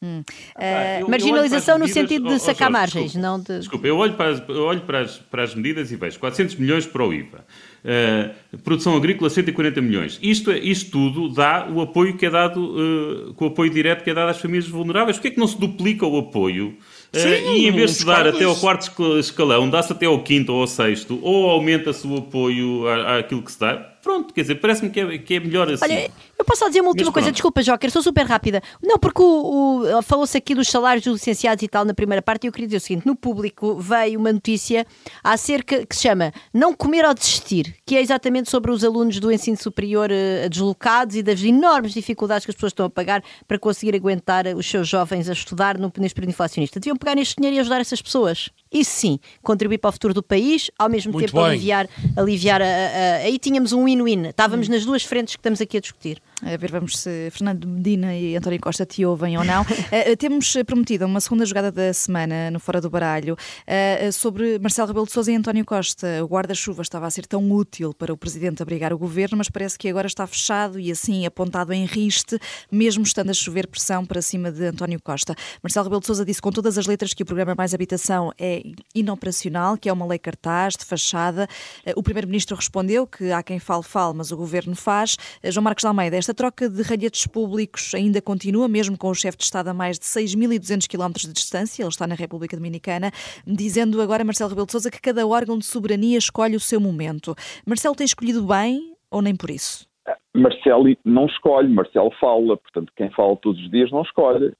Pá, 0.00 0.98
eu- 0.98 1.00
eu 1.00 1.08
marginalização 1.08 1.76
olho 1.76 1.84
no 1.84 1.88
sentido 1.88 2.08
de 2.08 2.18
medidas- 2.24 2.42
oh, 2.42 2.44
oh, 2.44 2.54
sacar 2.54 2.70
margens, 2.70 3.04
desculpa. 3.12 3.26
não 3.26 3.40
de- 3.40 3.58
Desculpa, 3.58 3.86
eu 3.86 3.96
olho, 3.96 4.12
para 4.12 4.30
as, 4.30 4.42
eu 4.48 4.62
olho 4.64 4.80
para, 4.82 5.00
as, 5.00 5.16
para 5.18 5.42
as 5.42 5.54
medidas 5.54 5.90
e 5.90 5.96
vejo 5.96 6.18
400 6.18 6.54
milhões 6.56 6.86
para 6.86 7.02
o 7.04 7.12
IVA. 7.14 7.44
Uh, 7.84 8.58
produção 8.58 8.96
agrícola 8.96 9.30
140 9.30 9.80
milhões. 9.80 10.18
Isto, 10.20 10.50
é- 10.50 10.58
isto 10.58 10.90
tudo 10.90 11.28
dá 11.32 11.68
o 11.70 11.80
apoio 11.80 12.16
que 12.16 12.26
é 12.26 12.30
dado, 12.30 12.60
uh, 12.60 13.34
com 13.34 13.44
o 13.44 13.48
apoio 13.48 13.70
direto 13.70 14.02
que 14.02 14.10
é 14.10 14.14
dado 14.14 14.28
às 14.28 14.38
famílias 14.40 14.66
vulneráveis. 14.68 15.16
Porquê 15.16 15.28
é 15.28 15.30
que 15.30 15.38
não 15.38 15.46
se 15.46 15.58
duplica 15.58 16.04
o 16.06 16.18
apoio? 16.18 16.76
Uh, 17.14 17.18
Sim, 17.18 17.28
e 17.54 17.66
em 17.68 17.72
vez 17.72 17.98
de 17.98 18.04
dar 18.04 18.26
até 18.26 18.44
ao 18.44 18.56
quarto 18.56 18.82
escal- 18.82 19.18
escalão, 19.18 19.70
dá-se 19.70 19.92
até 19.92 20.04
ao 20.06 20.20
quinto 20.22 20.52
ou 20.52 20.60
ao 20.62 20.66
sexto, 20.66 21.18
ou 21.22 21.48
aumenta-se 21.48 22.06
o 22.06 22.16
apoio 22.18 22.86
à- 22.88 23.18
àquilo 23.18 23.40
que 23.42 23.52
se 23.52 23.60
dá. 23.60 23.92
Pronto, 24.06 24.32
quer 24.32 24.42
dizer, 24.42 24.54
parece-me 24.60 24.88
que 24.88 25.00
é, 25.00 25.18
que 25.18 25.34
é 25.34 25.40
melhor 25.40 25.68
assim. 25.68 25.82
Olha, 25.82 26.08
eu 26.38 26.44
posso 26.44 26.60
só 26.60 26.68
dizer 26.68 26.80
uma 26.80 26.90
última 26.90 27.06
Mas 27.06 27.12
coisa, 27.14 27.26
pronto. 27.26 27.34
desculpa, 27.34 27.60
Joker, 27.60 27.90
sou 27.90 28.00
super 28.00 28.24
rápida. 28.24 28.62
Não, 28.80 29.00
porque 29.00 29.20
o, 29.20 29.82
o- 29.98 30.02
falou-se 30.02 30.38
aqui 30.38 30.54
dos 30.54 30.68
salários 30.68 31.04
dos 31.04 31.14
licenciados 31.14 31.60
e 31.64 31.66
tal 31.66 31.84
na 31.84 31.92
primeira 31.92 32.22
parte, 32.22 32.44
e 32.44 32.46
eu 32.46 32.52
queria 32.52 32.68
dizer 32.68 32.76
o 32.76 32.80
seguinte: 32.80 33.04
no 33.04 33.16
público 33.16 33.74
veio 33.80 34.20
uma 34.20 34.32
notícia 34.32 34.86
acerca 35.24 35.84
que 35.84 35.96
se 35.96 36.02
chama 36.02 36.32
Não 36.54 36.72
Comer 36.72 37.04
ou 37.04 37.12
Desistir, 37.14 37.74
que 37.84 37.96
é 37.96 38.00
exatamente 38.00 38.48
sobre 38.48 38.70
os 38.70 38.84
alunos 38.84 39.18
do 39.18 39.32
ensino 39.32 39.56
superior 39.56 40.08
eh, 40.12 40.48
deslocados 40.48 41.16
e 41.16 41.22
das 41.22 41.42
enormes 41.42 41.92
dificuldades 41.92 42.44
que 42.44 42.52
as 42.52 42.54
pessoas 42.54 42.70
estão 42.70 42.86
a 42.86 42.90
pagar 42.90 43.24
para 43.48 43.58
conseguir 43.58 43.96
aguentar 43.96 44.46
os 44.54 44.66
seus 44.70 44.86
jovens 44.86 45.28
a 45.28 45.32
estudar 45.32 45.76
no, 45.78 45.92
neste 45.98 46.14
período 46.14 46.30
inflacionista. 46.30 46.78
Deviam 46.78 46.96
pegar 46.96 47.16
neste 47.16 47.34
dinheiro 47.34 47.56
e 47.56 47.58
ajudar 47.58 47.80
essas 47.80 48.00
pessoas. 48.00 48.50
Isso 48.72 48.90
sim, 48.90 49.18
contribuir 49.42 49.78
para 49.78 49.88
o 49.90 49.92
futuro 49.92 50.12
do 50.12 50.22
país, 50.22 50.70
ao 50.78 50.88
mesmo 50.88 51.12
Muito 51.12 51.26
tempo 51.26 51.36
bem. 51.40 51.50
aliviar, 51.52 51.88
aliviar 52.16 52.60
a, 52.60 52.64
a- 52.64 52.68
a- 52.68 53.16
aí 53.24 53.38
tínhamos 53.38 53.72
um 53.72 53.84
win-win. 53.84 54.26
Estávamos 54.26 54.68
nas 54.68 54.84
duas 54.84 55.02
frentes 55.04 55.36
que 55.36 55.40
estamos 55.40 55.60
aqui 55.60 55.76
a 55.76 55.80
discutir. 55.80 56.20
A 56.42 56.54
ver, 56.58 56.70
vamos 56.70 56.98
se 56.98 57.30
Fernando 57.30 57.66
Medina 57.66 58.14
e 58.14 58.36
António 58.36 58.60
Costa 58.60 58.84
te 58.84 59.04
ouvem 59.06 59.38
ou 59.38 59.44
não. 59.44 59.64
Eh, 59.90 60.16
temos 60.16 60.54
eh, 60.56 60.64
prometido 60.64 61.06
uma 61.06 61.20
segunda 61.20 61.46
jogada 61.46 61.70
da 61.70 61.92
semana 61.92 62.50
no 62.50 62.58
Fora 62.58 62.80
do 62.80 62.90
Baralho 62.90 63.36
eh, 63.66 64.10
sobre 64.10 64.58
Marcelo 64.58 64.88
Rebelo 64.88 65.06
de 65.06 65.12
Sousa 65.12 65.30
e 65.30 65.36
António 65.36 65.64
Costa. 65.64 66.22
O 66.24 66.26
guarda-chuva 66.26 66.82
estava 66.82 67.06
a 67.06 67.10
ser 67.10 67.24
tão 67.26 67.50
útil 67.52 67.94
para 67.94 68.12
o 68.12 68.16
Presidente 68.16 68.62
abrigar 68.62 68.92
o 68.92 68.98
Governo, 68.98 69.38
mas 69.38 69.48
parece 69.48 69.78
que 69.78 69.88
agora 69.88 70.06
está 70.06 70.26
fechado 70.26 70.78
e 70.80 70.90
assim 70.90 71.24
apontado 71.24 71.72
em 71.72 71.84
riste, 71.86 72.38
mesmo 72.70 73.04
estando 73.04 73.30
a 73.30 73.34
chover 73.34 73.68
pressão 73.68 74.04
para 74.04 74.20
cima 74.20 74.50
de 74.50 74.66
António 74.66 75.00
Costa. 75.00 75.34
Marcelo 75.62 75.84
Rebelo 75.84 76.00
de 76.00 76.06
Sousa 76.06 76.24
disse 76.24 76.42
com 76.42 76.50
todas 76.50 76.76
as 76.76 76.86
letras 76.86 77.14
que 77.14 77.22
o 77.22 77.26
programa 77.26 77.54
Mais 77.56 77.72
Habitação 77.72 78.32
é 78.38 78.62
inoperacional, 78.94 79.76
que 79.78 79.88
é 79.88 79.92
uma 79.92 80.04
lei 80.06 80.18
cartaz, 80.18 80.74
de 80.74 80.84
fachada. 80.84 81.48
Eh, 81.84 81.92
O 81.96 82.02
Primeiro-Ministro 82.02 82.56
respondeu 82.56 83.06
que 83.06 83.30
há 83.30 83.42
quem 83.42 83.58
fale, 83.58 83.84
fale, 83.84 84.14
mas 84.14 84.32
o 84.32 84.36
Governo 84.36 84.74
faz. 84.74 85.16
João 85.44 85.62
Marcos 85.62 85.84
Almeida, 85.84 86.16
esta 86.26 86.34
troca 86.34 86.68
de 86.68 86.82
ralhetes 86.82 87.24
públicos 87.24 87.94
ainda 87.94 88.20
continua, 88.20 88.66
mesmo 88.66 88.98
com 88.98 89.08
o 89.08 89.14
chefe 89.14 89.38
de 89.38 89.44
Estado 89.44 89.68
a 89.68 89.74
mais 89.74 89.96
de 89.96 90.04
6.200 90.06 90.88
km 90.88 91.12
de 91.12 91.32
distância, 91.32 91.84
ele 91.84 91.88
está 91.88 92.04
na 92.04 92.16
República 92.16 92.56
Dominicana, 92.56 93.12
dizendo 93.46 94.02
agora 94.02 94.24
Marcelo 94.24 94.50
Rebelo 94.50 94.66
de 94.66 94.72
Sousa 94.72 94.90
que 94.90 95.00
cada 95.00 95.24
órgão 95.24 95.56
de 95.56 95.64
soberania 95.64 96.18
escolhe 96.18 96.56
o 96.56 96.60
seu 96.60 96.80
momento. 96.80 97.32
Marcelo 97.64 97.94
tem 97.94 98.04
escolhido 98.04 98.44
bem 98.44 98.96
ou 99.08 99.22
nem 99.22 99.36
por 99.36 99.50
isso? 99.50 99.86
Marcelo 100.34 100.96
não 101.04 101.26
escolhe, 101.26 101.72
Marcelo 101.72 102.10
fala, 102.20 102.56
portanto, 102.56 102.92
quem 102.96 103.08
fala 103.12 103.36
todos 103.36 103.62
os 103.62 103.70
dias 103.70 103.92
não 103.92 104.02
escolhe. 104.02 104.52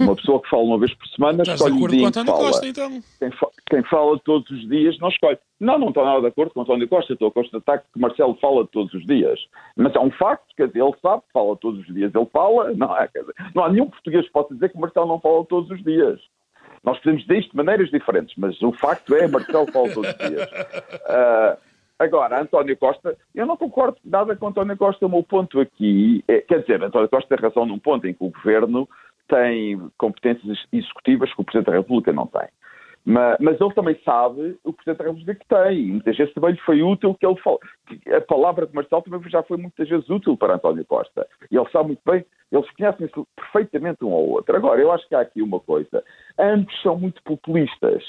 Uma 0.00 0.16
pessoa 0.16 0.40
que 0.42 0.48
fala 0.48 0.62
uma 0.62 0.78
vez 0.78 0.94
por 0.94 1.06
semana 1.08 1.42
Estás 1.42 1.60
escolhe 1.60 1.72
de 1.72 1.78
acordo 1.78 1.92
dia 1.92 2.02
com 2.02 2.08
António 2.08 2.32
fala. 2.32 2.46
Costa, 2.46 2.66
então? 2.66 3.02
Quem, 3.18 3.30
fa- 3.32 3.50
quem 3.68 3.82
fala 3.84 4.18
todos 4.24 4.50
os 4.50 4.68
dias 4.68 4.98
não 4.98 5.08
escolhe. 5.08 5.38
Não, 5.58 5.78
não 5.78 5.88
estou 5.88 6.04
nada 6.04 6.20
de 6.20 6.26
acordo 6.28 6.52
com 6.54 6.62
António 6.62 6.88
Costa. 6.88 7.12
Estou 7.12 7.28
a 7.28 7.32
constatar 7.32 7.80
que 7.92 8.00
Marcelo 8.00 8.34
fala 8.40 8.66
todos 8.66 8.92
os 8.94 9.04
dias. 9.06 9.38
Mas 9.76 9.94
é 9.94 10.00
um 10.00 10.10
facto, 10.10 10.46
quer 10.56 10.68
dizer, 10.68 10.82
ele 10.82 10.94
sabe 11.02 11.22
fala 11.32 11.56
todos 11.56 11.80
os 11.80 11.94
dias. 11.94 12.14
Ele 12.14 12.26
fala, 12.32 12.72
não 12.74 12.96
é? 12.96 13.06
Dizer, 13.08 13.34
não 13.54 13.64
há 13.64 13.68
nenhum 13.70 13.88
português 13.90 14.24
que 14.26 14.32
possa 14.32 14.54
dizer 14.54 14.70
que 14.70 14.78
Marcelo 14.78 15.06
não 15.08 15.20
fala 15.20 15.44
todos 15.44 15.70
os 15.70 15.82
dias. 15.84 16.18
Nós 16.82 16.96
podemos 16.98 17.22
dizer 17.22 17.40
isto 17.40 17.50
de 17.50 17.56
maneiras 17.58 17.90
diferentes, 17.90 18.34
mas 18.38 18.60
o 18.62 18.72
facto 18.72 19.14
é 19.14 19.28
Marcelo 19.28 19.70
fala 19.70 19.92
todos 19.92 20.10
os 20.10 20.28
dias. 20.28 20.48
Ah, 21.06 21.58
agora, 21.98 22.40
António 22.40 22.76
Costa, 22.78 23.16
eu 23.34 23.44
não 23.44 23.56
concordo 23.56 23.98
nada 24.04 24.34
com 24.36 24.46
António 24.48 24.76
Costa. 24.76 25.04
O 25.04 25.10
meu 25.10 25.22
ponto 25.22 25.60
aqui, 25.60 26.24
é, 26.26 26.40
quer 26.40 26.60
dizer, 26.60 26.82
António 26.82 27.08
Costa 27.08 27.36
tem 27.36 27.44
razão 27.44 27.66
num 27.66 27.78
ponto 27.78 28.06
em 28.06 28.14
que 28.14 28.24
o 28.24 28.30
governo 28.30 28.88
tem 29.30 29.80
competências 29.96 30.58
executivas 30.72 31.32
que 31.32 31.40
o 31.40 31.44
Presidente 31.44 31.70
da 31.70 31.78
República 31.78 32.12
não 32.12 32.26
tem. 32.26 32.48
Mas, 33.04 33.38
mas 33.40 33.60
ele 33.60 33.72
também 33.72 33.98
sabe 34.04 34.58
o 34.62 34.72
Presidente 34.72 34.98
da 34.98 35.04
República 35.04 35.34
que 35.34 35.48
tem. 35.48 35.78
E 35.78 35.92
muitas 35.92 36.16
vezes 36.16 36.34
também 36.34 36.52
lhe 36.52 36.60
foi 36.60 36.82
útil 36.82 37.14
que 37.14 37.26
ele 37.26 37.36
que 37.86 38.14
A 38.14 38.20
palavra 38.20 38.66
de 38.66 38.74
Marcelo 38.74 39.02
também 39.02 39.30
já 39.30 39.42
foi 39.42 39.56
muitas 39.56 39.88
vezes 39.88 40.08
útil 40.10 40.36
para 40.36 40.54
António 40.54 40.84
Costa. 40.84 41.26
E 41.50 41.56
ele 41.56 41.68
sabe 41.70 41.88
muito 41.88 42.02
bem, 42.04 42.24
eles 42.52 42.70
conhecem-se 42.72 43.14
perfeitamente 43.36 44.04
um 44.04 44.12
ao 44.12 44.28
outro. 44.28 44.54
Agora, 44.54 44.80
eu 44.80 44.92
acho 44.92 45.08
que 45.08 45.14
há 45.14 45.20
aqui 45.20 45.40
uma 45.40 45.60
coisa. 45.60 46.04
Ambos 46.38 46.82
são 46.82 46.98
muito 46.98 47.22
populistas. 47.22 48.02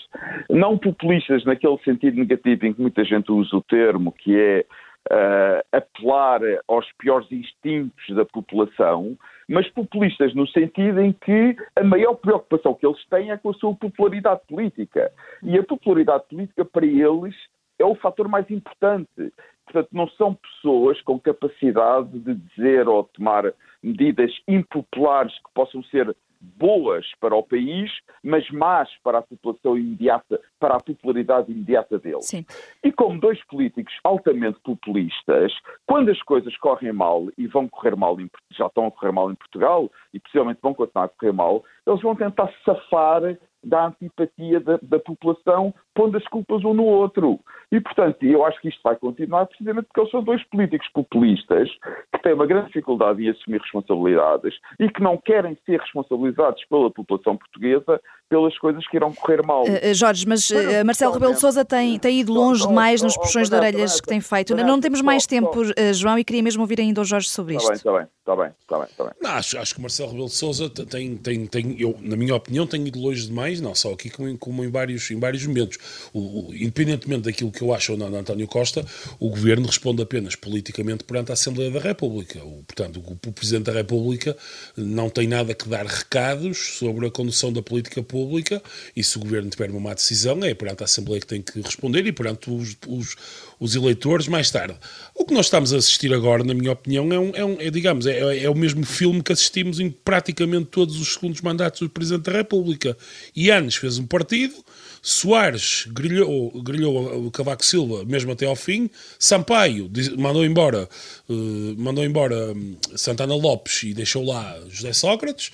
Não 0.49 0.77
populistas 0.77 1.45
naquele 1.45 1.77
sentido 1.79 2.17
negativo 2.17 2.65
em 2.65 2.73
que 2.73 2.81
muita 2.81 3.05
gente 3.05 3.31
usa 3.31 3.55
o 3.55 3.63
termo, 3.63 4.11
que 4.11 4.37
é 4.37 4.65
eh, 5.09 5.65
apelar 5.71 6.41
aos 6.67 6.85
piores 6.99 7.31
instintos 7.31 8.15
da 8.15 8.23
população, 8.23 9.17
mas 9.51 9.69
populistas 9.71 10.33
no 10.33 10.47
sentido 10.47 11.01
em 11.01 11.11
que 11.11 11.57
a 11.75 11.83
maior 11.83 12.15
preocupação 12.15 12.73
que 12.73 12.87
eles 12.87 13.05
têm 13.09 13.31
é 13.31 13.37
com 13.37 13.49
a 13.49 13.53
sua 13.53 13.75
popularidade 13.75 14.39
política. 14.47 15.11
E 15.43 15.59
a 15.59 15.63
popularidade 15.63 16.23
política 16.29 16.63
para 16.63 16.85
eles 16.85 17.35
é 17.77 17.83
o 17.83 17.95
fator 17.95 18.29
mais 18.29 18.49
importante. 18.49 19.33
Portanto, 19.65 19.89
não 19.91 20.07
são 20.11 20.35
pessoas 20.35 21.01
com 21.01 21.19
capacidade 21.19 22.17
de 22.19 22.33
dizer 22.35 22.87
ou 22.87 23.03
tomar 23.03 23.53
medidas 23.83 24.31
impopulares 24.47 25.33
que 25.33 25.53
possam 25.53 25.83
ser 25.83 26.15
boas 26.41 27.05
para 27.19 27.35
o 27.35 27.43
país, 27.43 27.91
mas 28.23 28.49
más 28.49 28.89
para 29.03 29.19
a 29.19 29.21
população 29.21 29.77
imediata, 29.77 30.39
para 30.59 30.75
a 30.75 30.79
popularidade 30.79 31.51
imediata 31.51 31.99
deles. 31.99 32.25
Sim. 32.25 32.45
E 32.83 32.91
como 32.91 33.19
dois 33.19 33.43
políticos 33.45 33.93
altamente 34.03 34.59
populistas, 34.61 35.53
quando 35.85 36.09
as 36.09 36.21
coisas 36.23 36.55
correm 36.57 36.91
mal 36.91 37.27
e 37.37 37.47
vão 37.47 37.67
correr 37.67 37.95
mal, 37.95 38.19
em, 38.19 38.29
já 38.51 38.65
estão 38.65 38.87
a 38.87 38.91
correr 38.91 39.11
mal 39.11 39.31
em 39.31 39.35
Portugal 39.35 39.89
e 40.13 40.19
possivelmente 40.19 40.59
vão 40.61 40.73
continuar 40.73 41.05
a 41.05 41.09
correr 41.09 41.33
mal, 41.33 41.63
eles 41.85 42.01
vão 42.01 42.15
tentar 42.15 42.51
safar 42.65 43.37
da 43.63 43.87
antipatia 43.87 44.59
da, 44.59 44.79
da 44.81 44.99
população, 44.99 45.73
pondo 45.93 46.17
as 46.17 46.23
culpas 46.27 46.63
um 46.63 46.73
no 46.73 46.83
outro. 46.85 47.39
E, 47.71 47.79
portanto, 47.79 48.17
eu 48.23 48.43
acho 48.45 48.59
que 48.59 48.67
isto 48.67 48.81
vai 48.83 48.95
continuar 48.97 49.45
precisamente 49.45 49.85
porque 49.85 50.01
eles 50.01 50.11
são 50.11 50.21
dois 50.21 50.43
políticos 50.49 50.87
populistas 50.93 51.69
que 52.13 52.21
têm 52.21 52.33
uma 52.33 52.45
grande 52.45 52.67
dificuldade 52.67 53.23
em 53.25 53.29
assumir 53.29 53.61
responsabilidades 53.61 54.53
e 54.79 54.89
que 54.89 55.01
não 55.01 55.17
querem 55.17 55.57
ser 55.65 55.79
responsabilizados 55.79 56.63
pela 56.65 56.91
população 56.91 57.37
portuguesa 57.37 58.01
pelas 58.29 58.57
coisas 58.59 58.85
que 58.87 58.95
irão 58.95 59.13
correr 59.13 59.45
mal. 59.45 59.63
Uh, 59.63 59.93
Jorge, 59.93 60.25
mas 60.27 60.49
uh, 60.49 60.55
Mas, 60.55 60.83
Marcelo 60.85 61.13
Rebelo 61.13 61.33
de 61.33 61.39
Sousa 61.39 61.65
tem, 61.65 61.99
tem 61.99 62.19
ido 62.21 62.31
longe 62.33 62.61
Só- 62.61 62.67
demais 62.69 62.99
só- 63.01 63.05
nos 63.05 63.17
puxões 63.17 63.49
de 63.49 63.55
orelhas 63.55 63.99
que 63.99 64.07
tem 64.07 64.21
feito. 64.21 64.55
Não 64.55 64.79
temos 64.79 65.01
mais 65.01 65.25
tempo, 65.25 65.61
uh, 65.61 65.93
João, 65.93 66.17
e 66.17 66.23
queria 66.23 66.41
mesmo 66.43 66.61
ouvir 66.61 66.79
ainda 66.79 67.01
o 67.01 67.05
Jorge 67.05 67.27
sobre 67.29 67.55
Está 67.55 67.73
isto. 67.73 67.91
bem, 67.91 67.97
está 67.97 67.97
bem, 67.97 68.07
está 68.19 68.35
bem, 68.35 68.51
está 68.61 68.77
bem, 68.77 68.87
está 68.87 69.03
bem. 69.03 69.13
Não, 69.21 69.31
acho, 69.31 69.57
acho 69.57 69.73
que 69.73 69.79
o 69.79 69.81
Marcelo 69.81 70.09
Rebelo 70.09 70.27
de 70.29 70.33
Sousa 70.35 70.69
tem, 70.69 71.17
tem, 71.17 71.45
tem, 71.45 71.75
eu, 71.81 71.93
na 72.01 72.15
minha 72.15 72.35
opinião, 72.35 72.65
tem 72.65 72.85
ido 72.87 72.99
longe 72.99 73.27
demais, 73.27 73.59
não 73.59 73.75
só 73.75 73.91
aqui 73.93 74.09
como, 74.09 74.29
em- 74.29 74.37
como 74.37 74.63
em, 74.63 74.71
vários, 74.71 75.09
em 75.11 75.19
vários 75.19 75.45
momentos. 75.45 75.77
O, 76.13 76.49
o- 76.49 76.55
independentemente 76.55 77.23
daquilo 77.23 77.51
que 77.51 77.61
eu 77.61 77.73
acho 77.73 77.93
ou 77.93 77.97
não 77.97 78.09
de 78.09 78.17
António 78.17 78.47
Costa, 78.47 78.85
o 79.19 79.29
governo 79.29 79.67
responde 79.67 80.01
apenas 80.01 80.35
politicamente 80.35 81.03
perante 81.03 81.31
a 81.31 81.33
Assembleia 81.33 81.71
da 81.71 81.79
República. 81.79 82.43
O, 82.43 82.63
portanto, 82.63 82.99
o, 82.99 83.29
o 83.29 83.31
Presidente 83.31 83.65
da 83.65 83.73
República 83.73 84.35
não 84.75 85.09
tem 85.09 85.27
nada 85.27 85.53
que 85.53 85.67
dar 85.67 85.85
recados 85.85 86.57
sobre 86.77 87.07
a 87.07 87.11
condução 87.11 87.51
da 87.51 87.61
política 87.61 88.03
pública 88.03 88.61
e 88.95 89.03
se 89.03 89.17
o 89.17 89.21
governo 89.21 89.49
tiver 89.49 89.69
uma 89.69 89.79
má 89.79 89.93
decisão, 89.93 90.43
é 90.43 90.53
perante 90.53 90.83
a 90.83 90.85
Assembleia 90.85 91.19
que 91.21 91.27
tem 91.27 91.41
que 91.41 91.61
responder 91.61 92.05
e 92.05 92.11
perante 92.11 92.49
os, 92.49 92.77
os, 92.87 93.15
os 93.59 93.75
eleitores 93.75 94.27
mais 94.27 94.49
tarde. 94.51 94.75
O 95.15 95.25
que 95.25 95.33
nós 95.33 95.45
estamos 95.47 95.73
a 95.73 95.77
assistir 95.77 96.13
agora, 96.13 96.43
na 96.43 96.53
minha 96.53 96.71
opinião, 96.71 97.11
é, 97.11 97.19
um, 97.19 97.31
é, 97.35 97.45
um, 97.45 97.57
é 97.59 97.69
digamos, 97.69 98.05
é, 98.05 98.43
é 98.43 98.49
o 98.49 98.55
mesmo 98.55 98.85
filme 98.85 99.21
que 99.21 99.31
assistimos 99.31 99.79
em 99.79 99.89
praticamente 99.89 100.65
todos 100.65 100.99
os 100.99 101.13
segundos 101.13 101.41
mandatos 101.41 101.81
do 101.81 101.89
Presidente 101.89 102.23
da 102.23 102.31
República. 102.33 102.97
Ianes 103.35 103.75
fez 103.75 103.97
um 103.97 104.05
partido, 104.05 104.53
Soares 105.01 105.85
grilhou, 105.87 106.51
grilhou 106.61 107.25
o 107.25 107.31
Cavaco 107.31 107.65
Silva 107.65 108.05
mesmo 108.05 108.31
até 108.31 108.45
ao 108.45 108.55
fim, 108.55 108.89
Sampaio 109.17 109.89
mandou 110.17 110.45
embora, 110.45 110.87
eh, 111.27 111.33
mandou 111.75 112.05
embora 112.05 112.53
hum, 112.53 112.75
Santana 112.95 113.33
Lopes 113.33 113.81
e 113.83 113.93
deixou 113.93 114.23
lá 114.23 114.59
José 114.69 114.93
Sócrates, 114.93 115.51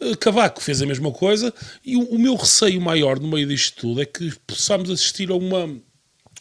eh, 0.00 0.14
Cavaco 0.16 0.62
fez 0.62 0.82
a 0.82 0.86
mesma 0.86 1.10
coisa, 1.12 1.52
e 1.84 1.96
o, 1.96 2.02
o 2.10 2.18
meu 2.18 2.34
receio 2.34 2.80
maior 2.80 3.18
no 3.18 3.28
meio 3.28 3.48
disto 3.48 3.80
tudo 3.80 4.02
é 4.02 4.04
que 4.04 4.34
possamos 4.46 4.90
assistir 4.90 5.30
a 5.30 5.34
uma 5.34 5.68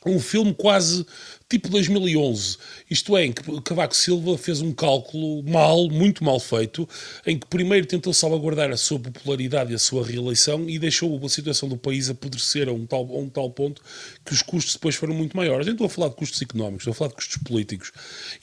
um 0.05 0.19
filme 0.19 0.53
quase 0.53 1.05
tipo 1.49 1.67
2011. 1.69 2.57
Isto 2.89 3.17
é, 3.17 3.25
em 3.25 3.31
que 3.31 3.41
Cavaco 3.61 3.95
Silva 3.95 4.37
fez 4.37 4.61
um 4.61 4.71
cálculo 4.71 5.43
mal, 5.43 5.89
muito 5.89 6.23
mal 6.23 6.39
feito, 6.39 6.87
em 7.25 7.37
que 7.37 7.47
primeiro 7.47 7.85
tentou 7.87 8.13
salvaguardar 8.13 8.69
a 8.71 8.77
sua 8.77 8.99
popularidade 8.99 9.71
e 9.71 9.75
a 9.75 9.79
sua 9.79 10.05
reeleição 10.05 10.69
e 10.69 10.77
deixou 10.77 11.19
a 11.25 11.29
situação 11.29 11.67
do 11.67 11.77
país 11.77 12.09
apodrecer 12.09 12.69
a 12.69 12.71
um 12.71 12.85
tal, 12.85 13.01
a 13.11 13.17
um 13.19 13.29
tal 13.29 13.49
ponto 13.49 13.81
que 14.25 14.33
os 14.33 14.41
custos 14.41 14.73
depois 14.75 14.95
foram 14.95 15.13
muito 15.13 15.35
maiores. 15.35 15.65
Eu 15.65 15.71
não 15.71 15.75
estou 15.75 15.87
a 15.87 15.89
falar 15.89 16.09
de 16.09 16.15
custos 16.15 16.41
económicos, 16.41 16.81
estou 16.81 16.91
a 16.91 16.95
falar 16.95 17.09
de 17.09 17.15
custos 17.15 17.37
políticos. 17.43 17.91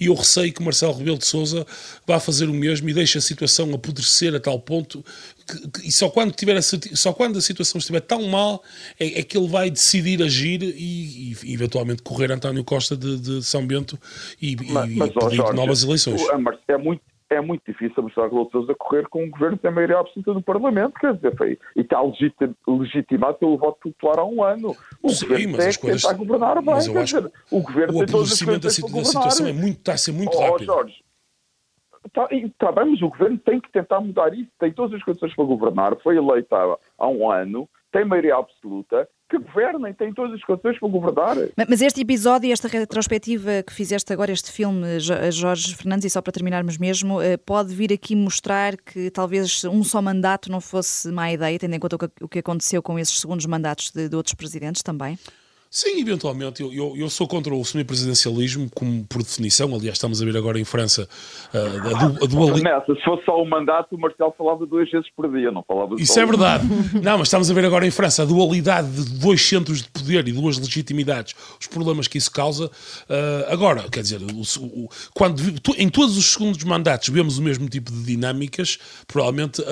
E 0.01 0.07
eu 0.07 0.15
receio 0.15 0.53
que 0.53 0.63
Marcelo 0.63 0.95
Rebelo 0.95 1.19
de 1.19 1.27
Sousa 1.27 1.67
vá 2.07 2.19
fazer 2.19 2.49
o 2.49 2.55
mesmo 2.55 2.89
e 2.89 2.95
deixe 2.95 3.19
a 3.19 3.21
situação 3.21 3.73
apodrecer 3.75 4.35
a 4.35 4.41
tal 4.41 4.59
ponto 4.59 5.05
que, 5.47 5.69
que- 5.69 5.89
e 5.89 5.93
só 5.93 6.09
quando, 6.09 6.33
tiver 6.33 6.57
a, 6.57 6.63
só 6.63 7.13
quando 7.13 7.39
a 7.39 7.41
situação 7.41 7.79
estiver 7.79 8.01
tão 8.01 8.23
mal 8.29 8.63
é, 8.99 9.21
é 9.21 9.23
que 9.23 9.37
ele 9.37 9.49
vai 9.49 9.71
decidir 9.71 10.23
agir 10.23 10.63
e, 10.63 11.37
e 11.45 11.53
eventualmente 11.55 12.03
correr 12.03 12.31
António 12.33 12.65
Costa 12.65 12.96
de, 12.97 13.21
de 13.21 13.43
São 13.43 13.67
Bento 13.67 13.99
e, 14.41 14.57
Mas, 14.73 14.91
e 14.91 14.97
mas, 14.97 15.13
pedir 15.13 15.37
Jorge, 15.37 15.55
novas 15.55 15.83
eleições. 15.85 16.23
a 16.31 16.73
É 16.73 16.77
muito, 16.77 17.03
é 17.31 17.41
muito 17.41 17.63
difícil 17.67 18.03
mostrar 18.03 18.29
de 18.29 18.51
Sousa 18.51 18.75
correr 18.79 19.09
com 19.09 19.25
um 19.25 19.31
governo 19.31 19.57
que 19.57 19.63
tem 19.63 19.73
maioria 19.73 19.99
absoluta 19.99 20.33
do 20.35 20.43
Parlamento, 20.43 20.95
quer 21.01 21.15
dizer, 21.15 21.37
foi, 21.37 21.59
e 21.75 21.81
está 21.81 22.01
legiti- 22.01 22.55
legitimado 22.67 23.39
pelo 23.39 23.59
voto 23.59 23.79
popular 23.93 24.21
há 24.21 24.25
um 24.25 24.43
ano. 24.45 24.77
O 25.03 25.11
Sim, 25.11 25.27
governo 25.29 25.57
tem 25.59 25.67
as 25.69 25.77
que 25.77 25.83
coisas- 25.83 26.03
tentar 26.03 26.15
governar 26.17 26.63
bem, 26.63 26.93
quer 26.93 27.05
dizer, 27.05 27.33
o 27.51 27.61
governo 27.61 27.95
O 27.95 27.99
tem 27.99 28.07
todas 28.07 28.33
as 28.33 28.39
da, 28.39 28.45
coisas 28.47 28.77
da 28.77 28.83
governar. 28.83 29.05
situação 29.07 29.47
é 29.47 29.53
muito, 29.53 29.79
está 29.79 29.93
a 29.95 29.97
ser 29.99 30.13
muito 30.13 30.37
Oh, 30.37 30.39
oh, 30.41 30.45
rápido. 30.53 30.65
Jorge, 30.67 30.95
Está 32.07 32.29
tá 32.59 32.71
bem, 32.71 32.93
mas 32.93 33.03
o 33.03 33.09
governo 33.09 33.37
tem 33.39 33.61
que 33.61 33.69
tentar 33.73 34.01
mudar 34.01 34.33
isso. 34.33 34.49
Tem 34.61 34.73
todas 34.73 34.95
as 34.95 35.03
condições 35.03 35.35
para 35.35 35.45
governar. 35.45 35.97
Foi 36.05 36.17
eleito 36.17 36.55
há, 36.55 36.79
há 36.99 37.09
um 37.09 37.29
ano, 37.29 37.69
tem 37.91 38.05
maioria 38.05 38.37
absoluta. 38.37 39.09
Que 39.29 39.39
governem, 39.39 39.93
tem 39.93 40.15
todas 40.15 40.35
as 40.35 40.43
condições 40.45 40.79
para 40.79 40.89
governar. 40.89 41.37
Ma- 41.57 41.67
Mas 41.69 41.81
este 41.83 42.01
episódio 42.01 42.53
esta 42.53 42.69
retrospectiva 42.69 43.63
que 43.67 43.73
fizeste 43.73 44.13
agora, 44.13 44.31
este 44.31 44.53
filme, 44.53 45.01
Jo- 45.01 45.31
Jorge 45.33 45.75
Fernandes, 45.75 46.05
e 46.05 46.11
só 46.11 46.23
para 46.23 46.33
terminarmos 46.33 46.79
mesmo, 46.79 47.21
eh, 47.21 47.37
pode 47.37 47.75
vir 47.75 47.93
aqui 47.93 48.15
mostrar 48.15 48.77
que 48.77 49.11
talvez 49.11 49.65
um 49.65 49.83
só 49.83 50.01
mandato 50.01 50.49
não 50.51 50.61
fosse 50.61 51.11
má 51.11 51.33
ideia, 51.33 51.59
tendo 51.59 51.75
em 51.75 51.79
conta 51.81 51.97
o 51.97 51.99
que, 51.99 52.25
o 52.25 52.29
que 52.29 52.39
aconteceu 52.39 52.81
com 52.81 52.99
esses 53.01 53.19
segundos 53.19 53.45
mandatos 53.47 53.91
de, 53.91 54.09
de 54.09 54.15
outros 54.15 54.35
presidentes 54.35 54.81
também? 54.83 55.19
Sim, 55.79 56.01
eventualmente. 56.01 56.63
Eu, 56.63 56.73
eu, 56.73 56.95
eu 56.97 57.11
sou 57.11 57.29
contra 57.29 57.55
o 57.55 57.63
semipresidencialismo, 57.63 58.71
como 58.75 59.05
por 59.05 59.23
definição. 59.23 59.75
Aliás, 59.75 59.97
estamos 59.99 60.23
a 60.23 60.25
ver 60.25 60.35
agora 60.35 60.59
em 60.59 60.65
França 60.65 61.07
ah, 61.53 61.59
a, 61.59 62.25
a 62.25 62.27
duali- 62.27 62.63
Nessa, 62.63 62.95
se 62.95 63.05
fosse 63.05 63.27
só 63.27 63.43
um 63.43 63.47
mandato, 63.47 63.95
o 63.95 64.01
Marcelo 64.01 64.35
falava 64.39 64.65
duas 64.65 64.91
vezes 64.91 65.07
por 65.15 65.31
dia, 65.31 65.51
não 65.53 65.63
falava 65.63 65.97
Isso 65.99 66.19
é 66.19 66.25
um. 66.25 66.29
verdade. 66.29 66.67
Não, 67.03 67.19
mas 67.19 67.29
estamos 67.29 67.51
a 67.51 67.55
ver 67.55 67.67
agora 67.67 67.87
em 67.87 67.91
França 67.91 68.23
a 68.23 68.25
dualidade 68.25 68.91
de 68.91 69.19
dois 69.19 69.43
centros 69.47 69.83
de 69.83 69.89
poder 69.91 70.27
e 70.27 70.33
duas 70.33 70.57
legitimidades, 70.57 71.35
os 71.61 71.67
problemas 71.67 72.09
que 72.09 72.17
isso 72.17 72.31
causa. 72.31 72.71
Ah, 73.07 73.47
agora, 73.53 73.83
quer 73.91 74.01
dizer, 74.01 74.23
o- 74.23 74.65
o- 74.65 74.89
quando 75.13 75.61
to- 75.61 75.75
em 75.77 75.91
todos 75.91 76.17
os 76.17 76.25
segundos 76.33 76.65
mandatos 76.65 77.11
vemos 77.11 77.37
o 77.37 77.43
mesmo 77.43 77.69
tipo 77.69 77.93
de 77.93 78.03
dinâmicas, 78.03 78.79
provavelmente 79.07 79.61
a, 79.63 79.65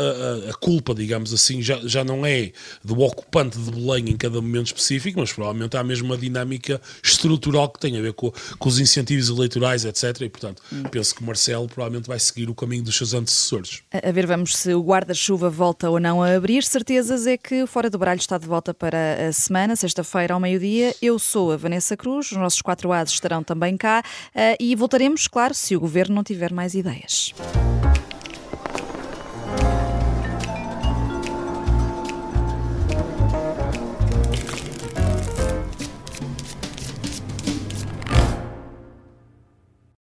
a- 0.48 0.50
a 0.50 0.55
culpa, 0.55 0.94
digamos 0.94 1.32
assim, 1.32 1.62
já, 1.62 1.78
já 1.84 2.05
não 2.05 2.26
é 2.26 2.52
do 2.84 3.00
ocupante 3.00 3.59
de 3.59 3.70
Belém 3.70 4.11
em 4.11 4.16
cada 4.18 4.38
momento 4.42 4.66
específico, 4.66 5.18
mas 5.20 5.32
provavelmente 5.32 5.74
há 5.78 5.82
mesmo 5.82 5.93
mesmo 5.95 6.07
uma 6.07 6.18
dinâmica 6.18 6.80
estrutural 7.03 7.68
que 7.68 7.78
tem 7.78 7.97
a 7.97 8.03
ver 8.03 8.12
com, 8.12 8.32
com 8.59 8.68
os 8.68 8.78
incentivos 8.78 9.28
eleitorais, 9.28 9.84
etc. 9.84 10.22
E, 10.22 10.28
portanto, 10.28 10.62
hum. 10.72 10.82
penso 10.90 11.14
que 11.14 11.22
o 11.22 11.24
Marcelo 11.24 11.68
provavelmente 11.68 12.07
vai 12.07 12.18
seguir 12.18 12.51
o 12.51 12.55
caminho 12.55 12.82
dos 12.82 12.97
seus 12.97 13.14
antecessores. 13.14 13.82
A, 13.92 14.11
ver, 14.11 14.26
vamos 14.26 14.57
se 14.57 14.74
o 14.74 14.82
guarda-chuva 14.82 15.49
volta 15.49 15.88
ou 15.88 16.01
não 16.01 16.22
a 16.22 16.34
abrir. 16.34 16.64
Certezas 16.64 17.26
é 17.26 17.36
que 17.36 17.66
Fora 17.66 17.88
do 17.88 17.99
Baralho 17.99 18.18
está 18.18 18.36
de 18.38 18.47
volta 18.47 18.74
para 18.74 19.28
a 19.28 19.32
semana, 19.32 19.76
sexta-feira 19.76 20.34
ao 20.34 20.40
meio-dia. 20.40 20.95
Eu 21.01 21.18
sou 21.18 21.53
a 21.53 21.57
Vanessa 21.57 21.97
Cruz, 21.97 22.32
os 22.32 22.38
nossos 22.38 22.61
quatro 22.61 22.92
ases 22.92 23.14
estarão 23.14 23.42
também 23.42 23.76
cá 23.76 24.03
uh, 24.34 24.57
e 24.59 24.74
voltaremos, 24.74 25.28
claro, 25.28 25.55
se 25.55 25.76
o 25.76 25.80
governo 25.80 26.14
não 26.14 26.24
tiver 26.24 26.53
mais 26.53 26.74
ideias. 26.74 27.32